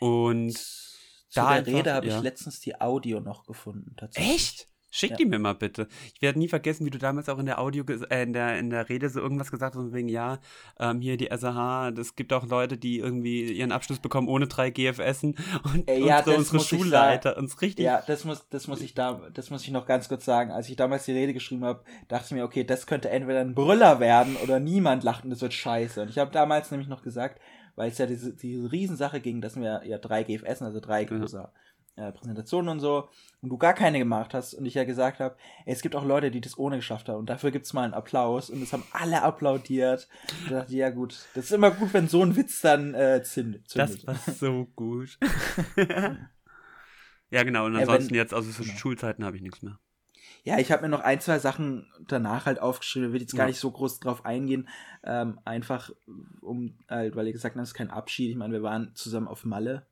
[0.00, 0.90] und zu
[1.34, 2.16] da der Rede habe ja.
[2.16, 3.94] ich letztens die Audio noch gefunden.
[3.96, 4.34] Tatsächlich.
[4.34, 4.69] Echt?
[4.90, 5.16] Schick ja.
[5.16, 5.86] die mir mal bitte.
[6.14, 8.70] Ich werde nie vergessen, wie du damals auch in der Audio, äh, in, der, in
[8.70, 10.38] der Rede so irgendwas gesagt hast, wegen, ja,
[10.78, 14.70] ähm, hier die SAH, es gibt auch Leute, die irgendwie ihren Abschluss bekommen ohne drei
[14.70, 17.84] GFSen und äh, ja, unsere, unsere Schulleiter uns richtig.
[17.84, 20.50] Ja, das muss, das muss ich da, das muss ich noch ganz kurz sagen.
[20.50, 23.54] Als ich damals die Rede geschrieben habe, dachte ich mir, okay, das könnte entweder ein
[23.54, 26.02] Brüller werden oder niemand lacht und das wird scheiße.
[26.02, 27.40] Und ich habe damals nämlich noch gesagt,
[27.76, 31.36] weil es ja diese, diese Riesensache ging, dass wir ja drei GFSen, also drei große
[31.36, 31.52] ja
[32.00, 33.08] äh, Präsentationen und so
[33.42, 35.36] und du gar keine gemacht hast und ich ja gesagt habe,
[35.66, 37.94] es gibt auch Leute, die das ohne geschafft haben und dafür gibt es mal einen
[37.94, 40.08] Applaus und das haben alle applaudiert.
[40.44, 43.66] Und dachte, ja gut, das ist immer gut, wenn so ein Witz dann äh, zündet.
[43.74, 45.18] Das war so gut.
[47.30, 48.78] ja, genau, und ansonsten ja, wenn, jetzt, also für genau.
[48.78, 49.78] Schulzeiten habe ich nichts mehr.
[50.42, 53.08] Ja, ich habe mir noch ein, zwei Sachen danach halt aufgeschrieben.
[53.08, 53.48] Ich will jetzt gar ja.
[53.48, 54.68] nicht so groß drauf eingehen.
[55.04, 55.90] Ähm, einfach,
[56.40, 58.30] um, halt, weil ihr gesagt habt, es ist kein Abschied.
[58.30, 59.86] Ich meine, wir waren zusammen auf Malle.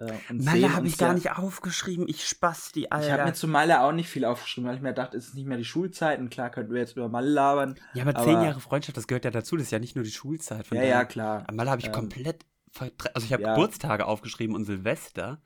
[0.00, 2.08] Äh, Malle habe ich gar ja, nicht aufgeschrieben.
[2.08, 3.06] Ich spaß die Alter.
[3.06, 5.34] Ich habe mir zu Malle auch nicht viel aufgeschrieben, weil ich mir dachte, es ist
[5.34, 6.18] nicht mehr die Schulzeit.
[6.18, 7.78] Und klar könnten wir jetzt über Malle labern.
[7.94, 9.56] Ja, aber, aber zehn Jahre Freundschaft, das gehört ja dazu.
[9.56, 10.66] Das ist ja nicht nur die Schulzeit.
[10.70, 11.46] ja, ja, klar.
[11.52, 12.44] Malle habe ich ähm, komplett
[12.78, 13.54] also ich habe ja.
[13.54, 15.42] Geburtstage aufgeschrieben und Silvester.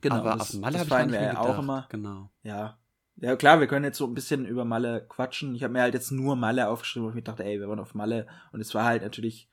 [0.00, 1.86] Genau, aber das, auf Malle habe ich gar nicht mehr auch immer.
[1.90, 2.30] Genau.
[2.42, 2.78] Ja.
[3.16, 5.54] Ja, klar, wir können jetzt so ein bisschen über Malle quatschen.
[5.54, 7.78] Ich habe mir halt jetzt nur Malle aufgeschrieben, wo ich mir dachte, ey, wir waren
[7.78, 8.26] auf Malle.
[8.52, 9.50] Und es war halt natürlich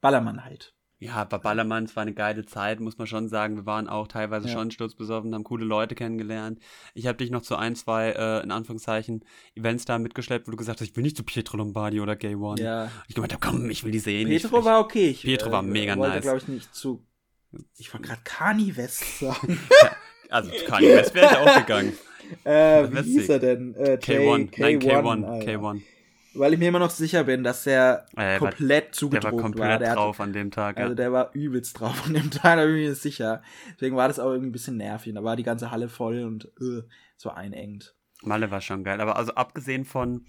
[0.00, 0.74] Ballermann halt.
[1.00, 3.54] Ja, bei Ballermann, es war eine geile Zeit, muss man schon sagen.
[3.54, 4.54] Wir waren auch teilweise ja.
[4.54, 6.58] schon sturzbesoffen, haben coole Leute kennengelernt.
[6.92, 10.56] Ich habe dich noch zu ein, zwei, äh, in Anführungszeichen, Events da mitgeschleppt, wo du
[10.56, 12.60] gesagt hast, ich will nicht zu Pietro Lombardi oder Gay One.
[12.60, 12.90] Ja.
[13.06, 14.28] Ich gemeint habe, komm, ich will die sehen.
[14.28, 15.10] Pietro ich, war okay.
[15.10, 16.22] Ich, Pietro äh, war mega wollte, nice.
[16.22, 17.06] glaube ich, nicht zu.
[17.76, 19.60] Ich wollte gerade Kani West sagen.
[20.30, 21.92] also zu Kani West wäre ich auch gegangen.
[22.44, 23.74] äh, wie hieß er denn?
[23.76, 25.82] Äh, K1, K1, nein, K1, K1
[26.34, 29.30] weil ich mir immer noch sicher bin, dass der äh, komplett war, zugedruckt war.
[29.30, 29.78] Der war komplett war.
[29.78, 30.76] Der drauf an dem Tag.
[30.78, 30.84] Ja.
[30.84, 33.42] Also der war übelst drauf an dem Tag, da bin ich mir sicher.
[33.74, 35.14] Deswegen war das auch irgendwie ein bisschen nervig.
[35.14, 36.82] Da war die ganze Halle voll und uh,
[37.16, 37.94] so einengt.
[38.22, 39.00] Malle war schon geil.
[39.00, 40.26] Aber also abgesehen von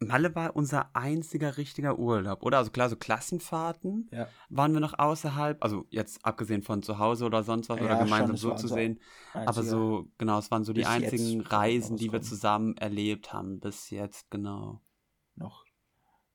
[0.00, 2.58] Malle war unser einziger richtiger Urlaub, oder?
[2.58, 4.28] Also klar, so Klassenfahrten ja.
[4.48, 7.98] waren wir noch außerhalb, also jetzt abgesehen von zu Hause oder sonst was ja, oder
[7.98, 9.00] gemeinsam so zu sehen.
[9.32, 13.90] Aber so, genau, es waren so die einzigen Reisen, die wir zusammen erlebt haben bis
[13.90, 14.80] jetzt, genau.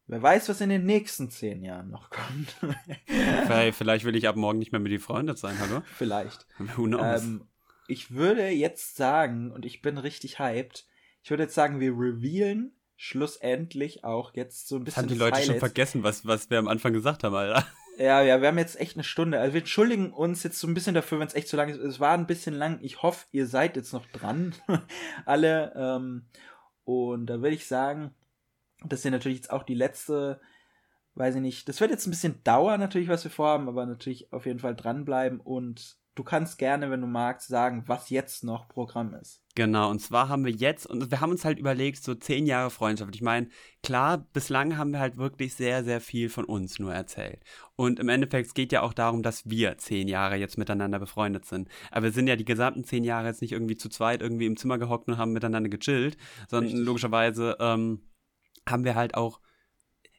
[0.08, 2.56] Wer weiß, was in den nächsten zehn Jahren noch kommt.
[3.74, 5.82] Vielleicht will ich ab morgen nicht mehr mit dir befreundet sein, hallo?
[5.96, 6.46] Vielleicht.
[6.76, 7.24] Who knows?
[7.24, 7.48] Ähm,
[7.88, 10.86] ich würde jetzt sagen, und ich bin richtig hyped,
[11.22, 15.04] ich würde jetzt sagen, wir revealen schlussendlich auch jetzt so ein bisschen.
[15.04, 17.66] Haben die Leute schon vergessen, was, was wir am Anfang gesagt haben, Alter?
[17.98, 19.40] Ja, ja, wir haben jetzt echt eine Stunde.
[19.40, 21.78] Also wir entschuldigen uns jetzt so ein bisschen dafür, wenn es echt zu lang ist.
[21.78, 22.80] Es war ein bisschen lang.
[22.82, 24.56] Ich hoffe, ihr seid jetzt noch dran.
[25.26, 25.74] Alle.
[25.76, 26.26] Ähm,
[26.86, 28.14] und da würde ich sagen,
[28.86, 30.42] das ist ja natürlich jetzt auch die letzte,
[31.16, 34.32] weiß ich nicht, das wird jetzt ein bisschen dauern natürlich, was wir vorhaben, aber natürlich
[34.34, 38.68] auf jeden Fall dranbleiben und du kannst gerne, wenn du magst, sagen, was jetzt noch
[38.68, 39.42] Programm ist.
[39.56, 42.72] Genau, und zwar haben wir jetzt, und wir haben uns halt überlegt, so zehn Jahre
[42.72, 43.16] Freundschaft.
[43.16, 43.50] Ich meine,
[43.84, 47.44] klar, bislang haben wir halt wirklich sehr, sehr viel von uns nur erzählt.
[47.76, 51.46] Und im Endeffekt es geht ja auch darum, dass wir zehn Jahre jetzt miteinander befreundet
[51.46, 51.70] sind.
[51.92, 54.58] Aber wir sind ja die gesamten zehn Jahre jetzt nicht irgendwie zu zweit irgendwie im
[54.58, 56.18] Zimmer gehockt und haben miteinander gechillt,
[56.50, 56.86] sondern Richtig.
[56.86, 58.02] logischerweise, ähm,
[58.68, 59.40] haben wir halt auch,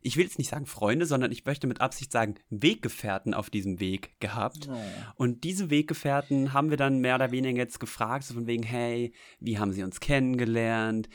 [0.01, 3.81] ich will jetzt nicht sagen Freunde, sondern ich möchte mit Absicht sagen Weggefährten auf diesem
[3.81, 4.69] Weg gehabt.
[4.71, 4.77] Oh.
[5.17, 9.15] Und diese Weggefährten haben wir dann mehr oder weniger jetzt gefragt, so von wegen, hey,
[9.41, 11.09] wie haben sie uns kennengelernt?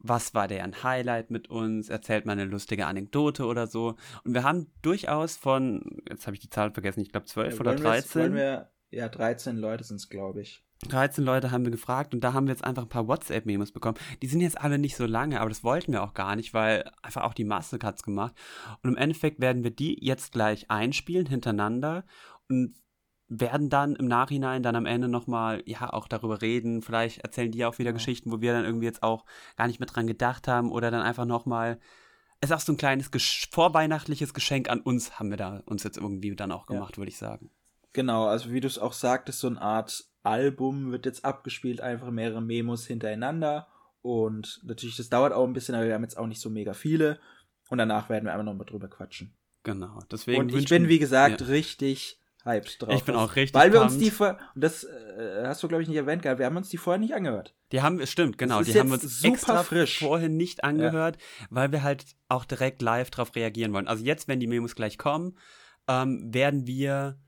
[0.00, 1.90] Was war deren Highlight mit uns?
[1.90, 3.96] Erzählt mal eine lustige Anekdote oder so.
[4.24, 7.60] Und wir haben durchaus von, jetzt habe ich die Zahl vergessen, ich glaube 12 ja,
[7.60, 8.34] oder 13.
[8.34, 10.64] Wir, ja, 13 Leute sind es, glaube ich.
[10.88, 13.98] 13 Leute haben wir gefragt und da haben wir jetzt einfach ein paar WhatsApp-Memos bekommen.
[14.20, 16.90] Die sind jetzt alle nicht so lange, aber das wollten wir auch gar nicht, weil
[17.02, 18.34] einfach auch die Masse hat es gemacht.
[18.82, 22.04] Und im Endeffekt werden wir die jetzt gleich einspielen hintereinander
[22.48, 22.74] und
[23.28, 26.82] werden dann im Nachhinein dann am Ende nochmal, ja, auch darüber reden.
[26.82, 27.94] Vielleicht erzählen die auch wieder ja.
[27.94, 29.24] Geschichten, wo wir dann irgendwie jetzt auch
[29.56, 31.78] gar nicht mit dran gedacht haben oder dann einfach nochmal,
[32.40, 35.82] es ist auch so ein kleines Gesch vorweihnachtliches Geschenk an uns, haben wir da uns
[35.82, 36.98] jetzt irgendwie dann auch gemacht, ja.
[36.98, 37.50] würde ich sagen.
[37.94, 42.10] Genau, also wie du es auch sagtest, so eine Art Album wird jetzt abgespielt, einfach
[42.10, 43.66] mehrere Memos hintereinander.
[44.02, 46.72] Und natürlich, das dauert auch ein bisschen, aber wir haben jetzt auch nicht so mega
[46.72, 47.18] viele.
[47.68, 49.34] Und danach werden wir einfach nochmal drüber quatschen.
[49.62, 50.40] Genau, deswegen.
[50.40, 51.46] Und ich bin, wie gesagt, ja.
[51.46, 52.94] richtig hyped drauf.
[52.94, 55.82] Ich bin auch richtig Weil wir uns die vor, und das äh, hast du, glaube
[55.82, 57.54] ich, nicht erwähnt gehabt, wir haben uns die vorher nicht angehört.
[57.70, 60.00] Die haben, stimmt, genau, die haben wir uns extra frisch.
[60.00, 61.46] vorhin nicht angehört, ja.
[61.50, 63.88] weil wir halt auch direkt live drauf reagieren wollen.
[63.88, 65.38] Also jetzt, wenn die Memos gleich kommen,
[65.88, 67.18] ähm, werden wir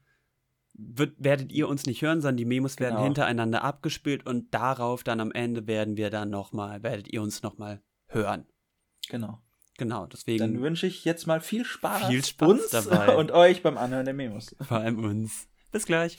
[0.75, 3.05] wird, werdet ihr uns nicht hören, sondern die Memos werden genau.
[3.05, 7.83] hintereinander abgespielt und darauf dann am Ende werden wir dann nochmal, werdet ihr uns nochmal
[8.09, 8.47] hören.
[9.09, 9.41] Genau.
[9.77, 10.39] Genau, deswegen.
[10.39, 13.17] Dann wünsche ich jetzt mal viel Spaß, viel Spaß uns dabei.
[13.17, 14.55] und euch beim Anhören der Memos.
[14.61, 15.49] Vor allem uns.
[15.73, 16.17] Bis gleich.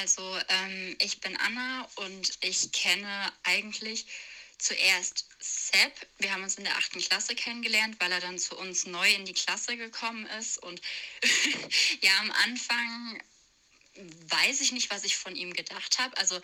[0.00, 3.08] Also, ähm, ich bin Anna und ich kenne
[3.44, 4.06] eigentlich
[4.58, 6.06] zuerst Sepp.
[6.18, 9.24] Wir haben uns in der achten Klasse kennengelernt, weil er dann zu uns neu in
[9.24, 10.58] die Klasse gekommen ist.
[10.58, 10.80] Und
[12.00, 13.22] ja, am Anfang
[13.96, 16.16] weiß ich nicht, was ich von ihm gedacht habe.
[16.16, 16.40] Also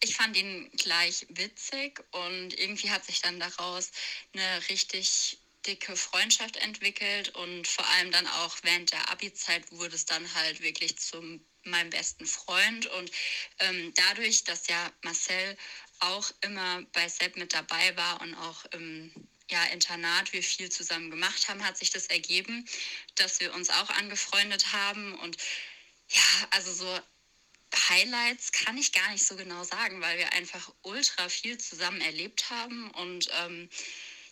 [0.00, 3.90] ich fand ihn gleich witzig und irgendwie hat sich dann daraus
[4.34, 10.04] eine richtig dicke Freundschaft entwickelt und vor allem dann auch während der Abi-Zeit wurde es
[10.04, 13.10] dann halt wirklich zu meinem besten Freund und
[13.60, 15.56] ähm, dadurch, dass ja Marcel
[16.02, 19.12] auch immer bei Sepp mit dabei war und auch im
[19.50, 22.66] ja, Internat wir viel zusammen gemacht haben, hat sich das ergeben,
[23.16, 25.14] dass wir uns auch angefreundet haben.
[25.18, 25.36] Und
[26.08, 27.00] ja, also so
[27.88, 32.50] Highlights kann ich gar nicht so genau sagen, weil wir einfach ultra viel zusammen erlebt
[32.50, 33.68] haben und ähm,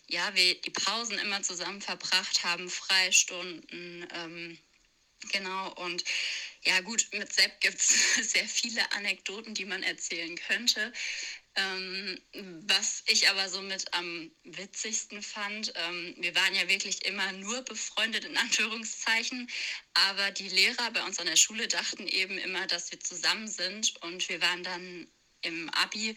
[0.07, 4.57] ja, wir die Pausen immer zusammen verbracht haben, Freistunden, ähm,
[5.31, 5.71] genau.
[5.73, 6.03] Und
[6.63, 10.91] ja, gut, mit Sepp gibt es sehr viele Anekdoten, die man erzählen könnte.
[11.55, 12.17] Ähm,
[12.65, 17.61] was ich aber so mit am witzigsten fand, ähm, wir waren ja wirklich immer nur
[17.63, 19.49] befreundet in Anführungszeichen,
[19.93, 24.01] aber die Lehrer bei uns an der Schule dachten eben immer, dass wir zusammen sind
[24.01, 25.07] und wir waren dann
[25.41, 26.15] im Abi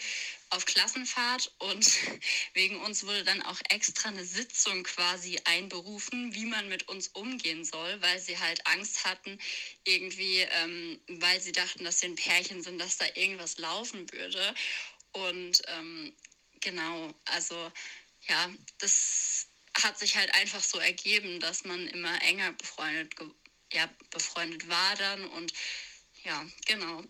[0.50, 1.86] auf Klassenfahrt und
[2.54, 7.64] wegen uns wurde dann auch extra eine Sitzung quasi einberufen, wie man mit uns umgehen
[7.64, 9.38] soll, weil sie halt Angst hatten,
[9.84, 14.54] irgendwie, ähm, weil sie dachten, dass wir ein Pärchen sind, dass da irgendwas laufen würde.
[15.14, 16.14] Und ähm,
[16.60, 17.72] genau, also
[18.28, 19.46] ja, das
[19.82, 23.14] hat sich halt einfach so ergeben, dass man immer enger befreundet,
[23.72, 25.52] ja, befreundet war dann und
[26.22, 27.04] ja, genau.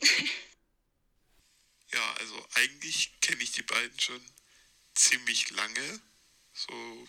[1.92, 4.20] Ja, also eigentlich kenne ich die beiden schon
[4.94, 6.00] ziemlich lange,
[6.52, 7.08] so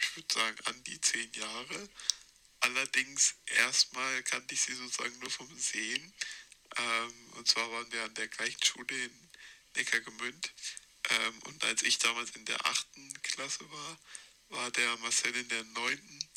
[0.00, 1.88] ich würde sagen an die zehn Jahre.
[2.60, 6.12] Allerdings erstmal kannte ich sie sozusagen nur vom Sehen.
[6.76, 9.27] Ähm, und zwar waren wir an der gleichen Schule in
[9.76, 10.52] Neckargemünd.
[11.10, 14.00] Ähm, und als ich damals in der achten Klasse war,
[14.48, 16.28] war der Marcel in der neunten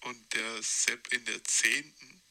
[0.00, 2.22] und der Sepp in der zehnten.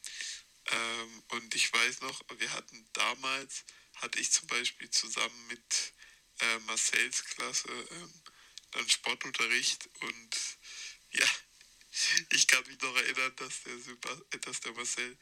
[0.66, 3.64] Ähm, und ich weiß noch, wir hatten damals,
[3.96, 5.94] hatte ich zum Beispiel zusammen mit
[6.40, 8.22] äh, Marcels Klasse ähm,
[8.72, 10.36] dann Sportunterricht und
[11.10, 11.26] ja,
[12.30, 15.18] ich kann mich noch erinnern, dass der, dass der Marcel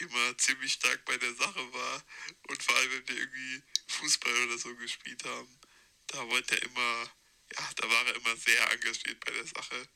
[0.00, 2.04] immer ziemlich stark bei der Sache war
[2.48, 5.60] und vor allem, wenn wir irgendwie Fußball oder so gespielt haben,
[6.08, 7.10] da wollte er immer,
[7.56, 9.88] ja, da war er immer sehr engagiert bei der Sache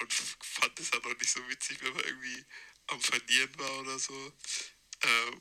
[0.00, 2.44] und fand es dann auch nicht so witzig, wenn man irgendwie
[2.88, 4.32] am Verlieren war oder so.
[5.02, 5.40] Ähm,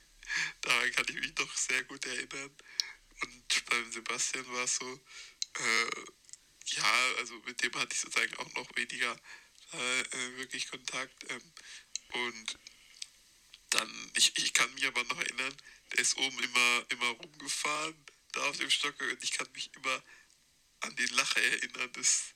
[0.60, 2.56] daran kann ich mich doch sehr gut erinnern.
[3.20, 5.00] Und beim Sebastian war es so,
[5.58, 5.90] äh,
[6.66, 9.18] ja, also mit dem hatte ich sozusagen auch noch weniger
[9.72, 11.30] äh, wirklich Kontakt.
[11.30, 11.52] Ähm,
[12.12, 12.58] und
[13.70, 15.56] dann, ich, ich kann mich aber noch erinnern,
[15.92, 17.96] der ist oben immer, immer rumgefahren,
[18.32, 20.02] da auf dem Stockwerk und ich kann mich immer
[20.80, 21.90] an den Lacher erinnern.
[21.92, 22.34] Das,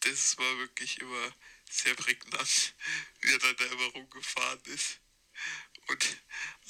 [0.00, 1.34] das war wirklich immer
[1.70, 2.74] sehr prägnant,
[3.22, 5.00] wie er dann da immer rumgefahren ist
[5.88, 6.18] und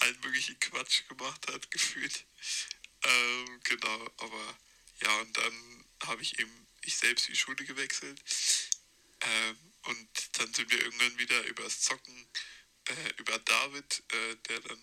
[0.01, 2.25] allen möglichen Quatsch gemacht hat, gefühlt.
[3.03, 4.59] Ähm, genau, aber
[5.03, 8.21] ja, und dann habe ich eben ich selbst die Schule gewechselt.
[9.21, 12.29] Ähm, und dann sind wir irgendwann wieder übers Zocken
[12.89, 14.83] äh, über David, äh, der dann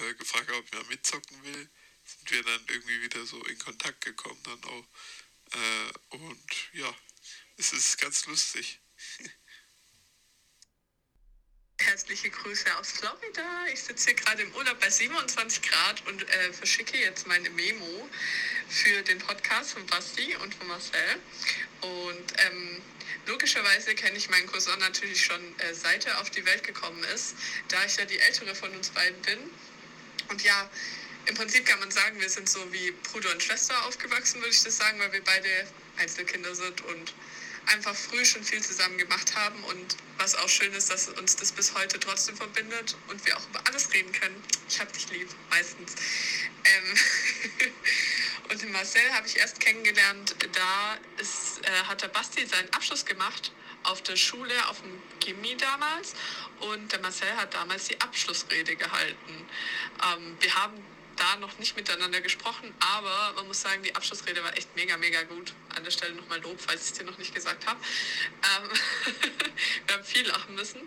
[0.00, 1.70] äh, gefragt hat, ob er mitzocken will,
[2.04, 4.88] sind wir dann irgendwie wieder so in Kontakt gekommen dann auch.
[5.52, 6.94] Äh, und ja,
[7.56, 8.80] es ist ganz lustig.
[11.88, 13.64] Herzliche Grüße aus Florida.
[13.72, 18.10] Ich sitze hier gerade im Urlaub bei 27 Grad und äh, verschicke jetzt meine Memo
[18.68, 21.16] für den Podcast von Basti und von Marcel.
[21.80, 22.82] Und ähm,
[23.26, 27.36] Logischerweise kenne ich meinen Cousin natürlich schon äh, seit er auf die Welt gekommen ist,
[27.68, 29.38] da ich ja die ältere von uns beiden bin.
[30.28, 30.70] Und ja,
[31.26, 34.62] im Prinzip kann man sagen, wir sind so wie Bruder und Schwester aufgewachsen, würde ich
[34.62, 35.48] das sagen, weil wir beide
[35.96, 37.14] Einzelkinder sind und
[37.68, 39.62] einfach früh schon viel zusammen gemacht haben.
[39.64, 43.48] Und was auch schön ist, dass uns das bis heute trotzdem verbindet und wir auch
[43.48, 44.42] über alles reden können.
[44.68, 45.94] Ich hab dich lieb, meistens.
[46.64, 46.94] Ähm
[48.50, 53.04] Und den Marcel habe ich erst kennengelernt, da ist, äh, hat der Basti seinen Abschluss
[53.04, 56.14] gemacht auf der Schule, auf dem Chemie damals.
[56.60, 59.48] Und der Marcel hat damals die Abschlussrede gehalten.
[60.02, 60.82] Ähm, wir haben
[61.18, 65.22] da noch nicht miteinander gesprochen, aber man muss sagen, die Abschlussrede war echt mega, mega
[65.24, 65.52] gut.
[65.74, 67.80] An der Stelle nochmal Lob, falls ich es dir noch nicht gesagt habe.
[68.42, 68.68] Ähm
[69.86, 70.80] wir haben viel lachen müssen.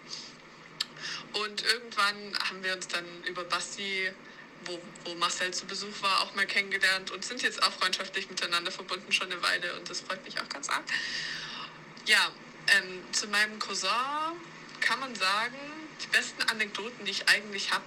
[1.34, 4.12] Und irgendwann haben wir uns dann über Basti
[4.66, 8.72] wo, wo Marcel zu Besuch war, auch mal kennengelernt und sind jetzt auch freundschaftlich miteinander
[8.72, 10.84] verbunden schon eine Weile und das freut mich auch ganz arg.
[12.06, 12.32] Ja,
[12.68, 13.90] ähm, zu meinem Cousin
[14.80, 15.58] kann man sagen,
[16.04, 17.84] die besten Anekdoten, die ich eigentlich habe,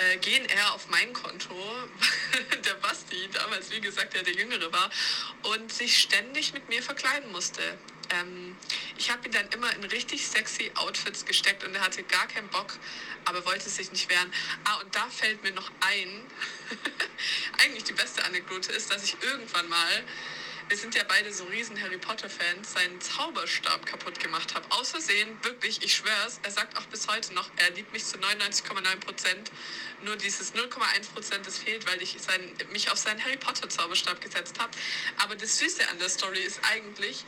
[0.00, 1.54] äh, gehen eher auf mein Konto.
[2.64, 4.90] der Basti, damals wie gesagt, der der Jüngere war
[5.42, 7.62] und sich ständig mit mir verkleiden musste.
[8.10, 8.56] Ähm,
[8.98, 12.48] ich habe ihn dann immer in richtig sexy Outfits gesteckt und er hatte gar keinen
[12.48, 12.76] Bock,
[13.24, 14.32] aber wollte sich nicht wehren.
[14.64, 16.22] Ah, und da fällt mir noch ein,
[17.62, 20.04] eigentlich die beste Anekdote ist, dass ich irgendwann mal,
[20.70, 24.64] wir sind ja beide so riesen Harry Potter-Fans, seinen Zauberstab kaputt gemacht habe.
[24.70, 28.16] Aus Versehen, wirklich, ich schwör's, er sagt auch bis heute noch, er liebt mich zu
[28.18, 29.50] 99,9 Prozent.
[30.04, 32.40] Nur dieses 0,1 Prozent, das fehlt, weil ich sein,
[32.72, 34.70] mich auf seinen Harry Potter-Zauberstab gesetzt habe.
[35.18, 37.24] Aber das Süße an der Story ist eigentlich,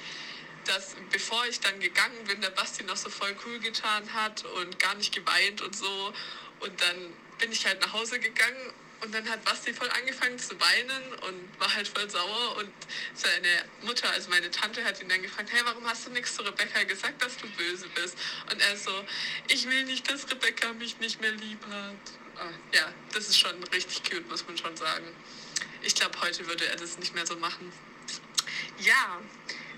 [0.66, 4.78] dass bevor ich dann gegangen bin, der Basti noch so voll cool getan hat und
[4.78, 6.14] gar nicht geweint und so.
[6.60, 8.72] Und dann bin ich halt nach Hause gegangen
[9.02, 12.56] und dann hat Basti voll angefangen zu weinen und war halt voll sauer.
[12.56, 12.70] Und
[13.14, 16.42] seine Mutter, also meine Tante, hat ihn dann gefragt, hey, warum hast du nichts zu
[16.42, 18.16] Rebecca gesagt, dass du böse bist?
[18.50, 18.92] Und er so,
[19.48, 21.96] ich will nicht, dass Rebecca mich nicht mehr lieb hat.
[22.36, 25.06] Ah, ja, das ist schon richtig cute, muss man schon sagen.
[25.82, 27.72] Ich glaube, heute würde er das nicht mehr so machen.
[28.78, 29.20] Ja,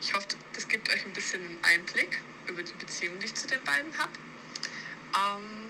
[0.02, 3.46] ich hoffe, das gibt euch ein bisschen einen Einblick über die Beziehung, die ich zu
[3.46, 4.12] den beiden habe.
[5.16, 5.63] Ähm,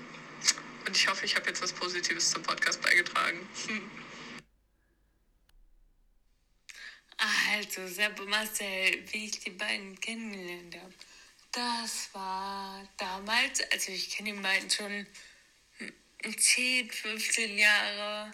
[0.86, 3.48] und ich hoffe, ich habe jetzt was Positives zum Podcast beigetragen.
[7.16, 10.94] Also, Sepp und Marcel, wie ich die beiden kennengelernt habe,
[11.52, 15.06] das war damals, also ich kenne die beiden schon
[16.32, 18.32] 10, 15 Jahre.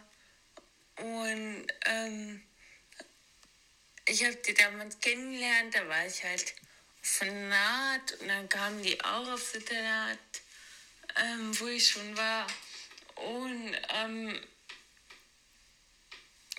[0.96, 2.42] Und ähm,
[4.06, 6.54] ich habe die damals kennengelernt, da war ich halt
[7.02, 10.18] auf Internat und dann kamen die auch aufs Internat
[11.16, 12.46] ähm, wo ich schon war.
[13.16, 14.40] Und ähm,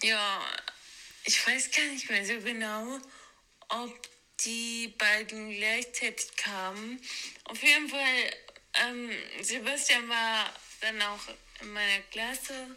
[0.03, 0.41] ja,
[1.23, 2.99] ich weiß gar nicht mehr so genau,
[3.69, 4.09] ob
[4.41, 6.99] die beiden gleichzeitig kamen.
[7.45, 8.33] Auf jeden Fall,
[8.85, 9.11] ähm,
[9.41, 11.21] Sebastian war dann auch
[11.61, 12.75] in meiner Klasse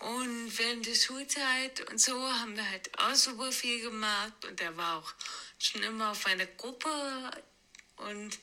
[0.00, 4.76] und während der Schulzeit und so haben wir halt auch super viel gemacht und er
[4.76, 5.14] war auch
[5.58, 7.30] schon immer auf einer Gruppe
[7.96, 8.38] und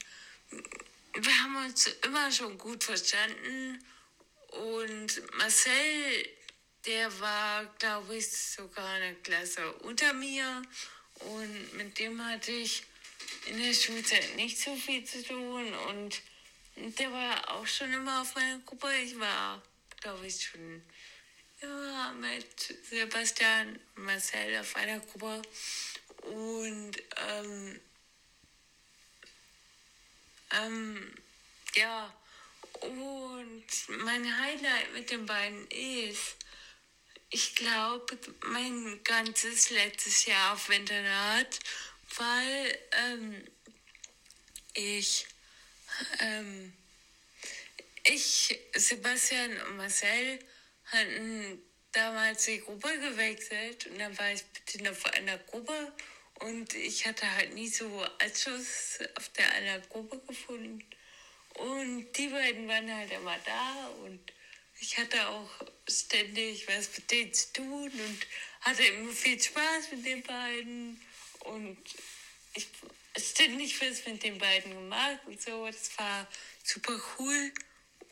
[1.15, 3.83] wir haben uns immer schon gut verstanden.
[4.49, 6.29] Und Marcel,
[6.85, 10.61] der war, glaube ich, sogar eine Klasse unter mir.
[11.19, 12.83] Und mit dem hatte ich
[13.45, 15.73] in der Schulzeit nicht so viel zu tun.
[15.89, 16.21] Und
[16.97, 18.87] der war auch schon immer auf meiner Gruppe.
[19.03, 19.61] Ich war,
[20.01, 20.81] glaube ich, schon
[21.61, 25.41] ja, mit Sebastian und Marcel auf einer Gruppe.
[26.23, 26.91] Und
[27.29, 27.79] ähm,
[30.53, 31.13] ähm,
[31.75, 32.13] ja,
[32.81, 36.35] und mein Highlight mit den beiden ist,
[37.29, 41.59] ich glaube, mein ganzes letztes Jahr auf Internat,
[42.17, 43.43] weil ähm,
[44.73, 45.25] ich,
[46.19, 46.73] ähm,
[48.03, 50.39] ich, Sebastian und Marcel
[50.85, 51.61] hatten
[51.91, 55.93] damals die Gruppe gewechselt und dann war ich bitte vor einer Gruppe
[56.43, 60.83] und ich hatte halt nie so Anschluss auf der einer Gruppe gefunden.
[61.55, 64.19] Und die beiden waren halt immer da und
[64.79, 65.49] ich hatte auch
[65.87, 68.27] ständig was mit denen zu tun und
[68.61, 70.99] hatte immer viel Spaß mit den beiden
[71.41, 71.77] und
[72.55, 72.67] ich
[73.17, 75.65] ständig was mit den beiden gemacht und so.
[75.67, 76.27] Das war
[76.63, 77.53] super cool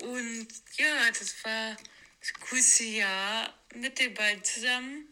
[0.04, 0.48] und
[0.78, 1.76] ja, das war
[2.20, 5.12] das coolste Jahr mit den beiden zusammen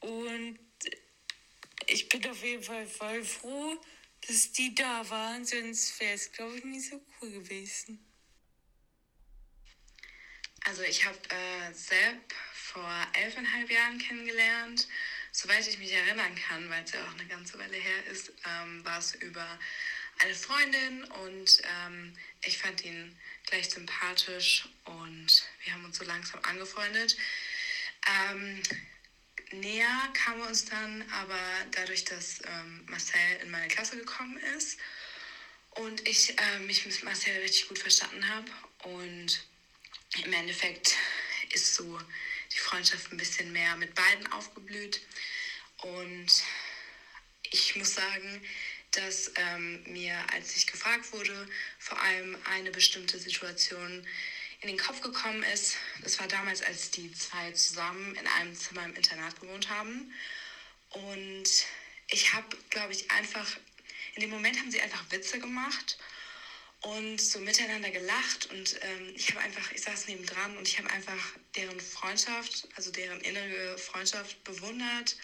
[0.00, 0.58] und
[1.86, 3.80] ich bin auf jeden Fall voll froh,
[4.26, 8.04] dass die da waren, sonst wäre es, glaube ich, nicht so cool gewesen.
[10.64, 14.88] Also ich habe äh, Sepp vor elfeinhalb Jahren kennengelernt.
[15.32, 18.84] Soweit ich mich erinnern kann, weil es ja auch eine ganze Weile her ist, ähm,
[18.84, 19.58] war es über
[20.18, 23.16] eine Freundin und ähm, ich fand ihn
[23.46, 27.16] gleich sympathisch und wir haben uns so langsam angefreundet.
[28.06, 28.62] Ähm,
[29.52, 31.38] näher kamen wir uns dann aber
[31.72, 34.78] dadurch, dass ähm, Marcel in meine Klasse gekommen ist
[35.70, 38.50] und ich äh, mich mit Marcel richtig gut verstanden habe.
[38.84, 39.44] Und
[40.24, 40.94] im Endeffekt
[41.52, 42.00] ist so
[42.52, 45.00] die Freundschaft ein bisschen mehr mit beiden aufgeblüht.
[45.82, 46.42] Und
[47.50, 48.42] ich muss sagen,
[48.92, 51.48] dass ähm, mir, als ich gefragt wurde,
[51.78, 54.06] vor allem eine bestimmte Situation
[54.60, 58.84] in den Kopf gekommen ist, das war damals, als die zwei zusammen in einem Zimmer
[58.84, 60.12] im Internat gewohnt haben.
[60.90, 61.48] Und
[62.08, 63.56] ich habe, glaube ich, einfach,
[64.14, 65.98] in dem Moment haben sie einfach Witze gemacht
[66.82, 68.50] und so miteinander gelacht.
[68.50, 72.68] Und ähm, ich habe einfach, ich saß neben dran und ich habe einfach deren Freundschaft,
[72.76, 75.16] also deren innere Freundschaft bewundert.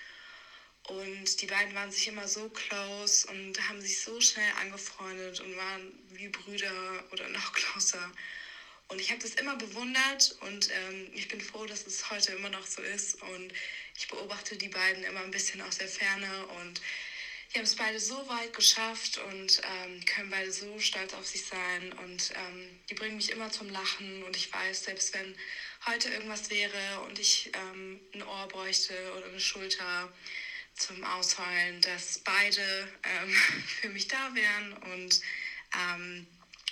[0.84, 5.56] Und die beiden waren sich immer so close und haben sich so schnell angefreundet und
[5.56, 8.12] waren wie Brüder oder noch closer.
[8.88, 12.50] Und ich habe das immer bewundert und ähm, ich bin froh, dass es heute immer
[12.50, 13.20] noch so ist.
[13.22, 13.52] Und
[13.96, 16.80] ich beobachte die beiden immer ein bisschen aus der Ferne und
[17.52, 21.44] die haben es beide so weit geschafft und ähm, können beide so stolz auf sich
[21.46, 21.92] sein.
[22.04, 24.22] Und ähm, die bringen mich immer zum Lachen.
[24.24, 25.34] Und ich weiß, selbst wenn
[25.86, 30.12] heute irgendwas wäre und ich ähm, ein Ohr bräuchte oder eine Schulter
[30.74, 33.32] zum Ausheulen, dass beide ähm,
[33.80, 35.20] für mich da wären und
[35.74, 36.26] ähm,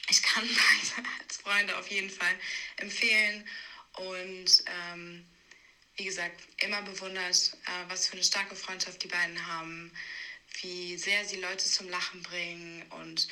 [0.08, 2.34] ich kann beide als Freunde auf jeden Fall
[2.76, 3.48] empfehlen.
[3.94, 5.26] Und ähm,
[5.96, 9.92] wie gesagt, immer bewundert, äh, was für eine starke Freundschaft die beiden haben,
[10.62, 12.82] wie sehr sie Leute zum Lachen bringen.
[12.90, 13.28] Und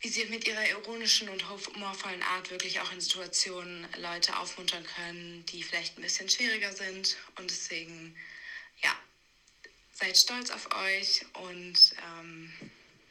[0.00, 5.44] wie sie mit ihrer ironischen und humorvollen Art wirklich auch in Situationen Leute aufmuntern können,
[5.46, 7.16] die vielleicht ein bisschen schwieriger sind.
[7.36, 8.16] Und deswegen,
[8.82, 8.94] ja,
[9.92, 12.52] seid stolz auf euch und ähm,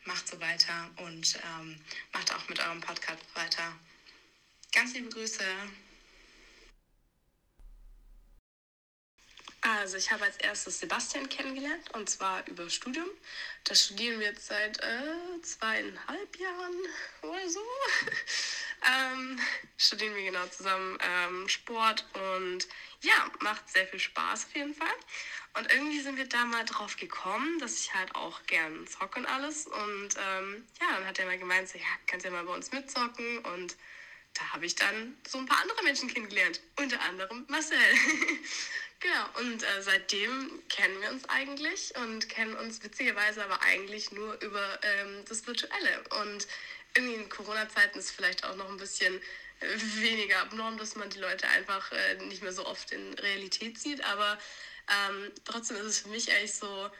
[0.06, 1.80] macht so weiter und ähm,
[2.14, 3.76] macht auch mit eurem Podcast weiter.
[4.72, 5.44] Ganz liebe Grüße.
[9.62, 13.08] Also ich habe als erstes Sebastian kennengelernt und zwar über Studium.
[13.64, 16.76] Da studieren wir jetzt seit äh, zweieinhalb Jahren
[17.24, 17.62] oder so.
[18.86, 19.40] ähm,
[19.76, 22.68] studieren wir genau zusammen ähm, Sport und
[23.06, 24.96] ja, macht sehr viel Spaß auf jeden Fall.
[25.58, 29.26] Und irgendwie sind wir da mal drauf gekommen, dass ich halt auch gern zocke und
[29.26, 29.68] alles.
[29.68, 32.72] Und ähm, ja, dann hat er mal gemeint, so, ja, kannst ja mal bei uns
[32.72, 33.78] mitzocken und
[34.34, 37.78] da habe ich dann so ein paar andere Menschen kennengelernt, unter anderem Marcel.
[39.00, 44.34] genau, und äh, seitdem kennen wir uns eigentlich und kennen uns witzigerweise aber eigentlich nur
[44.42, 46.04] über ähm, das Virtuelle.
[46.22, 46.48] Und
[46.96, 49.22] irgendwie in Corona-Zeiten ist vielleicht auch noch ein bisschen
[50.02, 54.04] weniger abnorm, dass man die Leute einfach äh, nicht mehr so oft in Realität sieht,
[54.04, 54.38] aber
[54.90, 56.92] ähm, trotzdem ist es für mich eigentlich so,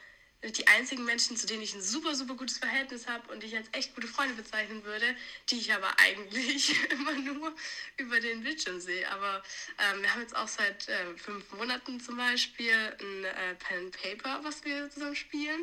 [0.42, 3.56] die einzigen Menschen, zu denen ich ein super, super gutes Verhältnis habe und die ich
[3.56, 5.16] als echt gute Freunde bezeichnen würde,
[5.50, 7.54] die ich aber eigentlich immer nur
[7.96, 9.08] über den Bildschirm sehe.
[9.10, 9.42] Aber
[9.78, 14.00] ähm, wir haben jetzt auch seit äh, fünf Monaten zum Beispiel ein äh, Pen and
[14.00, 15.62] Paper, was wir zusammen spielen.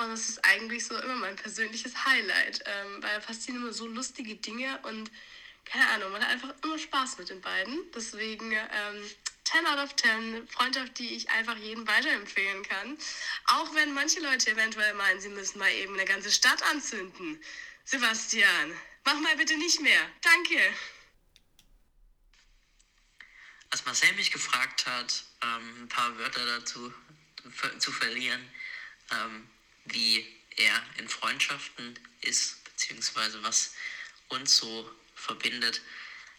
[0.00, 3.86] Und das ist eigentlich so immer mein persönliches Highlight, ähm, weil da passieren immer so
[3.86, 5.10] lustige Dinge und
[5.70, 7.90] keine Ahnung, man hat einfach immer Spaß mit den beiden.
[7.94, 9.10] Deswegen ähm,
[9.44, 12.98] 10 out of 10, Freundschaft, die ich einfach jedem weiterempfehlen kann.
[13.46, 17.42] Auch wenn manche Leute eventuell meinen, sie müssen mal eben eine ganze Stadt anzünden.
[17.84, 20.10] Sebastian, mach mal bitte nicht mehr.
[20.20, 20.74] Danke.
[23.70, 26.92] Als Marcel mich gefragt hat, ähm, ein paar Wörter dazu
[27.78, 28.40] zu verlieren,
[29.10, 29.48] ähm,
[29.86, 30.26] wie
[30.56, 33.74] er in Freundschaften ist, beziehungsweise was
[34.28, 35.82] uns so verbindet,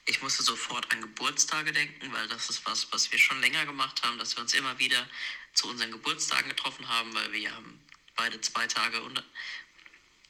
[0.06, 4.02] ich musste sofort an Geburtstage denken, weil das ist was, was wir schon länger gemacht
[4.04, 5.08] haben, dass wir uns immer wieder
[5.54, 7.80] zu unseren Geburtstagen getroffen haben, weil wir haben
[8.16, 9.24] beide zwei Tage und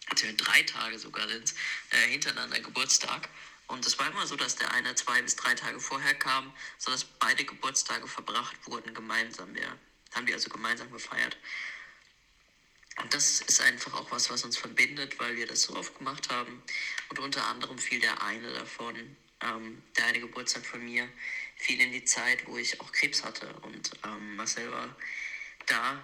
[0.09, 1.53] also drei Tage sogar sind
[1.91, 3.29] äh, hintereinander Geburtstag.
[3.67, 7.03] Und es war immer so, dass der eine zwei bis drei Tage vorher kam, sodass
[7.03, 9.53] beide Geburtstage verbracht wurden gemeinsam.
[9.53, 9.77] Wir
[10.13, 11.37] haben die also gemeinsam gefeiert.
[13.09, 16.61] Das ist einfach auch was, was uns verbindet, weil wir das so oft gemacht haben.
[17.09, 21.07] Und unter anderem fiel der eine davon ähm, der eine Geburtstag von mir
[21.55, 23.51] fiel in die Zeit, wo ich auch Krebs hatte.
[23.61, 24.95] Und ähm, Marcel war
[25.65, 26.01] da,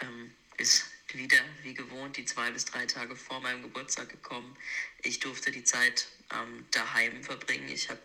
[0.00, 4.56] ähm, ist wieder wie gewohnt die zwei bis drei Tage vor meinem Geburtstag gekommen.
[5.02, 7.68] Ich durfte die Zeit ähm, daheim verbringen.
[7.68, 8.00] Ich habe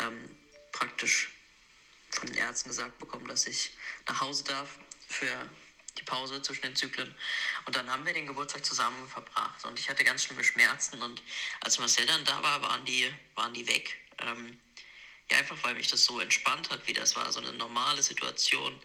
[0.00, 0.36] ähm,
[0.72, 1.30] praktisch
[2.10, 3.76] von den Ärzten gesagt bekommen, dass ich
[4.06, 5.50] nach Hause darf für
[5.98, 7.14] die Pause zwischen den Zyklen.
[7.64, 9.64] Und dann haben wir den Geburtstag zusammen verbracht.
[9.64, 11.02] Und ich hatte ganz schlimme Schmerzen.
[11.02, 11.22] Und
[11.60, 13.98] als Marcel dann da war, waren die, waren die weg.
[14.18, 14.58] Ähm,
[15.30, 18.80] ja, einfach weil mich das so entspannt hat, wie das war, so eine normale Situation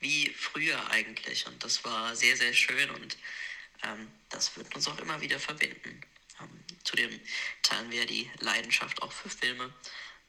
[0.00, 1.46] wie früher eigentlich.
[1.46, 3.16] Und das war sehr, sehr schön und
[3.82, 6.00] ähm, das wird uns auch immer wieder verbinden.
[6.40, 7.20] Ähm, zudem
[7.62, 9.72] teilen wir die Leidenschaft auch für Filme.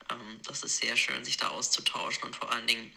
[0.10, 2.92] Ähm, das ist sehr schön, sich da auszutauschen und vor allen Dingen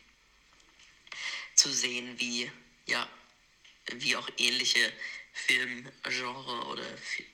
[1.55, 2.51] zu sehen, wie,
[2.87, 3.09] ja,
[3.93, 4.93] wie auch ähnliche
[5.33, 6.85] Filmgenre oder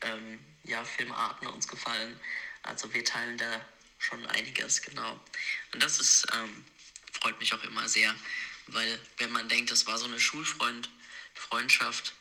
[0.02, 2.18] ähm, ja, Filmarten uns gefallen.
[2.62, 3.64] Also wir teilen da
[3.98, 5.20] schon einiges, genau.
[5.72, 6.64] Und das ist, ähm,
[7.12, 8.14] freut mich auch immer sehr,
[8.68, 12.14] weil wenn man denkt, das war so eine Schulfreundschaft,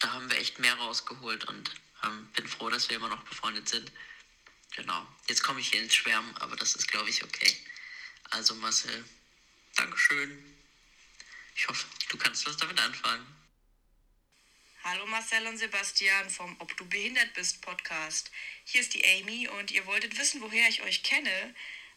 [0.00, 1.70] da haben wir echt mehr rausgeholt und
[2.04, 3.90] ähm, bin froh, dass wir immer noch befreundet sind.
[4.74, 5.06] Genau.
[5.28, 7.56] Jetzt komme ich hier ins Schwärmen, aber das ist, glaube ich, okay.
[8.30, 9.04] Also Marcel,
[9.76, 10.55] Dankeschön.
[11.56, 13.26] Ich hoffe, du kannst was damit anfangen.
[14.84, 18.30] Hallo Marcel und Sebastian vom Ob du behindert bist Podcast.
[18.64, 21.54] Hier ist die Amy und ihr wolltet wissen, woher ich euch kenne.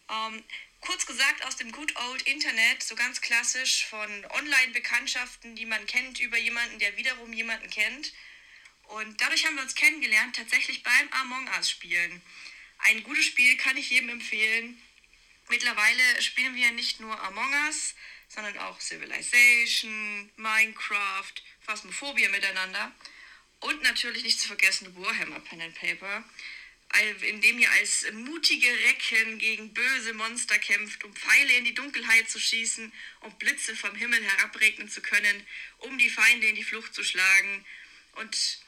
[0.09, 0.43] Ähm,
[0.79, 6.21] kurz gesagt aus dem Good Old Internet, so ganz klassisch von Online-Bekanntschaften, die man kennt
[6.21, 8.13] über jemanden, der wiederum jemanden kennt.
[8.83, 12.21] Und dadurch haben wir uns kennengelernt, tatsächlich beim Among Us spielen.
[12.79, 14.81] Ein gutes Spiel kann ich jedem empfehlen.
[15.49, 17.93] Mittlerweile spielen wir nicht nur Among Us,
[18.29, 22.91] sondern auch Civilization, Minecraft, Phasmophobia miteinander.
[23.59, 26.23] Und natürlich nicht zu vergessen Warhammer Pen and Paper,
[27.21, 32.29] in dem ihr als mutige Recken gegen böse Monster kämpft, um Pfeile in die Dunkelheit
[32.29, 32.91] zu schießen,
[33.21, 35.45] um Blitze vom Himmel herabregnen zu können,
[35.79, 37.65] um die Feinde in die Flucht zu schlagen.
[38.13, 38.59] Und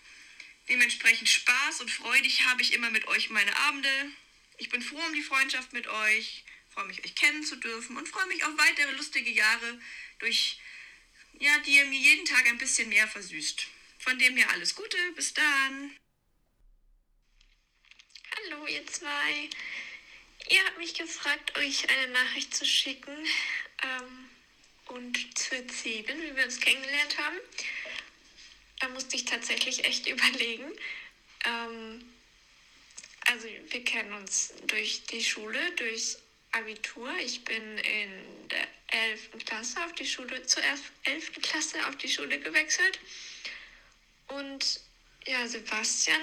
[0.69, 4.11] dementsprechend Spaß und freudig habe ich immer mit euch meine Abende.
[4.57, 6.43] Ich bin froh um die Freundschaft mit euch,
[6.73, 9.79] freue mich, euch kennen zu dürfen und freue mich auf weitere lustige Jahre
[10.19, 10.59] durch
[11.39, 13.65] ja, die ihr mir jeden Tag ein bisschen mehr versüßt.
[13.97, 15.95] Von dem her alles Gute, bis dann.
[18.35, 19.49] Hallo, ihr zwei.
[20.49, 23.15] Ihr habt mich gefragt, euch eine Nachricht zu schicken
[23.83, 24.29] ähm,
[24.87, 27.37] und zu erzählen, wie wir uns kennengelernt haben.
[28.79, 30.71] Da musste ich tatsächlich echt überlegen.
[31.45, 32.03] Ähm,
[33.27, 36.17] also wir kennen uns durch die Schule, durch
[36.51, 37.09] Abitur.
[37.19, 39.31] Ich bin in der 11.
[39.45, 40.63] Klasse auf die Schule, zur
[41.03, 41.31] 11.
[41.41, 42.99] Klasse auf die Schule gewechselt.
[44.27, 44.81] Und
[45.25, 46.21] ja, Sebastian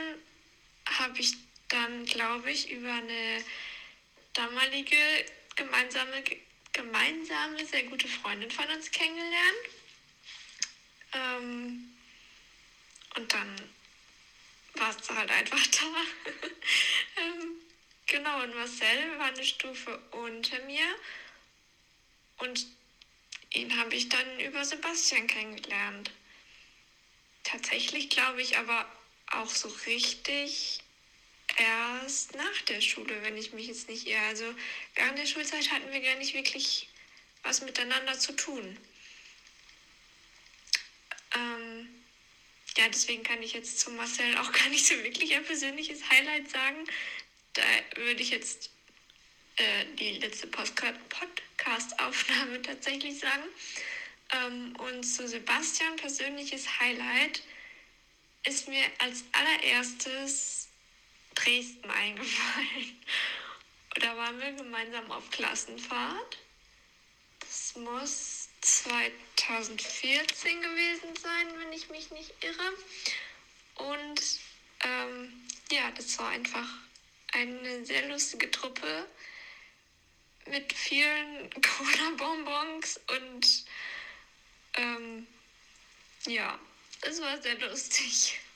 [0.87, 1.35] habe ich
[1.69, 3.45] dann, glaube ich, über eine
[4.33, 4.97] damalige
[5.57, 6.23] gemeinsame,
[6.73, 9.59] gemeinsame, sehr gute Freundin von uns kennengelernt.
[11.13, 11.97] Ähm,
[13.17, 13.57] und dann
[14.75, 16.41] warst du halt einfach da.
[17.23, 17.68] ähm,
[18.09, 20.87] genau, und Marcel war eine Stufe unter mir.
[22.39, 22.67] Und
[23.53, 26.11] ihn habe ich dann über Sebastian kennengelernt.
[27.45, 28.87] Tatsächlich glaube ich aber
[29.31, 30.81] auch so richtig
[31.57, 34.21] erst nach der Schule, wenn ich mich jetzt nicht irre.
[34.27, 34.45] Also
[34.95, 36.89] während der Schulzeit hatten wir gar nicht wirklich
[37.43, 38.77] was miteinander zu tun.
[41.35, 41.89] Ähm,
[42.77, 46.51] ja, deswegen kann ich jetzt zu Marcel auch gar nicht so wirklich ein persönliches Highlight
[46.51, 46.85] sagen.
[47.55, 47.63] Da
[47.97, 48.71] würde ich jetzt
[49.57, 53.43] äh, die letzte Podcast-Aufnahme tatsächlich sagen.
[54.33, 57.43] Ähm, und zu Sebastian persönliches Highlight
[58.45, 60.69] ist mir als allererstes
[61.35, 63.03] Dresden eingefallen.
[64.01, 66.39] Da waren wir gemeinsam auf Klassenfahrt.
[67.41, 72.75] Das muss 2014 gewesen sein, wenn ich mich nicht irre.
[73.75, 74.23] Und
[74.85, 75.33] ähm,
[75.73, 76.69] ja, das war einfach
[77.33, 79.07] eine sehr lustige Truppe
[80.47, 83.65] mit vielen Cola-Bonbons und
[84.75, 85.27] ähm,
[86.27, 86.59] ja,
[87.03, 88.41] es war sehr lustig.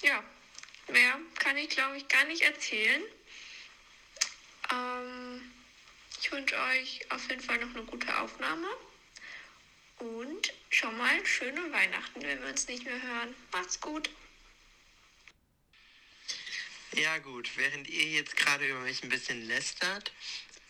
[0.00, 0.22] Ja,
[0.86, 3.02] mehr kann ich glaube ich gar nicht erzählen.
[4.72, 5.52] Ähm,
[6.20, 8.68] ich wünsche euch auf jeden Fall noch eine gute Aufnahme.
[9.98, 13.34] Und schon mal schöne Weihnachten, wenn wir uns nicht mehr hören.
[13.52, 14.08] Macht's gut.
[16.92, 20.12] Ja gut, während ihr jetzt gerade über mich ein bisschen lästert,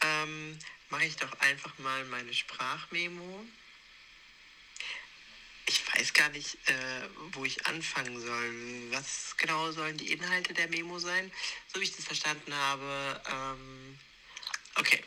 [0.02, 0.58] ähm,
[0.90, 3.44] mache ich doch einfach mal meine Sprachmemo.
[5.66, 8.90] Ich weiß gar nicht, äh, wo ich anfangen soll.
[8.90, 11.30] Was genau sollen die Inhalte der Memo sein?
[11.72, 13.22] So wie ich das verstanden habe.
[13.30, 13.98] Ähm,
[14.76, 15.04] okay,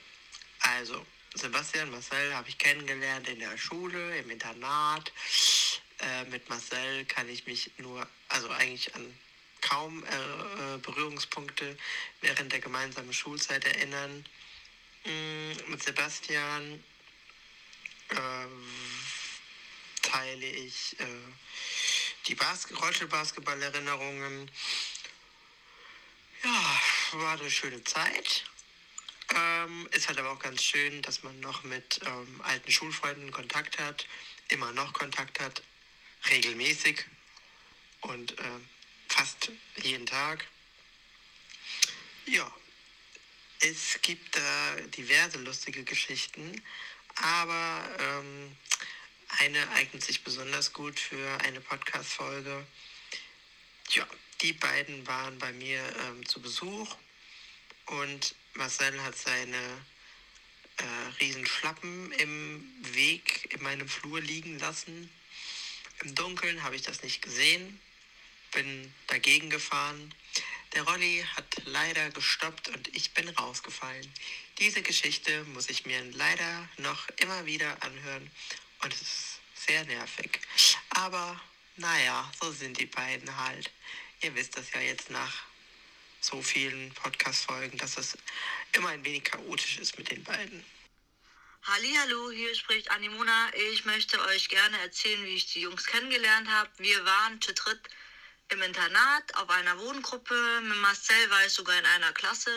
[0.60, 5.12] also, Sebastian Marcel habe ich kennengelernt in der Schule, im Internat.
[6.00, 9.18] Äh, mit Marcel kann ich mich nur, also eigentlich an
[9.62, 11.78] kaum äh, Berührungspunkte
[12.22, 14.26] während der gemeinsamen Schulzeit erinnern.
[15.06, 16.84] Mm, mit Sebastian
[18.10, 18.48] äh,
[20.02, 21.06] teile ich äh,
[22.28, 24.52] die Bas Rollstuhlbasketball-Erinnerungen.
[26.44, 26.82] Ja,
[27.20, 28.46] war eine schöne Zeit.
[29.34, 33.80] Ähm, ist halt aber auch ganz schön, dass man noch mit ähm, alten Schulfreunden Kontakt
[33.80, 34.08] hat,
[34.50, 35.64] immer noch Kontakt hat,
[36.30, 37.06] regelmäßig
[38.02, 38.60] und äh,
[39.22, 39.52] fast
[39.84, 40.48] jeden Tag.
[42.26, 42.52] Ja,
[43.60, 46.60] es gibt da diverse lustige Geschichten,
[47.18, 48.58] aber ähm,
[49.38, 52.66] eine eignet sich besonders gut für eine Podcast-Folge.
[53.92, 54.08] Ja,
[54.42, 56.96] die beiden waren bei mir ähm, zu Besuch
[57.86, 59.86] und Marcel hat seine
[60.78, 60.84] äh,
[61.20, 65.12] Riesenschlappen im Weg in meinem Flur liegen lassen.
[66.02, 67.80] Im Dunkeln habe ich das nicht gesehen,
[68.52, 70.14] bin dagegen gefahren.
[70.74, 74.14] Der Rolli hat leider gestoppt und ich bin rausgefallen.
[74.60, 78.30] Diese Geschichte muss ich mir leider noch immer wieder anhören
[78.84, 80.40] und es ist sehr nervig.
[80.92, 81.42] Aber
[81.78, 83.72] naja, so sind die beiden halt.
[84.22, 85.44] Ihr wisst das ja jetzt nach
[86.22, 88.18] so vielen Podcast-Folgen, dass es
[88.74, 90.64] immer ein wenig chaotisch ist mit den beiden.
[91.64, 93.52] Hallo, hier spricht Animona.
[93.72, 96.70] Ich möchte euch gerne erzählen, wie ich die Jungs kennengelernt habe.
[96.78, 97.82] Wir waren zu dritt
[98.52, 100.62] im Internat auf einer Wohngruppe.
[100.62, 102.52] Mit Marcel war ich sogar in einer Klasse.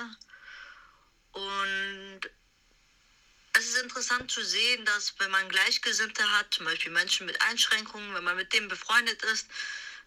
[1.32, 2.20] Und
[3.52, 8.14] es ist interessant zu sehen, dass wenn man Gleichgesinnte hat, zum Beispiel Menschen mit Einschränkungen,
[8.14, 9.46] wenn man mit denen befreundet ist,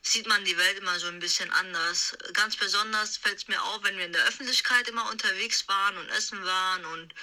[0.01, 2.17] sieht man die Welt immer so ein bisschen anders.
[2.33, 6.09] Ganz besonders fällt es mir auf, wenn wir in der Öffentlichkeit immer unterwegs waren und
[6.09, 7.13] essen waren und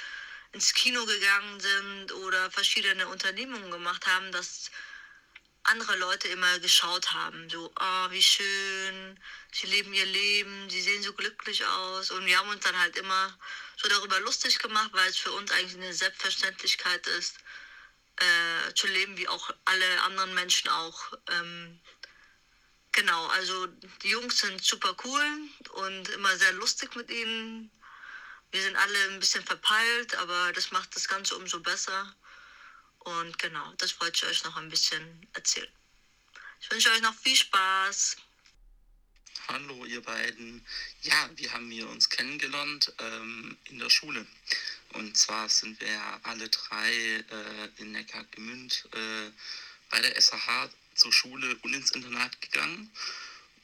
[0.52, 4.70] ins Kino gegangen sind oder verschiedene Unternehmungen gemacht haben, dass
[5.64, 7.48] andere Leute immer geschaut haben.
[7.50, 9.20] So, oh, wie schön,
[9.52, 12.10] sie leben ihr Leben, sie sehen so glücklich aus.
[12.10, 13.38] Und wir haben uns dann halt immer
[13.76, 17.36] so darüber lustig gemacht, weil es für uns eigentlich eine Selbstverständlichkeit ist,
[18.16, 21.12] äh, zu leben, wie auch alle anderen Menschen auch.
[21.28, 21.80] Ähm,
[22.92, 23.66] genau, also
[24.02, 27.70] die Jungs sind super cool und immer sehr lustig mit ihnen.
[28.52, 32.14] Wir sind alle ein bisschen verpeilt, aber das macht das Ganze umso besser.
[33.04, 35.72] Und genau, das wollte ich euch noch ein bisschen erzählen.
[36.60, 38.16] Ich wünsche euch noch viel Spaß.
[39.48, 40.64] Hallo ihr beiden.
[41.02, 44.26] Ja, wir haben hier uns kennengelernt ähm, in der Schule.
[44.94, 49.30] Und zwar sind wir alle drei äh, in Neckargemünd äh,
[49.90, 52.90] bei der SAH zur Schule und ins Internat gegangen.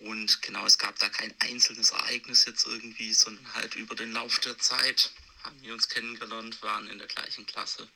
[0.01, 4.39] Und genau, es gab da kein einzelnes Ereignis jetzt irgendwie, sondern halt über den Lauf
[4.41, 5.11] der Zeit
[5.43, 7.89] haben wir uns kennengelernt, waren in der gleichen Klasse.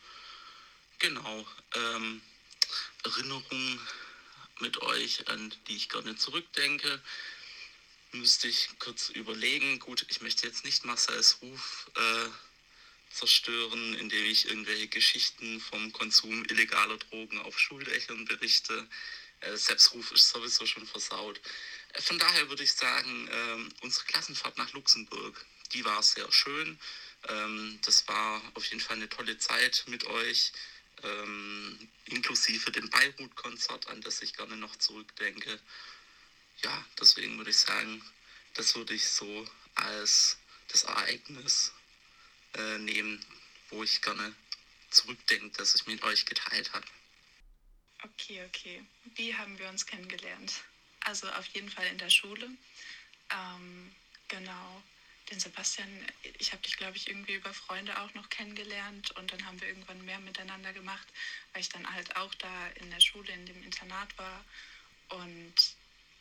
[0.98, 2.22] Genau, ähm,
[3.04, 3.80] Erinnerungen
[4.60, 7.02] mit euch, an die ich gerne zurückdenke,
[8.12, 9.78] müsste ich kurz überlegen.
[9.80, 12.28] Gut, ich möchte jetzt nicht Marcells Ruf äh,
[13.10, 18.88] zerstören, indem ich irgendwelche Geschichten vom Konsum illegaler Drogen auf Schuldächern berichte.
[19.40, 21.40] Äh, Selbstruf ist sowieso schon versaut.
[21.92, 26.78] Äh, von daher würde ich sagen, äh, unsere Klassenfahrt nach Luxemburg, die war sehr schön.
[27.28, 30.52] Ähm, das war auf jeden Fall eine tolle Zeit mit euch,
[31.04, 35.60] ähm, inklusive dem Beirut-Konzert, an das ich gerne noch zurückdenke.
[36.62, 38.02] Ja, deswegen würde ich sagen,
[38.54, 41.72] das würde ich so als das Ereignis
[42.54, 43.24] äh, nehmen,
[43.70, 44.34] wo ich gerne
[44.90, 46.86] zurückdenke, dass ich mit euch geteilt habe.
[48.02, 48.84] Okay, okay.
[49.16, 50.52] Wie haben wir uns kennengelernt?
[51.00, 52.48] Also auf jeden Fall in der Schule.
[53.30, 53.94] Ähm,
[54.28, 54.82] genau.
[55.30, 55.88] Den Sebastian,
[56.38, 59.68] ich habe dich, glaube ich, irgendwie über Freunde auch noch kennengelernt und dann haben wir
[59.68, 61.06] irgendwann mehr miteinander gemacht,
[61.52, 64.44] weil ich dann halt auch da in der Schule, in dem Internat war.
[65.08, 65.54] Und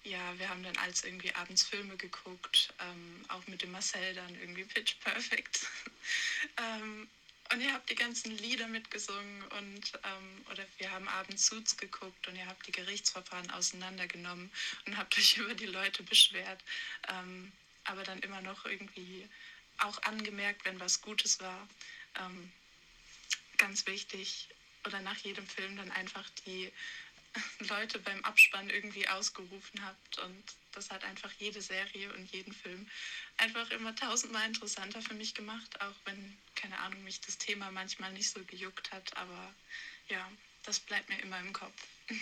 [0.04, 4.36] ja, wir haben dann als irgendwie abends Filme geguckt, ähm, auch mit dem Marcel dann
[4.40, 5.68] irgendwie Pitch Perfect.
[6.58, 7.10] ähm,
[7.52, 12.28] und ihr habt die ganzen Lieder mitgesungen und ähm, oder wir haben abends Suits geguckt
[12.28, 14.52] und ihr habt die Gerichtsverfahren auseinandergenommen
[14.86, 16.64] und habt euch über die Leute beschwert,
[17.10, 17.52] ähm,
[17.86, 19.28] aber dann immer noch irgendwie
[19.78, 21.68] auch angemerkt, wenn was Gutes war.
[22.20, 22.52] Ähm,
[23.58, 24.50] ganz wichtig
[24.86, 26.72] oder nach jedem Film dann einfach die
[27.60, 30.20] Leute beim Abspann irgendwie ausgerufen habt.
[30.20, 30.44] Und
[30.74, 32.88] das hat einfach jede Serie und jeden Film
[33.38, 38.12] einfach immer tausendmal interessanter für mich gemacht, auch wenn, keine Ahnung, mich das Thema manchmal
[38.14, 39.16] nicht so gejuckt hat.
[39.18, 39.54] Aber
[40.10, 40.30] ja,
[40.64, 41.88] das bleibt mir immer im Kopf.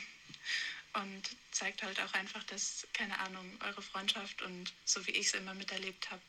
[0.93, 5.33] Und zeigt halt auch einfach, dass, keine Ahnung, eure Freundschaft und so wie ich es
[5.33, 6.21] immer miterlebt habe,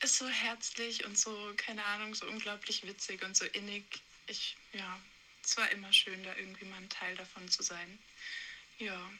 [0.00, 3.84] ist so herzlich und so, keine Ahnung, so unglaublich witzig und so innig.
[4.26, 5.00] Ich, ja,
[5.42, 7.98] es war immer schön, da irgendwie mal ein Teil davon zu sein.
[8.78, 9.10] Ja.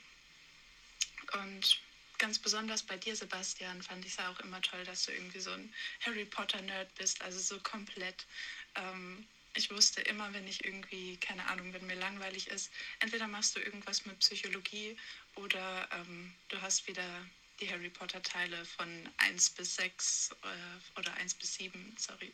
[1.32, 1.78] Und
[2.18, 5.50] ganz besonders bei dir, Sebastian, fand ich es auch immer toll, dass du irgendwie so
[5.50, 8.26] ein Harry Potter-Nerd bist, also so komplett.
[8.74, 12.70] Ähm, ich wusste immer, wenn ich irgendwie, keine Ahnung, wenn mir langweilig ist,
[13.00, 14.96] entweder machst du irgendwas mit Psychologie
[15.36, 17.24] oder ähm, du hast wieder
[17.60, 22.32] die Harry Potter-Teile von 1 bis 6 äh, oder 1 bis 7, sorry,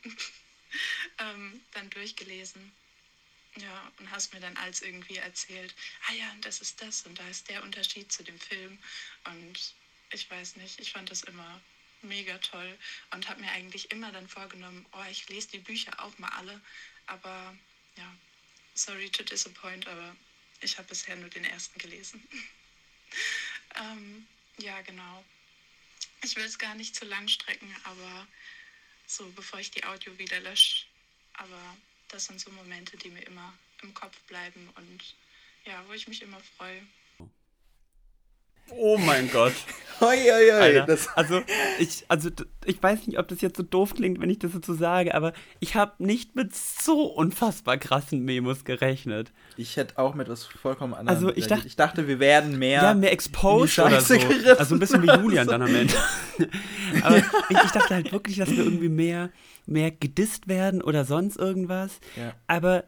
[1.18, 2.72] ähm, dann durchgelesen.
[3.56, 5.74] Ja, und hast mir dann als irgendwie erzählt,
[6.08, 8.78] ah ja, das ist das und da ist der Unterschied zu dem Film.
[9.24, 9.74] Und
[10.12, 11.60] ich weiß nicht, ich fand das immer
[12.02, 12.78] mega toll
[13.12, 16.60] und habe mir eigentlich immer dann vorgenommen, oh, ich lese die Bücher auch mal alle.
[17.06, 17.56] Aber
[17.96, 18.16] ja,
[18.74, 20.16] sorry to disappoint, aber
[20.60, 22.26] ich habe bisher nur den ersten gelesen.
[23.76, 24.26] ähm,
[24.58, 25.24] ja, genau.
[26.22, 28.26] Ich will es gar nicht zu lang strecken, aber
[29.06, 30.86] so, bevor ich die Audio wieder lösche.
[31.34, 31.76] Aber
[32.08, 35.14] das sind so Momente, die mir immer im Kopf bleiben und
[35.64, 36.86] ja, wo ich mich immer freue.
[38.76, 39.54] Oh mein Gott.
[40.00, 40.96] Hoi, hoi, hoi.
[41.14, 41.42] also,
[41.78, 42.30] ich, also,
[42.64, 45.34] ich weiß nicht, ob das jetzt so doof klingt, wenn ich das so sage, aber
[45.58, 49.30] ich habe nicht mit so unfassbar krassen Memos gerechnet.
[49.58, 51.14] Ich hätte auch mit was vollkommen anderem.
[51.14, 52.82] Also, ich, dachte, ich dachte, wir werden mehr.
[52.82, 54.14] Ja, mehr exposed oder so.
[54.14, 54.56] Gerissen.
[54.56, 55.92] Also, ein bisschen wie Julian dann am Ende.
[57.02, 59.28] aber ich, ich, dachte halt wirklich, dass wir irgendwie mehr,
[59.66, 62.00] mehr gedisst werden oder sonst irgendwas.
[62.16, 62.32] Ja.
[62.46, 62.84] Aber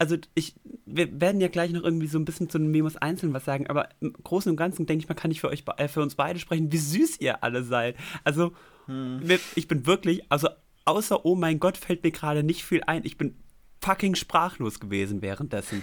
[0.00, 0.54] also ich,
[0.86, 3.66] wir werden ja gleich noch irgendwie so ein bisschen zu den Memos einzeln was sagen,
[3.66, 6.14] aber im Großen und Ganzen denke ich mal, kann ich für euch, äh, für uns
[6.14, 7.96] beide sprechen, wie süß ihr alle seid.
[8.24, 8.52] Also
[8.86, 9.20] hm.
[9.54, 10.48] ich bin wirklich, also
[10.86, 13.04] außer oh mein Gott fällt mir gerade nicht viel ein.
[13.04, 13.36] Ich bin
[13.82, 15.82] fucking sprachlos gewesen währenddessen.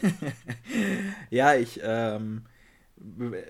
[1.30, 2.42] ja, ich, ähm,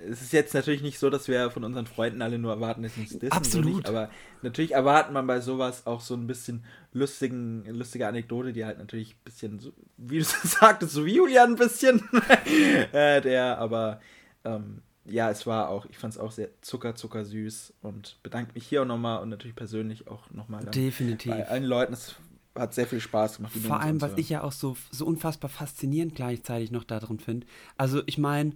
[0.09, 2.95] es ist jetzt natürlich nicht so, dass wir von unseren Freunden alle nur erwarten, dass
[2.95, 3.31] sie uns dissen.
[3.31, 3.65] Absolut.
[3.65, 4.09] So nicht, aber
[4.41, 9.13] natürlich erwartet man bei sowas auch so ein bisschen lustigen, lustige Anekdote, die halt natürlich
[9.13, 12.01] ein bisschen, so, wie du sagtest, so wie Julian ein bisschen.
[12.91, 14.01] äh, der, aber
[14.43, 18.53] ähm, ja, es war auch, ich fand es auch sehr zucker, zucker süß und bedanke
[18.53, 20.65] mich hier auch nochmal und natürlich persönlich auch nochmal.
[20.65, 21.31] Definitiv.
[21.31, 22.15] Bei allen Leuten, es
[22.55, 23.53] hat sehr viel Spaß gemacht.
[23.53, 27.47] Vor allem, was ich ja auch so, so unfassbar faszinierend gleichzeitig noch darin finde.
[27.77, 28.53] Also, ich meine,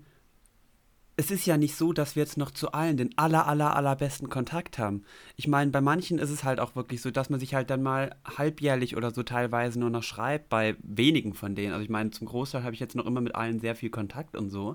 [1.17, 4.29] es ist ja nicht so, dass wir jetzt noch zu allen den aller, aller, allerbesten
[4.29, 5.03] Kontakt haben.
[5.35, 7.83] Ich meine, bei manchen ist es halt auch wirklich so, dass man sich halt dann
[7.83, 11.73] mal halbjährlich oder so teilweise nur noch schreibt, bei wenigen von denen.
[11.73, 14.35] Also ich meine, zum Großteil habe ich jetzt noch immer mit allen sehr viel Kontakt
[14.35, 14.71] und so.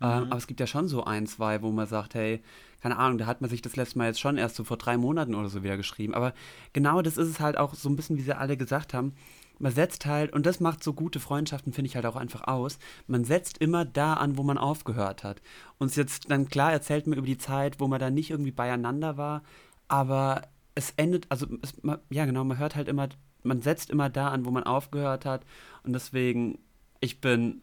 [0.00, 0.06] Mhm.
[0.06, 2.42] Ähm, aber es gibt ja schon so ein, zwei, wo man sagt, hey,
[2.82, 4.96] keine Ahnung, da hat man sich das letzte Mal jetzt schon erst so vor drei
[4.96, 6.14] Monaten oder so wieder geschrieben.
[6.14, 6.34] Aber
[6.72, 9.14] genau das ist es halt auch so ein bisschen, wie sie alle gesagt haben
[9.60, 12.78] man setzt halt, und das macht so gute Freundschaften, finde ich halt auch einfach aus,
[13.06, 15.42] man setzt immer da an, wo man aufgehört hat.
[15.78, 19.16] Und jetzt dann klar erzählt man über die Zeit, wo man da nicht irgendwie beieinander
[19.16, 19.42] war,
[19.86, 20.42] aber
[20.74, 21.74] es endet, also es,
[22.08, 23.08] ja genau, man hört halt immer,
[23.42, 25.44] man setzt immer da an, wo man aufgehört hat.
[25.82, 26.58] Und deswegen,
[27.00, 27.60] ich bin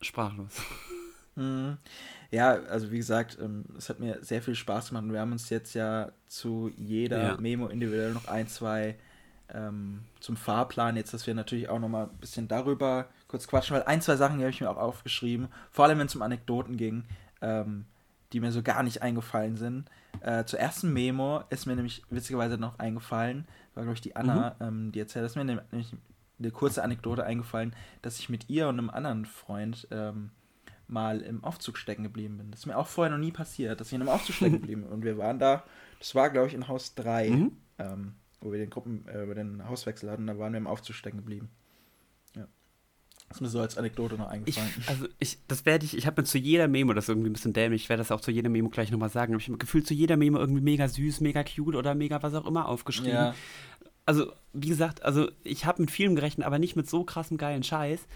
[0.00, 0.60] sprachlos.
[1.34, 1.78] Mhm.
[2.30, 5.32] Ja, also wie gesagt, ähm, es hat mir sehr viel Spaß gemacht und wir haben
[5.32, 7.36] uns jetzt ja zu jeder ja.
[7.40, 8.96] Memo individuell noch ein, zwei
[9.52, 13.84] ähm, zum Fahrplan jetzt, dass wir natürlich auch nochmal ein bisschen darüber kurz quatschen, weil
[13.84, 17.04] ein, zwei Sachen habe ich mir auch aufgeschrieben, vor allem wenn es um Anekdoten ging,
[17.42, 17.84] ähm,
[18.32, 19.90] die mir so gar nicht eingefallen sind.
[20.20, 24.56] Äh, zur ersten Memo ist mir nämlich witzigerweise noch eingefallen, war glaube ich die Anna,
[24.58, 24.66] mhm.
[24.66, 25.94] ähm, die erzählt, dass mir nämlich
[26.38, 30.30] eine kurze Anekdote eingefallen, dass ich mit ihr und einem anderen Freund ähm,
[30.86, 32.50] mal im Aufzug stecken geblieben bin.
[32.50, 34.82] Das ist mir auch vorher noch nie passiert, dass ich in einem Aufzug stecken geblieben
[34.82, 34.92] bin.
[34.92, 35.64] Und wir waren da,
[35.98, 37.30] das war glaube ich in Haus 3.
[37.30, 37.56] Mhm.
[37.78, 38.14] Ähm,
[38.44, 41.16] wo wir den Gruppen, äh, über den Hauswechsel hatten, da waren wir im Aufzug stecken
[41.16, 41.48] geblieben.
[42.36, 42.46] Ja.
[43.28, 44.70] Das ist mir so als Anekdote noch eingefallen.
[44.78, 47.30] Ich, also ich, das werde ich, ich habe mir zu jeder Memo, das ist irgendwie
[47.30, 49.48] ein bisschen dämlich, ich werde das auch zu jeder Memo gleich nochmal sagen, habe ich
[49.48, 52.68] mir gefühlt zu jeder Memo irgendwie mega süß, mega cute oder mega was auch immer
[52.68, 53.14] aufgeschrieben.
[53.14, 53.34] Ja.
[54.06, 57.62] Also, wie gesagt, also ich habe mit vielem gerechnet, aber nicht mit so krassem geilen
[57.62, 58.06] Scheiß.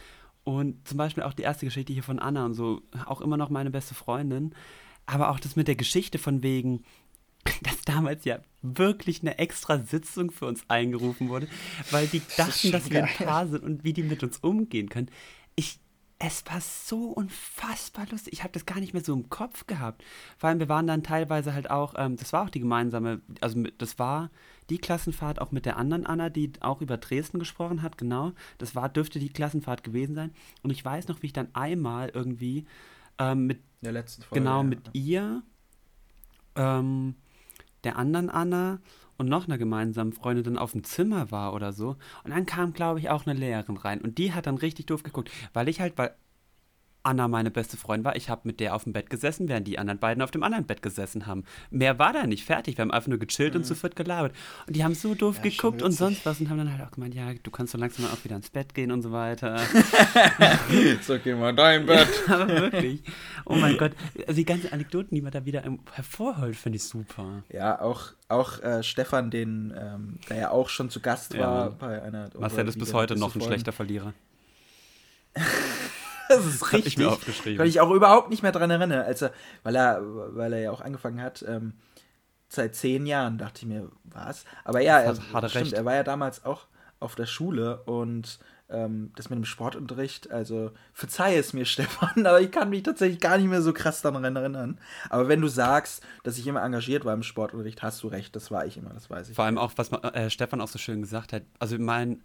[0.45, 3.51] Und zum Beispiel auch die erste Geschichte hier von Anna und so, auch immer noch
[3.51, 4.55] meine beste Freundin.
[5.07, 6.85] Aber auch das mit der Geschichte von wegen,
[7.63, 11.49] dass damals ja wirklich eine extra Sitzung für uns eingerufen wurde,
[11.91, 14.89] weil die dachten, das dass wir ein Paar sind und wie die mit uns umgehen
[14.89, 15.11] können.
[15.55, 15.81] Ich,
[16.19, 18.33] es war so unfassbar lustig.
[18.33, 20.05] Ich habe das gar nicht mehr so im Kopf gehabt.
[20.37, 23.63] Vor allem, wir waren dann teilweise halt auch, ähm, das war auch die gemeinsame, also
[23.79, 24.31] das war
[24.71, 28.33] die Klassenfahrt auch mit der anderen Anna, die auch über Dresden gesprochen hat, genau.
[28.59, 30.33] Das war, dürfte die Klassenfahrt gewesen sein.
[30.63, 32.67] Und ich weiß noch, wie ich dann einmal irgendwie
[33.19, 34.63] ähm, mit, der letzten Folge, genau, ja.
[34.65, 35.43] mit ihr,
[36.57, 37.15] ähm,
[37.89, 38.81] der anderen Anna
[39.17, 41.97] und noch einer gemeinsamen Freundin dann auf dem Zimmer war oder so.
[42.23, 44.01] Und dann kam, glaube ich, auch eine Lehrerin rein.
[44.01, 46.15] Und die hat dann richtig doof geguckt, weil ich halt, weil
[47.03, 48.17] Anna meine beste Freundin war.
[48.17, 50.67] Ich habe mit der auf dem Bett gesessen, während die anderen beiden auf dem anderen
[50.67, 51.45] Bett gesessen haben.
[51.71, 52.77] Mehr war da nicht fertig.
[52.77, 53.61] Wir haben einfach nur gechillt mhm.
[53.61, 54.35] und zu viert gelabert.
[54.67, 56.91] Und die haben so doof ja, geguckt und sonst was und haben dann halt auch
[56.91, 59.59] gemeint, ja, du kannst so langsam mal auch wieder ins Bett gehen und so weiter.
[61.03, 62.09] so, geh mal dein Bett.
[62.29, 63.03] Aber wirklich.
[63.45, 63.93] Oh mein Gott.
[64.27, 65.63] Also die ganzen Anekdoten, die man da wieder
[65.93, 67.43] hervorholt, finde ich super.
[67.53, 71.41] Ja, auch, auch äh, Stefan, den, ähm, der ja auch schon zu Gast ja.
[71.41, 72.31] war bei einer.
[72.39, 74.13] Marcel ist bis heute noch ein schlechter Verlierer.
[76.29, 76.95] das ist richtig.
[76.95, 77.59] Ich mir aufgeschrieben.
[77.59, 79.33] Weil ich auch überhaupt nicht mehr dran erinnere, als er,
[79.63, 80.01] weil er,
[80.35, 81.75] weil er ja auch angefangen hat, ähm,
[82.49, 84.45] seit zehn Jahren, dachte ich mir, was?
[84.65, 85.73] Aber ja, er, hat, hat stimmt, recht.
[85.75, 86.67] er war ja damals auch
[87.01, 88.39] auf der Schule und
[88.71, 93.21] ähm, das mit dem Sportunterricht, also verzeih es mir, Stefan, aber ich kann mich tatsächlich
[93.21, 94.79] gar nicht mehr so krass daran erinnern.
[95.11, 98.51] Aber wenn du sagst, dass ich immer engagiert war im Sportunterricht, hast du recht, das
[98.51, 99.37] war ich immer, das weiß ich.
[99.37, 102.23] Vor allem auch, was äh, Stefan auch so schön gesagt hat, also mein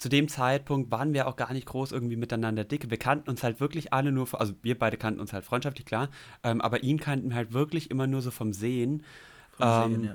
[0.00, 2.90] zu dem Zeitpunkt waren wir auch gar nicht groß irgendwie miteinander dick.
[2.90, 6.08] Wir kannten uns halt wirklich alle nur, also wir beide kannten uns halt freundschaftlich, klar,
[6.42, 9.02] ähm, aber ihn kannten wir halt wirklich immer nur so vom Sehen.
[9.52, 10.14] Vom ähm, Sehen, ja.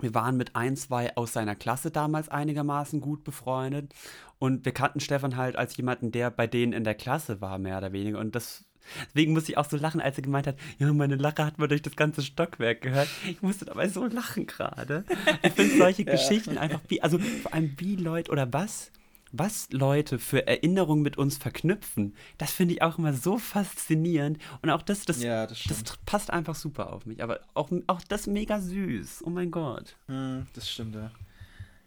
[0.00, 3.94] Wir waren mit ein, zwei aus seiner Klasse damals einigermaßen gut befreundet
[4.38, 7.78] und wir kannten Stefan halt als jemanden, der bei denen in der Klasse war, mehr
[7.78, 8.18] oder weniger.
[8.18, 8.64] Und das
[9.06, 11.70] Deswegen musste ich auch so lachen, als er gemeint hat, ja, meine Lache hat man
[11.70, 13.08] durch das ganze Stockwerk gehört.
[13.26, 15.04] Ich musste dabei so lachen gerade.
[15.42, 16.12] Ich finde solche ja.
[16.12, 18.92] Geschichten einfach wie, also vor allem wie Leute oder was
[19.38, 24.38] was Leute für Erinnerungen mit uns verknüpfen, das finde ich auch immer so faszinierend.
[24.62, 27.22] Und auch das, das, ja, das, das, passt einfach super auf mich.
[27.22, 29.24] Aber auch, auch das mega süß.
[29.26, 29.96] Oh mein Gott.
[30.06, 31.10] Hm, das stimmt, ja.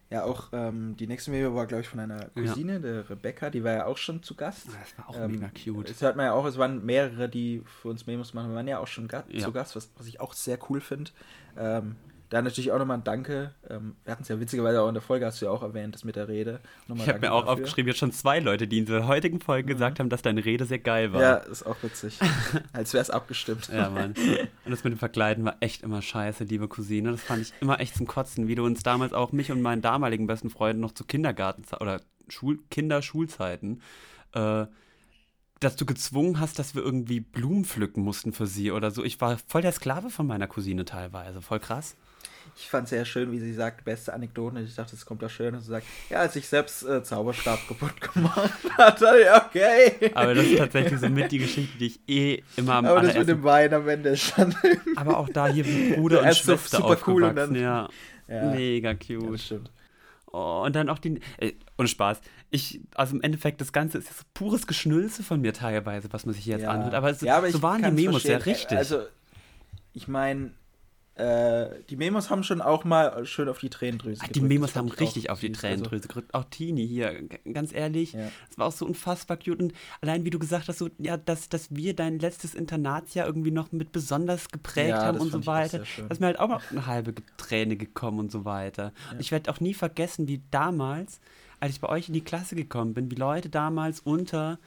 [0.09, 2.79] Ja, auch ähm, die nächste Mail war, glaube ich, von einer Cousine, ja.
[2.79, 4.67] der Rebecca, die war ja auch schon zu Gast.
[4.67, 5.89] Das war auch ähm, mega cute.
[5.89, 8.49] Das hört man ja auch, es waren mehrere, die für uns Memos machen.
[8.51, 9.43] Wir waren ja auch schon ga ja.
[9.43, 11.11] zu Gast, was, was ich auch sehr cool finde.
[11.57, 11.97] Ähm,
[12.29, 13.53] da natürlich auch nochmal ein Danke.
[13.69, 15.95] Ähm, wir hatten es ja witzigerweise auch in der Folge, hast du ja auch erwähnt,
[15.95, 16.59] das mit der Rede.
[16.87, 17.53] Nochmal ich habe mir auch dafür.
[17.53, 19.77] aufgeschrieben, jetzt schon zwei Leute, die in der heutigen Folge mhm.
[19.77, 21.21] gesagt haben, dass deine Rede sehr geil war.
[21.21, 22.19] Ja, ist auch witzig.
[22.73, 23.69] Als wäre es abgestimmt.
[23.71, 24.13] ja, Mann.
[24.65, 27.11] Und das mit dem Verkleiden war echt immer scheiße, liebe Cousine.
[27.11, 29.81] Das fand ich immer echt zum Kotzen, wie du uns damals auch, mich und meinen
[29.81, 33.81] damaligen besten Freunden noch zu Kindergarten oder Schul Kinderschulzeiten
[34.33, 34.65] äh,
[35.59, 39.03] dass du gezwungen hast, dass wir irgendwie Blumen pflücken mussten für sie oder so.
[39.03, 41.41] Ich war voll der Sklave von meiner Cousine teilweise.
[41.41, 41.95] Voll krass.
[42.59, 44.59] Ich fand es sehr schön, wie sie sagt, beste Anekdote.
[44.61, 45.53] Ich dachte, es kommt doch schön.
[45.53, 49.05] Und sie sagt, ja, als ich selbst äh, Zauberstab kaputt gemacht hatte,
[49.45, 50.11] okay.
[50.15, 53.15] Aber das ist tatsächlich so mit die Geschichte, die ich eh immer am Aber das
[53.15, 54.55] mit dem Wein am Ende stand.
[54.95, 57.87] Aber auch da hier wie Bruder und Schwester super cool und dann, ja.
[58.27, 58.51] ja.
[58.51, 59.49] Mega cute.
[59.49, 59.57] Ja.
[60.31, 61.19] Oh, und dann auch die.
[61.37, 62.21] Äh, ohne Spaß.
[62.49, 66.33] Ich, also im Endeffekt, das Ganze ist jetzt pures Geschnülze von mir teilweise, was man
[66.33, 66.71] sich jetzt ja.
[66.71, 66.95] anhört.
[66.95, 68.77] Aber, es, ja, aber so waren die Memos ja richtig.
[68.77, 69.03] Also,
[69.93, 70.51] ich meine,
[71.17, 74.35] äh, die Memos haben schon auch mal schön auf die Tränendrüse gedrückt.
[74.35, 76.33] Die Memos haben richtig auf die also Tränendrüse gedrückt.
[76.33, 78.29] Auch Tini hier, ganz ehrlich, ja.
[78.47, 79.59] das war auch so unfassbar cute.
[79.59, 83.49] Und allein wie du gesagt hast, so, ja, dass, dass wir dein letztes Internatsjahr irgendwie
[83.49, 85.79] noch mit besonders geprägt ja, haben und so weiter.
[85.79, 88.93] Da ist mir halt auch noch eine halbe Träne gekommen und so weiter.
[89.07, 89.13] Ja.
[89.13, 91.19] Und ich werde auch nie vergessen, wie damals,
[91.59, 94.59] als ich bei euch in die Klasse gekommen bin, wie Leute damals unter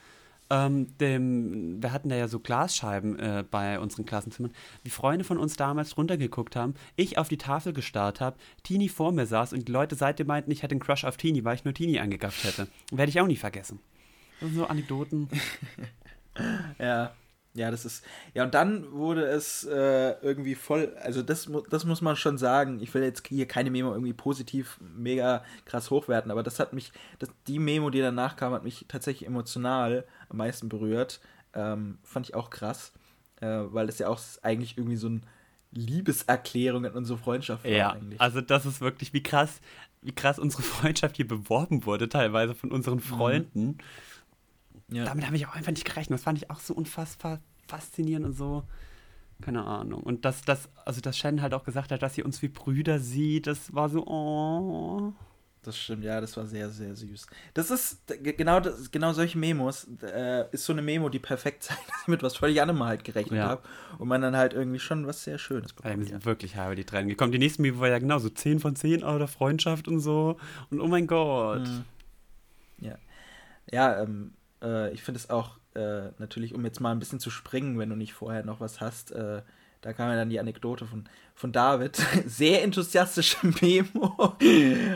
[0.51, 4.51] ähm, dem, wir hatten da ja so Glasscheiben äh, bei unseren Klassenzimmern,
[4.83, 9.13] wie Freunde von uns damals runtergeguckt haben, ich auf die Tafel gestarrt habe, Tini vor
[9.13, 11.63] mir saß und die Leute seitdem meinten, ich hätte einen Crush auf Tini, weil ich
[11.63, 12.67] nur Tini angegafft hätte.
[12.91, 13.79] Werde ich auch nie vergessen.
[14.41, 15.29] Das sind so Anekdoten.
[16.79, 17.13] ja.
[17.53, 18.05] Ja, das ist.
[18.33, 20.95] Ja, und dann wurde es äh, irgendwie voll.
[21.01, 22.79] Also, das, das muss man schon sagen.
[22.81, 26.93] Ich will jetzt hier keine Memo irgendwie positiv mega krass hochwerten, aber das hat mich.
[27.19, 31.19] Das, die Memo, die danach kam, hat mich tatsächlich emotional am meisten berührt.
[31.53, 32.93] Ähm, fand ich auch krass,
[33.41, 35.21] äh, weil es ja auch eigentlich irgendwie so eine
[35.71, 37.71] Liebeserklärung an unsere Freundschaft war.
[37.71, 38.19] Ja, eigentlich.
[38.21, 39.61] also das ist wirklich, wie krass,
[40.01, 43.01] wie krass unsere Freundschaft hier beworben wurde, teilweise von unseren mhm.
[43.01, 43.65] Freunden.
[43.65, 43.77] Mhm.
[44.91, 45.05] Ja.
[45.05, 46.19] Damit habe ich auch einfach nicht gerechnet.
[46.19, 48.63] Das fand ich auch so unfassbar faszinierend und so.
[49.41, 50.03] Keine Ahnung.
[50.03, 52.99] Und dass das, also dass Shannon halt auch gesagt hat, dass sie uns wie Brüder
[52.99, 55.13] sieht, das war so, oh.
[55.63, 57.27] Das stimmt, ja, das war sehr, sehr süß.
[57.53, 61.87] Das ist genau, das, genau solche Memos, äh, ist so eine Memo, die perfekt zeigt,
[61.87, 63.47] dass ich mit was völlig anderem halt gerechnet ja.
[63.47, 63.61] habe
[63.99, 66.09] und man dann halt irgendwie schon was sehr Schönes bekommt.
[66.09, 67.31] Ja, wirklich habe die Tränen gekommen.
[67.31, 70.37] Die nächste Memo war ja genau so 10 von 10 oder Freundschaft und so
[70.71, 71.67] und oh mein Gott.
[71.67, 71.85] Mhm.
[72.79, 72.95] Ja,
[73.71, 77.29] ja ähm, äh, ich finde es auch äh, natürlich, um jetzt mal ein bisschen zu
[77.29, 79.41] springen, wenn du nicht vorher noch was hast, äh,
[79.81, 81.95] da kam ja dann die Anekdote von, von David.
[82.25, 84.35] Sehr enthusiastische Memo.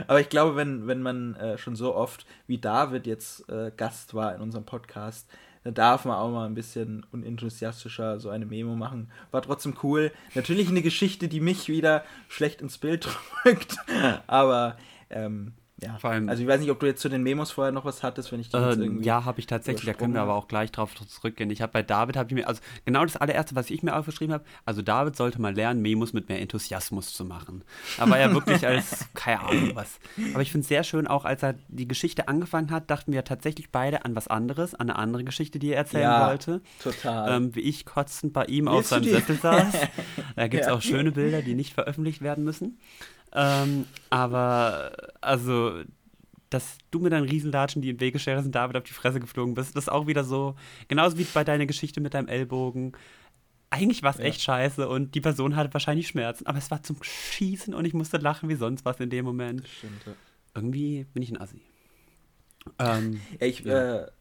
[0.07, 4.13] Aber ich glaube, wenn, wenn man äh, schon so oft wie David jetzt äh, Gast
[4.13, 5.27] war in unserem Podcast,
[5.63, 9.11] dann darf man auch mal ein bisschen unenthusiastischer so eine Memo machen.
[9.31, 10.11] War trotzdem cool.
[10.35, 13.07] Natürlich eine Geschichte, die mich wieder schlecht ins Bild
[13.43, 13.77] drückt.
[14.27, 14.77] Aber
[15.09, 16.29] ähm, ja, vor allem.
[16.29, 18.39] Also ich weiß nicht, ob du jetzt zu den Memos vorher noch was hattest, wenn
[18.39, 19.85] ich die äh, Ja, habe ich tatsächlich.
[19.85, 21.49] Da können wir aber auch gleich drauf zurückgehen.
[21.49, 24.33] Ich habe bei David habe ich mir also genau das allererste, was ich mir aufgeschrieben
[24.33, 24.45] habe.
[24.63, 27.65] Also David sollte mal lernen, Memos mit mehr Enthusiasmus zu machen.
[27.97, 29.99] Aber ja wirklich als keine Ahnung was.
[30.33, 33.25] Aber ich finde es sehr schön, auch als er die Geschichte angefangen hat, dachten wir
[33.25, 36.61] tatsächlich beide an was anderes, an eine andere Geschichte, die er erzählen ja, wollte.
[36.81, 37.35] Total.
[37.35, 39.73] Ähm, wie ich kotzend bei ihm Willst auf seinem Sessel saß.
[40.37, 40.73] da gibt es ja.
[40.73, 42.77] auch schöne Bilder, die nicht veröffentlicht werden müssen.
[43.35, 45.83] Ähm, aber, also,
[46.49, 49.19] dass du mit deinen Riesenlatschen, die im Weg gestellt hast, und David auf die Fresse
[49.19, 50.55] geflogen bist, das ist auch wieder so,
[50.87, 52.93] genauso wie bei deiner Geschichte mit deinem Ellbogen.
[53.69, 54.23] Eigentlich war es ja.
[54.23, 57.93] echt scheiße und die Person hatte wahrscheinlich Schmerzen, aber es war zum Schießen und ich
[57.93, 59.67] musste lachen wie sonst was in dem Moment.
[59.67, 60.13] Stimmt, ja.
[60.53, 61.61] Irgendwie bin ich ein Assi.
[62.79, 64.03] Ähm, ich, ja.
[64.03, 64.11] Äh,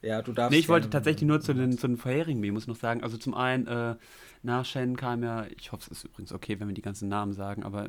[0.00, 0.52] ja, du darfst.
[0.52, 3.02] Nee, ich wollte tatsächlich nur zu den, zu den vorherigen Memos noch sagen.
[3.02, 3.96] Also zum einen, äh,
[4.42, 7.32] nach Shen kam ja, ich hoffe, es ist übrigens okay, wenn wir die ganzen Namen
[7.32, 7.88] sagen, aber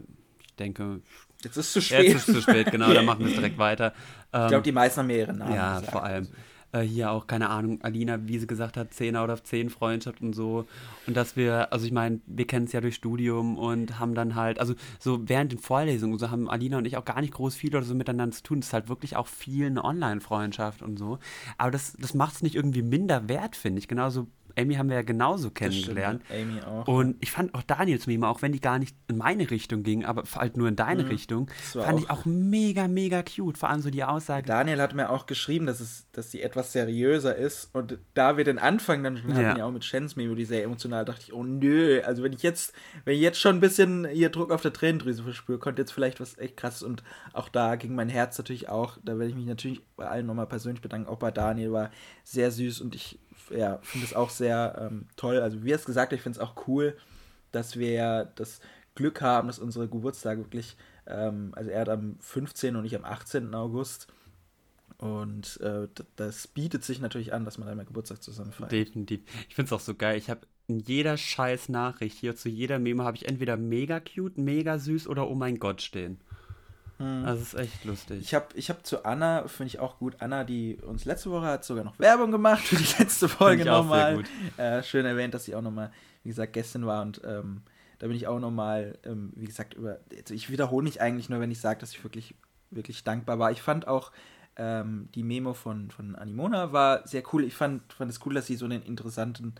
[0.55, 1.01] denke,
[1.43, 2.07] jetzt ist es zu spät.
[2.07, 3.93] Jetzt ist es zu spät, genau, dann machen wir es direkt weiter.
[4.33, 5.55] Ähm, ich glaube, die meisten haben mehrere Namen.
[5.55, 5.91] Ja, gesagt.
[5.91, 6.27] vor allem.
[6.75, 10.21] Äh, hier auch, keine Ahnung, Alina, wie sie gesagt hat, 10 out of 10 Freundschaft
[10.21, 10.65] und so.
[11.07, 14.35] Und dass wir, also ich meine, wir kennen es ja durch Studium und haben dann
[14.35, 17.55] halt, also so während den Vorlesungen, so haben Alina und ich auch gar nicht groß
[17.55, 18.59] viel oder so miteinander zu tun.
[18.59, 21.19] Das ist halt wirklich auch viel eine Online-Freundschaft und so.
[21.57, 23.87] Aber das, das macht es nicht irgendwie minder wert, finde ich.
[23.87, 24.27] Genauso
[24.57, 26.23] Amy haben wir ja genauso kennengelernt.
[26.25, 26.87] Stimmt, Amy auch.
[26.87, 30.05] Und ich fand auch Daniels Meme, auch wenn die gar nicht in meine Richtung ging,
[30.05, 31.09] aber halt nur in deine mhm.
[31.09, 33.57] Richtung, fand auch ich auch mega, mega cute.
[33.57, 34.47] Vor allem so die Aussage.
[34.47, 37.69] Daniel hat mir auch geschrieben, dass, es, dass sie etwas seriöser ist.
[37.73, 39.35] Und da wir den Anfang dann schon ja.
[39.37, 42.33] hatten, ja auch mit Shens Meme, die sehr emotional, dachte ich, oh nö, also wenn
[42.33, 42.73] ich jetzt,
[43.03, 46.19] wenn ich jetzt schon ein bisschen hier Druck auf der Tränendrüse verspüre, kommt jetzt vielleicht
[46.19, 46.83] was echt krasses.
[46.83, 47.03] Und
[47.33, 50.47] auch da ging mein Herz natürlich auch, da werde ich mich natürlich bei allen nochmal
[50.47, 51.09] persönlich bedanken.
[51.09, 51.91] Auch bei Daniel war
[52.23, 53.19] sehr süß und ich
[53.49, 55.39] ja, finde es auch sehr ähm, toll.
[55.39, 56.95] Also wie es gesagt ich finde es auch cool,
[57.51, 58.59] dass wir das
[58.95, 62.75] Glück haben, dass unsere Geburtstage wirklich, ähm, also er hat am 15.
[62.75, 63.53] und ich am 18.
[63.53, 64.07] August.
[64.97, 68.53] Und äh, das bietet sich natürlich an, dass man einmal Geburtstag zusammen.
[68.71, 69.21] Definitiv.
[69.49, 70.17] Ich finde es auch so geil.
[70.17, 74.37] Ich habe in jeder scheiß Nachricht hier zu jeder Meme habe ich entweder mega cute,
[74.37, 76.19] mega süß oder oh mein Gott stehen.
[76.97, 77.23] Hm.
[77.25, 78.21] Das ist echt lustig.
[78.21, 81.45] Ich habe ich hab zu Anna, finde ich auch gut, Anna, die uns letzte Woche
[81.45, 84.23] hat sogar noch Werbung gemacht für die letzte Folge nochmal.
[84.57, 85.91] Äh, schön erwähnt, dass sie auch nochmal,
[86.23, 87.61] wie gesagt, gestern war und ähm,
[87.99, 89.99] da bin ich auch nochmal, ähm, wie gesagt, über.
[90.17, 92.35] Also ich wiederhole mich eigentlich nur, wenn ich sage, dass ich wirklich,
[92.71, 93.51] wirklich dankbar war.
[93.51, 94.11] Ich fand auch
[94.57, 97.43] ähm, die Memo von, von Animona war sehr cool.
[97.43, 99.55] Ich fand, fand es cool, dass sie so einen interessanten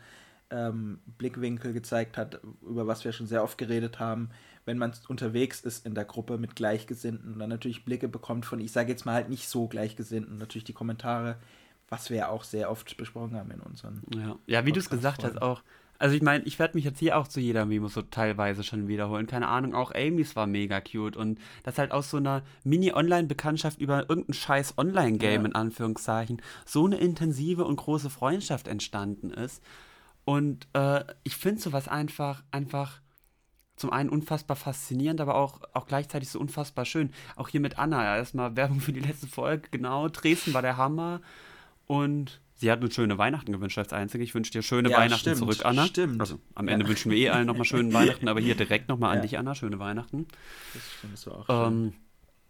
[0.52, 4.30] ähm, Blickwinkel gezeigt hat, über was wir schon sehr oft geredet haben,
[4.66, 8.60] wenn man unterwegs ist in der Gruppe mit Gleichgesinnten und dann natürlich Blicke bekommt von,
[8.60, 11.38] ich sage jetzt mal halt nicht so Gleichgesinnten, natürlich die Kommentare,
[11.88, 14.02] was wir ja auch sehr oft besprochen haben in unseren.
[14.16, 15.62] Ja, ja wie du es gesagt hast, auch
[15.98, 18.88] also ich meine, ich werde mich jetzt hier auch zu jeder Memo so teilweise schon
[18.88, 19.28] wiederholen.
[19.28, 21.16] Keine Ahnung, auch Amy's war mega cute.
[21.16, 25.48] Und dass halt aus so einer Mini-Online-Bekanntschaft über irgendein scheiß Online-Game ja.
[25.48, 29.64] in Anführungszeichen so eine intensive und große Freundschaft entstanden ist.
[30.26, 33.00] Und äh, ich finde sowas einfach, einfach
[33.76, 37.12] zum einen unfassbar faszinierend, aber auch, auch gleichzeitig so unfassbar schön.
[37.36, 40.08] Auch hier mit Anna, ja, erstmal Werbung für die letzte Folge, genau.
[40.08, 41.22] Dresden war der Hammer.
[41.88, 44.24] Und Sie hat uns schöne Weihnachten gewünscht als Einzige.
[44.24, 45.88] Ich wünsche dir schöne ja, Weihnachten stimmt, zurück, Anna.
[45.88, 46.22] Stimmt.
[46.22, 46.90] Also am Ende ja.
[46.90, 49.56] wünschen wir eh allen nochmal schöne Weihnachten, aber hier direkt nochmal an dich, Anna.
[49.56, 50.26] Schöne Weihnachten.
[50.74, 51.94] Das stimmt, das war auch ähm,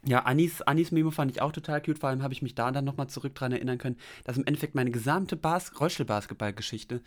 [0.05, 1.97] Ja, Anis, Anis Memo fand ich auch total cute.
[1.97, 4.75] Vor allem habe ich mich da dann nochmal zurück dran erinnern können, dass im Endeffekt
[4.75, 7.01] meine gesamte Bas Rollstuhlbasketball-Geschichte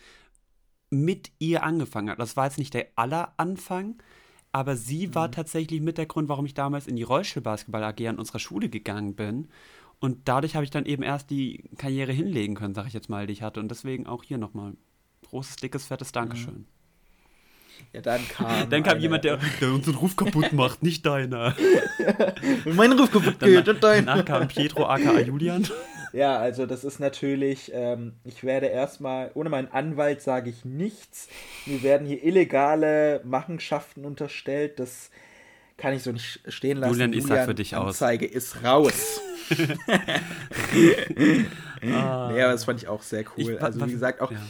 [0.89, 2.19] mit ihr angefangen hat.
[2.19, 4.01] Das war jetzt nicht der aller Anfang,
[4.51, 5.33] aber sie war mhm.
[5.33, 9.15] tatsächlich mit der Grund, warum ich damals in die Rollstuhlbasketball AG an unserer Schule gegangen
[9.15, 9.47] bin
[9.99, 13.27] und dadurch habe ich dann eben erst die Karriere hinlegen können, sag ich jetzt mal,
[13.27, 13.59] die ich hatte.
[13.59, 14.73] Und deswegen auch hier nochmal
[15.27, 16.65] großes, dickes, fettes Dankeschön.
[17.91, 18.47] Ja, dann kam.
[18.69, 21.53] dann kam eine, jemand, der, der unseren Ruf kaputt macht, nicht deiner.
[22.65, 24.05] mein Ruf kaputt geht und dein.
[24.05, 25.67] Danach kam Pietro aka Julian.
[26.13, 31.27] Ja, also das ist natürlich, ähm, ich werde erstmal, ohne meinen Anwalt sage ich nichts.
[31.65, 34.79] Mir werden hier illegale Machenschaften unterstellt.
[34.79, 35.11] Das
[35.77, 36.93] kann ich so nicht stehen lassen.
[36.93, 38.01] Julian, ich sag für dich aus.
[38.01, 39.21] Anzeige ist raus.
[41.81, 42.29] ah.
[42.31, 43.53] Nee, aber das fand ich auch sehr cool.
[43.53, 44.31] Ich, also wie gesagt, auch.
[44.31, 44.41] Ja.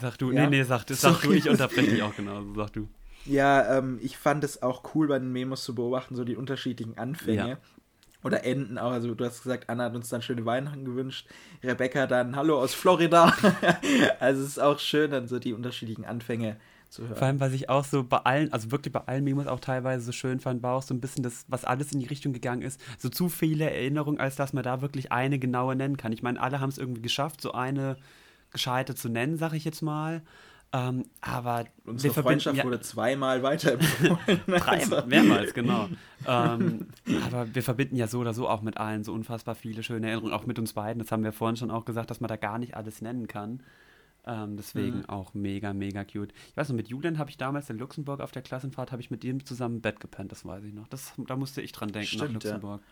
[0.00, 0.42] Sag du, ja?
[0.42, 2.88] nee, nee, sag, sag du, ich unterbreche dich auch genauso, sag du.
[3.24, 6.96] Ja, ähm, ich fand es auch cool bei den Memos zu beobachten, so die unterschiedlichen
[6.96, 7.48] Anfänge.
[7.48, 7.58] Ja.
[8.24, 8.90] Oder Enden auch.
[8.90, 11.28] Also du hast gesagt, Anna hat uns dann schöne Weihnachten gewünscht.
[11.62, 13.32] Rebecca dann Hallo aus Florida.
[14.20, 16.56] also es ist auch schön, dann so die unterschiedlichen Anfänge
[16.88, 17.16] zu hören.
[17.16, 20.04] Vor allem, was ich auch so bei allen, also wirklich bei allen Memos auch teilweise
[20.04, 22.62] so schön fand, war auch so ein bisschen das, was alles in die Richtung gegangen
[22.62, 26.12] ist, so zu viele Erinnerungen, als dass man da wirklich eine genaue nennen kann.
[26.12, 27.96] Ich meine, alle haben es irgendwie geschafft, so eine
[28.50, 30.22] gescheite zu nennen, sag ich jetzt mal.
[30.70, 34.40] Ähm, aber unsere Freundschaft ja, wurde zweimal weiterempfohlen.
[34.46, 35.06] Drei, also.
[35.06, 35.88] mehrmals, genau.
[36.26, 36.88] ähm,
[37.24, 40.34] aber wir verbinden ja so oder so auch mit allen so unfassbar viele schöne Erinnerungen,
[40.34, 40.98] auch mit uns beiden.
[40.98, 43.62] Das haben wir vorhin schon auch gesagt, dass man da gar nicht alles nennen kann.
[44.26, 45.08] Ähm, deswegen mhm.
[45.08, 46.34] auch mega, mega cute.
[46.50, 49.10] Ich weiß noch, mit Julian habe ich damals in Luxemburg auf der Klassenfahrt, habe ich
[49.10, 50.86] mit ihm zusammen im Bett gepennt, das weiß ich noch.
[50.88, 52.82] Das, da musste ich dran denken, Stimmt, nach Luxemburg.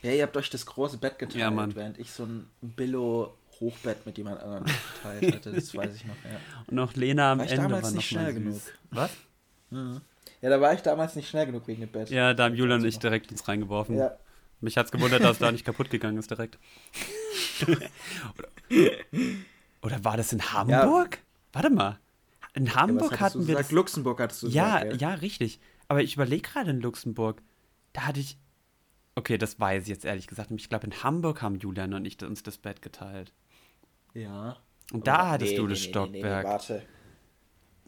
[0.00, 0.10] Ja.
[0.10, 0.16] ja.
[0.16, 4.16] ihr habt euch das große Bett geteilt, ja, während ich so ein Billo Hochbett mit
[4.16, 6.38] jemand anderem geteilt hatte, das weiß ich noch, ja.
[6.66, 8.54] Und noch Lena am war ich Ende damals war nicht schnell genug.
[8.54, 8.72] Süß.
[8.90, 9.10] Was?
[9.70, 10.00] Mhm.
[10.42, 12.10] Ja, da war ich damals nicht schnell genug wegen dem Bett.
[12.10, 13.96] Ja, da haben Julian und ich direkt uns reingeworfen.
[13.96, 14.16] Ja.
[14.60, 16.58] Mich es gewundert, dass da nicht kaputt gegangen ist direkt.
[17.66, 18.48] oder,
[19.82, 21.16] oder, war das in Hamburg?
[21.16, 21.22] Ja.
[21.52, 21.98] Warte mal.
[22.54, 23.54] In Hamburg ja, hatten wir.
[23.54, 23.66] Gesagt?
[23.66, 25.60] Das, Luxemburg hattest du ja, gesagt, ja, ja, richtig.
[25.88, 27.42] Aber ich überlege gerade in Luxemburg.
[27.92, 28.38] Da hatte ich.
[29.14, 30.50] Okay, das weiß ich jetzt ehrlich gesagt.
[30.50, 33.32] Ich glaube, in Hamburg haben Julian und ich uns das Bett geteilt.
[34.14, 34.56] Ja.
[34.92, 36.44] Und da aber hattest nee, du das nee, Stockwerk.
[36.44, 36.82] Nee, warte.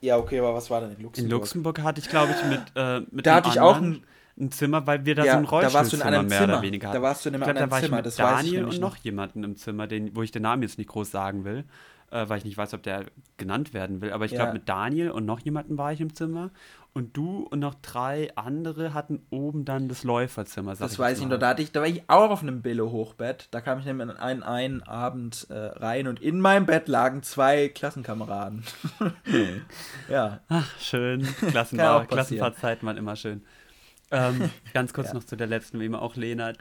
[0.01, 1.19] Ja, okay, aber was war denn in Luxemburg?
[1.19, 4.05] In Luxemburg hatte ich, glaube ich, mit, äh, mit Da hatte ich auch ein,
[4.36, 6.55] ein, Zimmer, weil wir da ja, so ein Rollstuhlzimmer mehr Zimmer.
[6.55, 6.97] oder weniger hatten.
[6.97, 8.81] Da warst du in einem ich glaub, anderen da war Zimmer, ich mit Daniel und
[8.81, 11.65] noch jemanden im Zimmer, den, wo ich den Namen jetzt nicht groß sagen will
[12.12, 13.07] äh, weil ich nicht weiß, ob der
[13.39, 14.12] genannt werden will.
[14.12, 14.39] Aber ich ja.
[14.39, 16.51] glaube, mit Daniel und noch jemandem war ich im Zimmer.
[16.94, 20.77] Und du und noch drei andere hatten oben dann das Läuferzimmer.
[20.77, 21.39] Das ich weiß ich noch.
[21.39, 23.48] Da, hatte ich, da war ich auch auf einem Billo-Hochbett.
[23.51, 27.23] Da kam ich nämlich an einen, einen Abend äh, rein und in meinem Bett lagen
[27.23, 28.64] zwei Klassenkameraden.
[30.10, 30.40] ja.
[30.48, 31.23] Ach, schön.
[31.51, 33.43] Klassenfahrtzeiten waren immer schön.
[34.10, 35.14] ähm, ganz kurz ja.
[35.14, 36.52] noch zu der letzten Memo, auch Lena.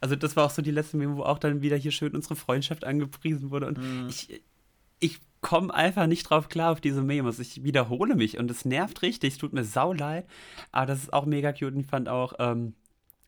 [0.00, 2.34] Also das war auch so die letzte Memo, wo auch dann wieder hier schön unsere
[2.34, 3.68] Freundschaft angepriesen wurde.
[3.68, 4.08] Und mm.
[4.08, 4.42] ich,
[4.98, 7.38] ich komme einfach nicht drauf klar auf diese Memos.
[7.38, 9.34] Ich wiederhole mich und es nervt richtig.
[9.34, 10.26] Es tut mir sau leid.
[10.72, 12.74] Aber das ist auch mega cute und ich fand auch, ähm,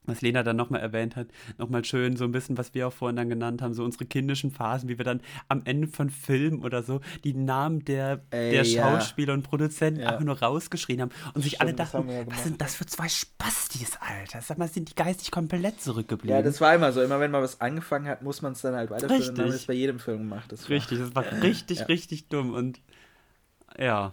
[0.09, 1.29] was Lena dann nochmal erwähnt hat,
[1.59, 4.51] nochmal schön so ein bisschen, was wir auch vorhin dann genannt haben, so unsere kindischen
[4.51, 8.65] Phasen, wie wir dann am Ende von Filmen oder so die Namen der, Ey, der
[8.65, 9.35] Schauspieler ja.
[9.35, 10.09] und Produzenten ja.
[10.09, 13.99] einfach nur rausgeschrien haben und sich alle dachten, ja was sind das für zwei Spastis,
[14.01, 14.41] Alter?
[14.41, 16.37] Sag mal, sind die geistig komplett zurückgeblieben?
[16.37, 17.03] Ja, das war immer so.
[17.03, 19.31] Immer wenn man was angefangen hat, muss man es dann halt weiterführen richtig.
[19.31, 20.51] und haben wir es bei jedem Film gemacht.
[20.51, 22.81] Das richtig, das war richtig, richtig dumm und
[23.79, 24.13] ja,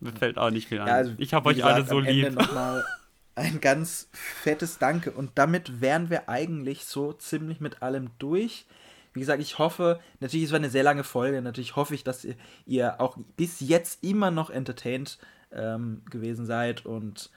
[0.00, 0.88] mir fällt auch nicht viel an.
[0.88, 2.36] Also, ich habe euch gesagt, alle so lieb.
[3.36, 5.10] Ein ganz fettes Danke.
[5.10, 8.66] Und damit wären wir eigentlich so ziemlich mit allem durch.
[9.12, 12.24] Wie gesagt, ich hoffe, natürlich, es war eine sehr lange Folge, natürlich hoffe ich, dass
[12.24, 12.34] ihr,
[12.66, 15.18] ihr auch bis jetzt immer noch entertained
[15.52, 17.30] ähm, gewesen seid und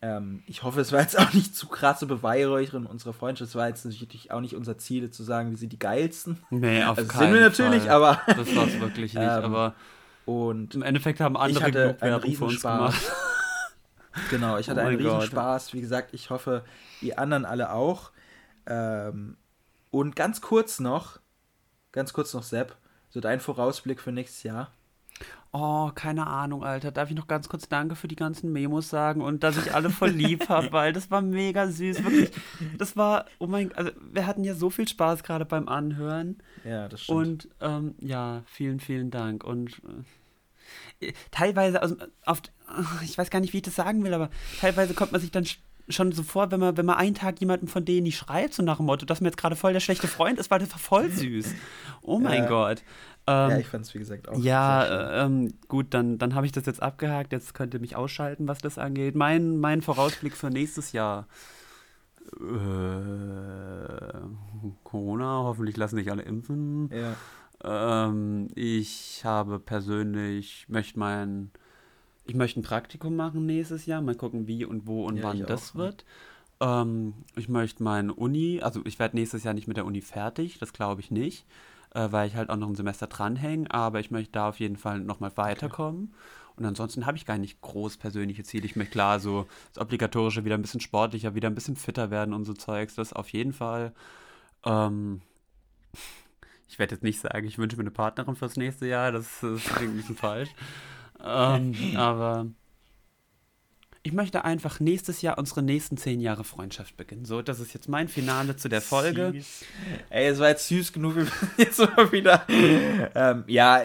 [0.00, 3.50] ähm, ich hoffe, es war jetzt auch nicht zu krasse Beweihräucherin unserer Freundschaft.
[3.50, 6.38] Es war jetzt natürlich auch nicht unser Ziel, zu sagen, wir sind die geilsten.
[6.50, 7.90] Nee, auf also keinen sind wir natürlich, Fall.
[7.90, 8.22] aber.
[8.26, 9.74] Das war es wirklich nicht, Ähm, aber
[10.24, 12.92] und im Endeffekt haben andere genug Werbung für uns Riesenspaß.
[12.92, 13.12] gemacht.
[14.30, 15.16] Genau, ich hatte Oh einen mein Gott.
[15.16, 15.74] Riesenspaß.
[15.74, 16.64] Wie gesagt, ich hoffe,
[17.00, 18.10] die anderen alle auch.
[18.66, 19.36] Ähm,
[19.90, 21.18] und ganz kurz noch,
[21.92, 22.76] ganz kurz noch, Sepp,
[23.08, 24.70] so dein Vorausblick für nächstes Jahr.
[25.50, 26.92] Oh, keine Ahnung, Alter.
[26.92, 29.88] Darf ich noch ganz kurz Danke für die ganzen Memos sagen und dass ich alle
[29.88, 32.30] voll lieb habe, weil das war mega süß, wirklich.
[32.76, 36.36] Das war, oh mein, also wir hatten ja so viel Spaß gerade beim Anhören.
[36.64, 37.18] Ja, das stimmt.
[37.18, 39.42] Und ähm, ja, vielen, vielen Dank.
[39.42, 40.04] Und äh,
[41.30, 42.40] teilweise, also, auf,
[43.02, 44.30] ich weiß gar nicht, wie ich das sagen will, aber
[44.60, 45.58] teilweise kommt man sich dann sch-
[45.88, 48.62] schon so vor, wenn man, wenn man einen Tag jemandem von denen nicht schreibt, so
[48.62, 50.78] nach dem Motto, dass mir jetzt gerade voll der schlechte Freund ist, weil das war
[50.78, 51.54] voll süß.
[52.02, 52.48] Oh mein Ja.
[52.48, 52.82] Gott.
[53.26, 54.36] ja, Ähm, ich fand es, wie gesagt, auch.
[54.38, 57.32] ja, äh, ähm, gut, dann, dann habe ich das jetzt abgehakt.
[57.32, 59.14] Jetzt könnt ihr mich ausschalten, was das angeht.
[59.14, 61.26] Mein, mein Vorausblick für nächstes Jahr.
[62.38, 64.12] Äh,
[64.84, 66.90] Corona, hoffentlich lassen sich alle impfen.
[66.92, 67.14] Ja.
[67.64, 71.50] Ähm, ich habe persönlich, möchte mein,
[72.26, 74.02] ich möchte ein Praktikum machen nächstes Jahr.
[74.02, 75.80] Mal gucken, wie und wo und Ja, wann das auch, ja.
[75.80, 76.04] wird.
[76.60, 80.58] Ähm, ich möchte meine Uni, also ich werde nächstes Jahr nicht mit der Uni fertig,
[80.58, 81.46] das glaube ich nicht,
[81.94, 84.76] äh, weil ich halt auch noch ein Semester dranhänge, aber ich möchte da auf jeden
[84.76, 86.14] Fall nochmal weiterkommen.
[86.56, 88.66] Und ansonsten habe ich gar nicht groß persönliche Ziele.
[88.66, 92.34] Ich möchte klar so das Obligatorische wieder ein bisschen sportlicher, wieder ein bisschen fitter werden
[92.34, 92.96] und so Zeugs.
[92.96, 93.92] Das auf jeden Fall.
[94.64, 95.22] Ähm,
[96.68, 99.64] ich werde jetzt nicht sagen, ich wünsche mir eine Partnerin fürs nächste Jahr, das, das
[99.64, 100.50] klingt ein bisschen falsch.
[101.24, 102.46] Ähm, aber
[104.02, 107.24] ich möchte einfach nächstes Jahr unsere nächsten zehn Jahre Freundschaft beginnen.
[107.24, 109.32] So, das ist jetzt mein Finale zu der Folge.
[109.34, 109.64] Süß.
[110.10, 112.44] Ey, es war jetzt süß genug, wir müssen jetzt mal wieder.
[112.48, 113.82] ähm, ja,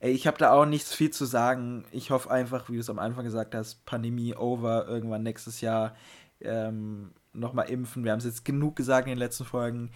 [0.00, 1.84] ey, ich habe da auch nichts viel zu sagen.
[1.92, 5.94] Ich hoffe einfach, wie du es am Anfang gesagt hast, Pandemie over, irgendwann nächstes Jahr
[6.40, 8.04] ähm, nochmal impfen.
[8.04, 9.90] Wir haben es jetzt genug gesagt in den letzten Folgen.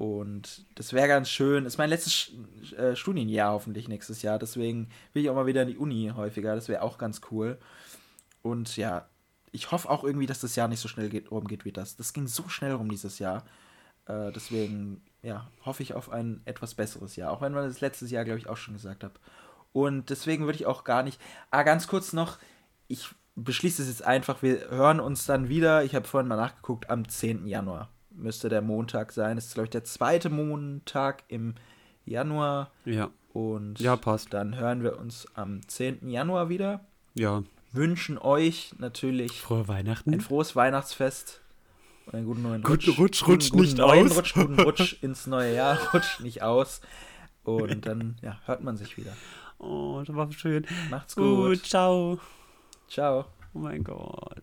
[0.00, 1.66] Und das wäre ganz schön.
[1.66, 4.38] Ist mein letztes Sch- äh, Studienjahr hoffentlich nächstes Jahr.
[4.38, 6.54] Deswegen will ich auch mal wieder in die Uni häufiger.
[6.54, 7.58] Das wäre auch ganz cool.
[8.40, 9.06] Und ja,
[9.52, 11.96] ich hoffe auch irgendwie, dass das Jahr nicht so schnell geht, rumgeht wie das.
[11.96, 13.44] Das ging so schnell rum dieses Jahr.
[14.06, 17.30] Äh, deswegen, ja, hoffe ich auf ein etwas besseres Jahr.
[17.30, 19.20] Auch wenn man das letztes Jahr, glaube ich, auch schon gesagt habe.
[19.74, 21.20] Und deswegen würde ich auch gar nicht.
[21.50, 22.38] Ah, ganz kurz noch.
[22.88, 23.06] Ich
[23.36, 24.40] beschließe es jetzt einfach.
[24.40, 25.84] Wir hören uns dann wieder.
[25.84, 26.88] Ich habe vorhin mal nachgeguckt.
[26.88, 27.46] Am 10.
[27.46, 27.90] Januar
[28.20, 29.36] müsste der Montag sein.
[29.36, 31.54] Das ist, glaube ich, der zweite Montag im
[32.04, 32.70] Januar.
[32.84, 33.10] Ja.
[33.32, 34.32] Und Ja, passt.
[34.34, 36.08] dann hören wir uns am 10.
[36.08, 36.84] Januar wieder.
[37.14, 37.42] Ja.
[37.72, 40.12] Wünschen euch natürlich Frohe Weihnachten.
[40.12, 41.40] ein frohes Weihnachtsfest
[42.06, 42.98] und einen guten neuen Guten Rutsch.
[42.98, 44.16] Rutsch, Guten- rutscht guten nicht aus.
[44.16, 46.80] Rutsch, guten Rutsch ins neue Jahr, rutscht nicht aus.
[47.44, 49.12] Und dann ja, hört man sich wieder.
[49.58, 50.66] Oh, das war schön.
[50.90, 51.64] Macht's gut.
[51.64, 52.18] ciao.
[52.88, 53.26] Ciao.
[53.54, 54.42] Oh mein Gott.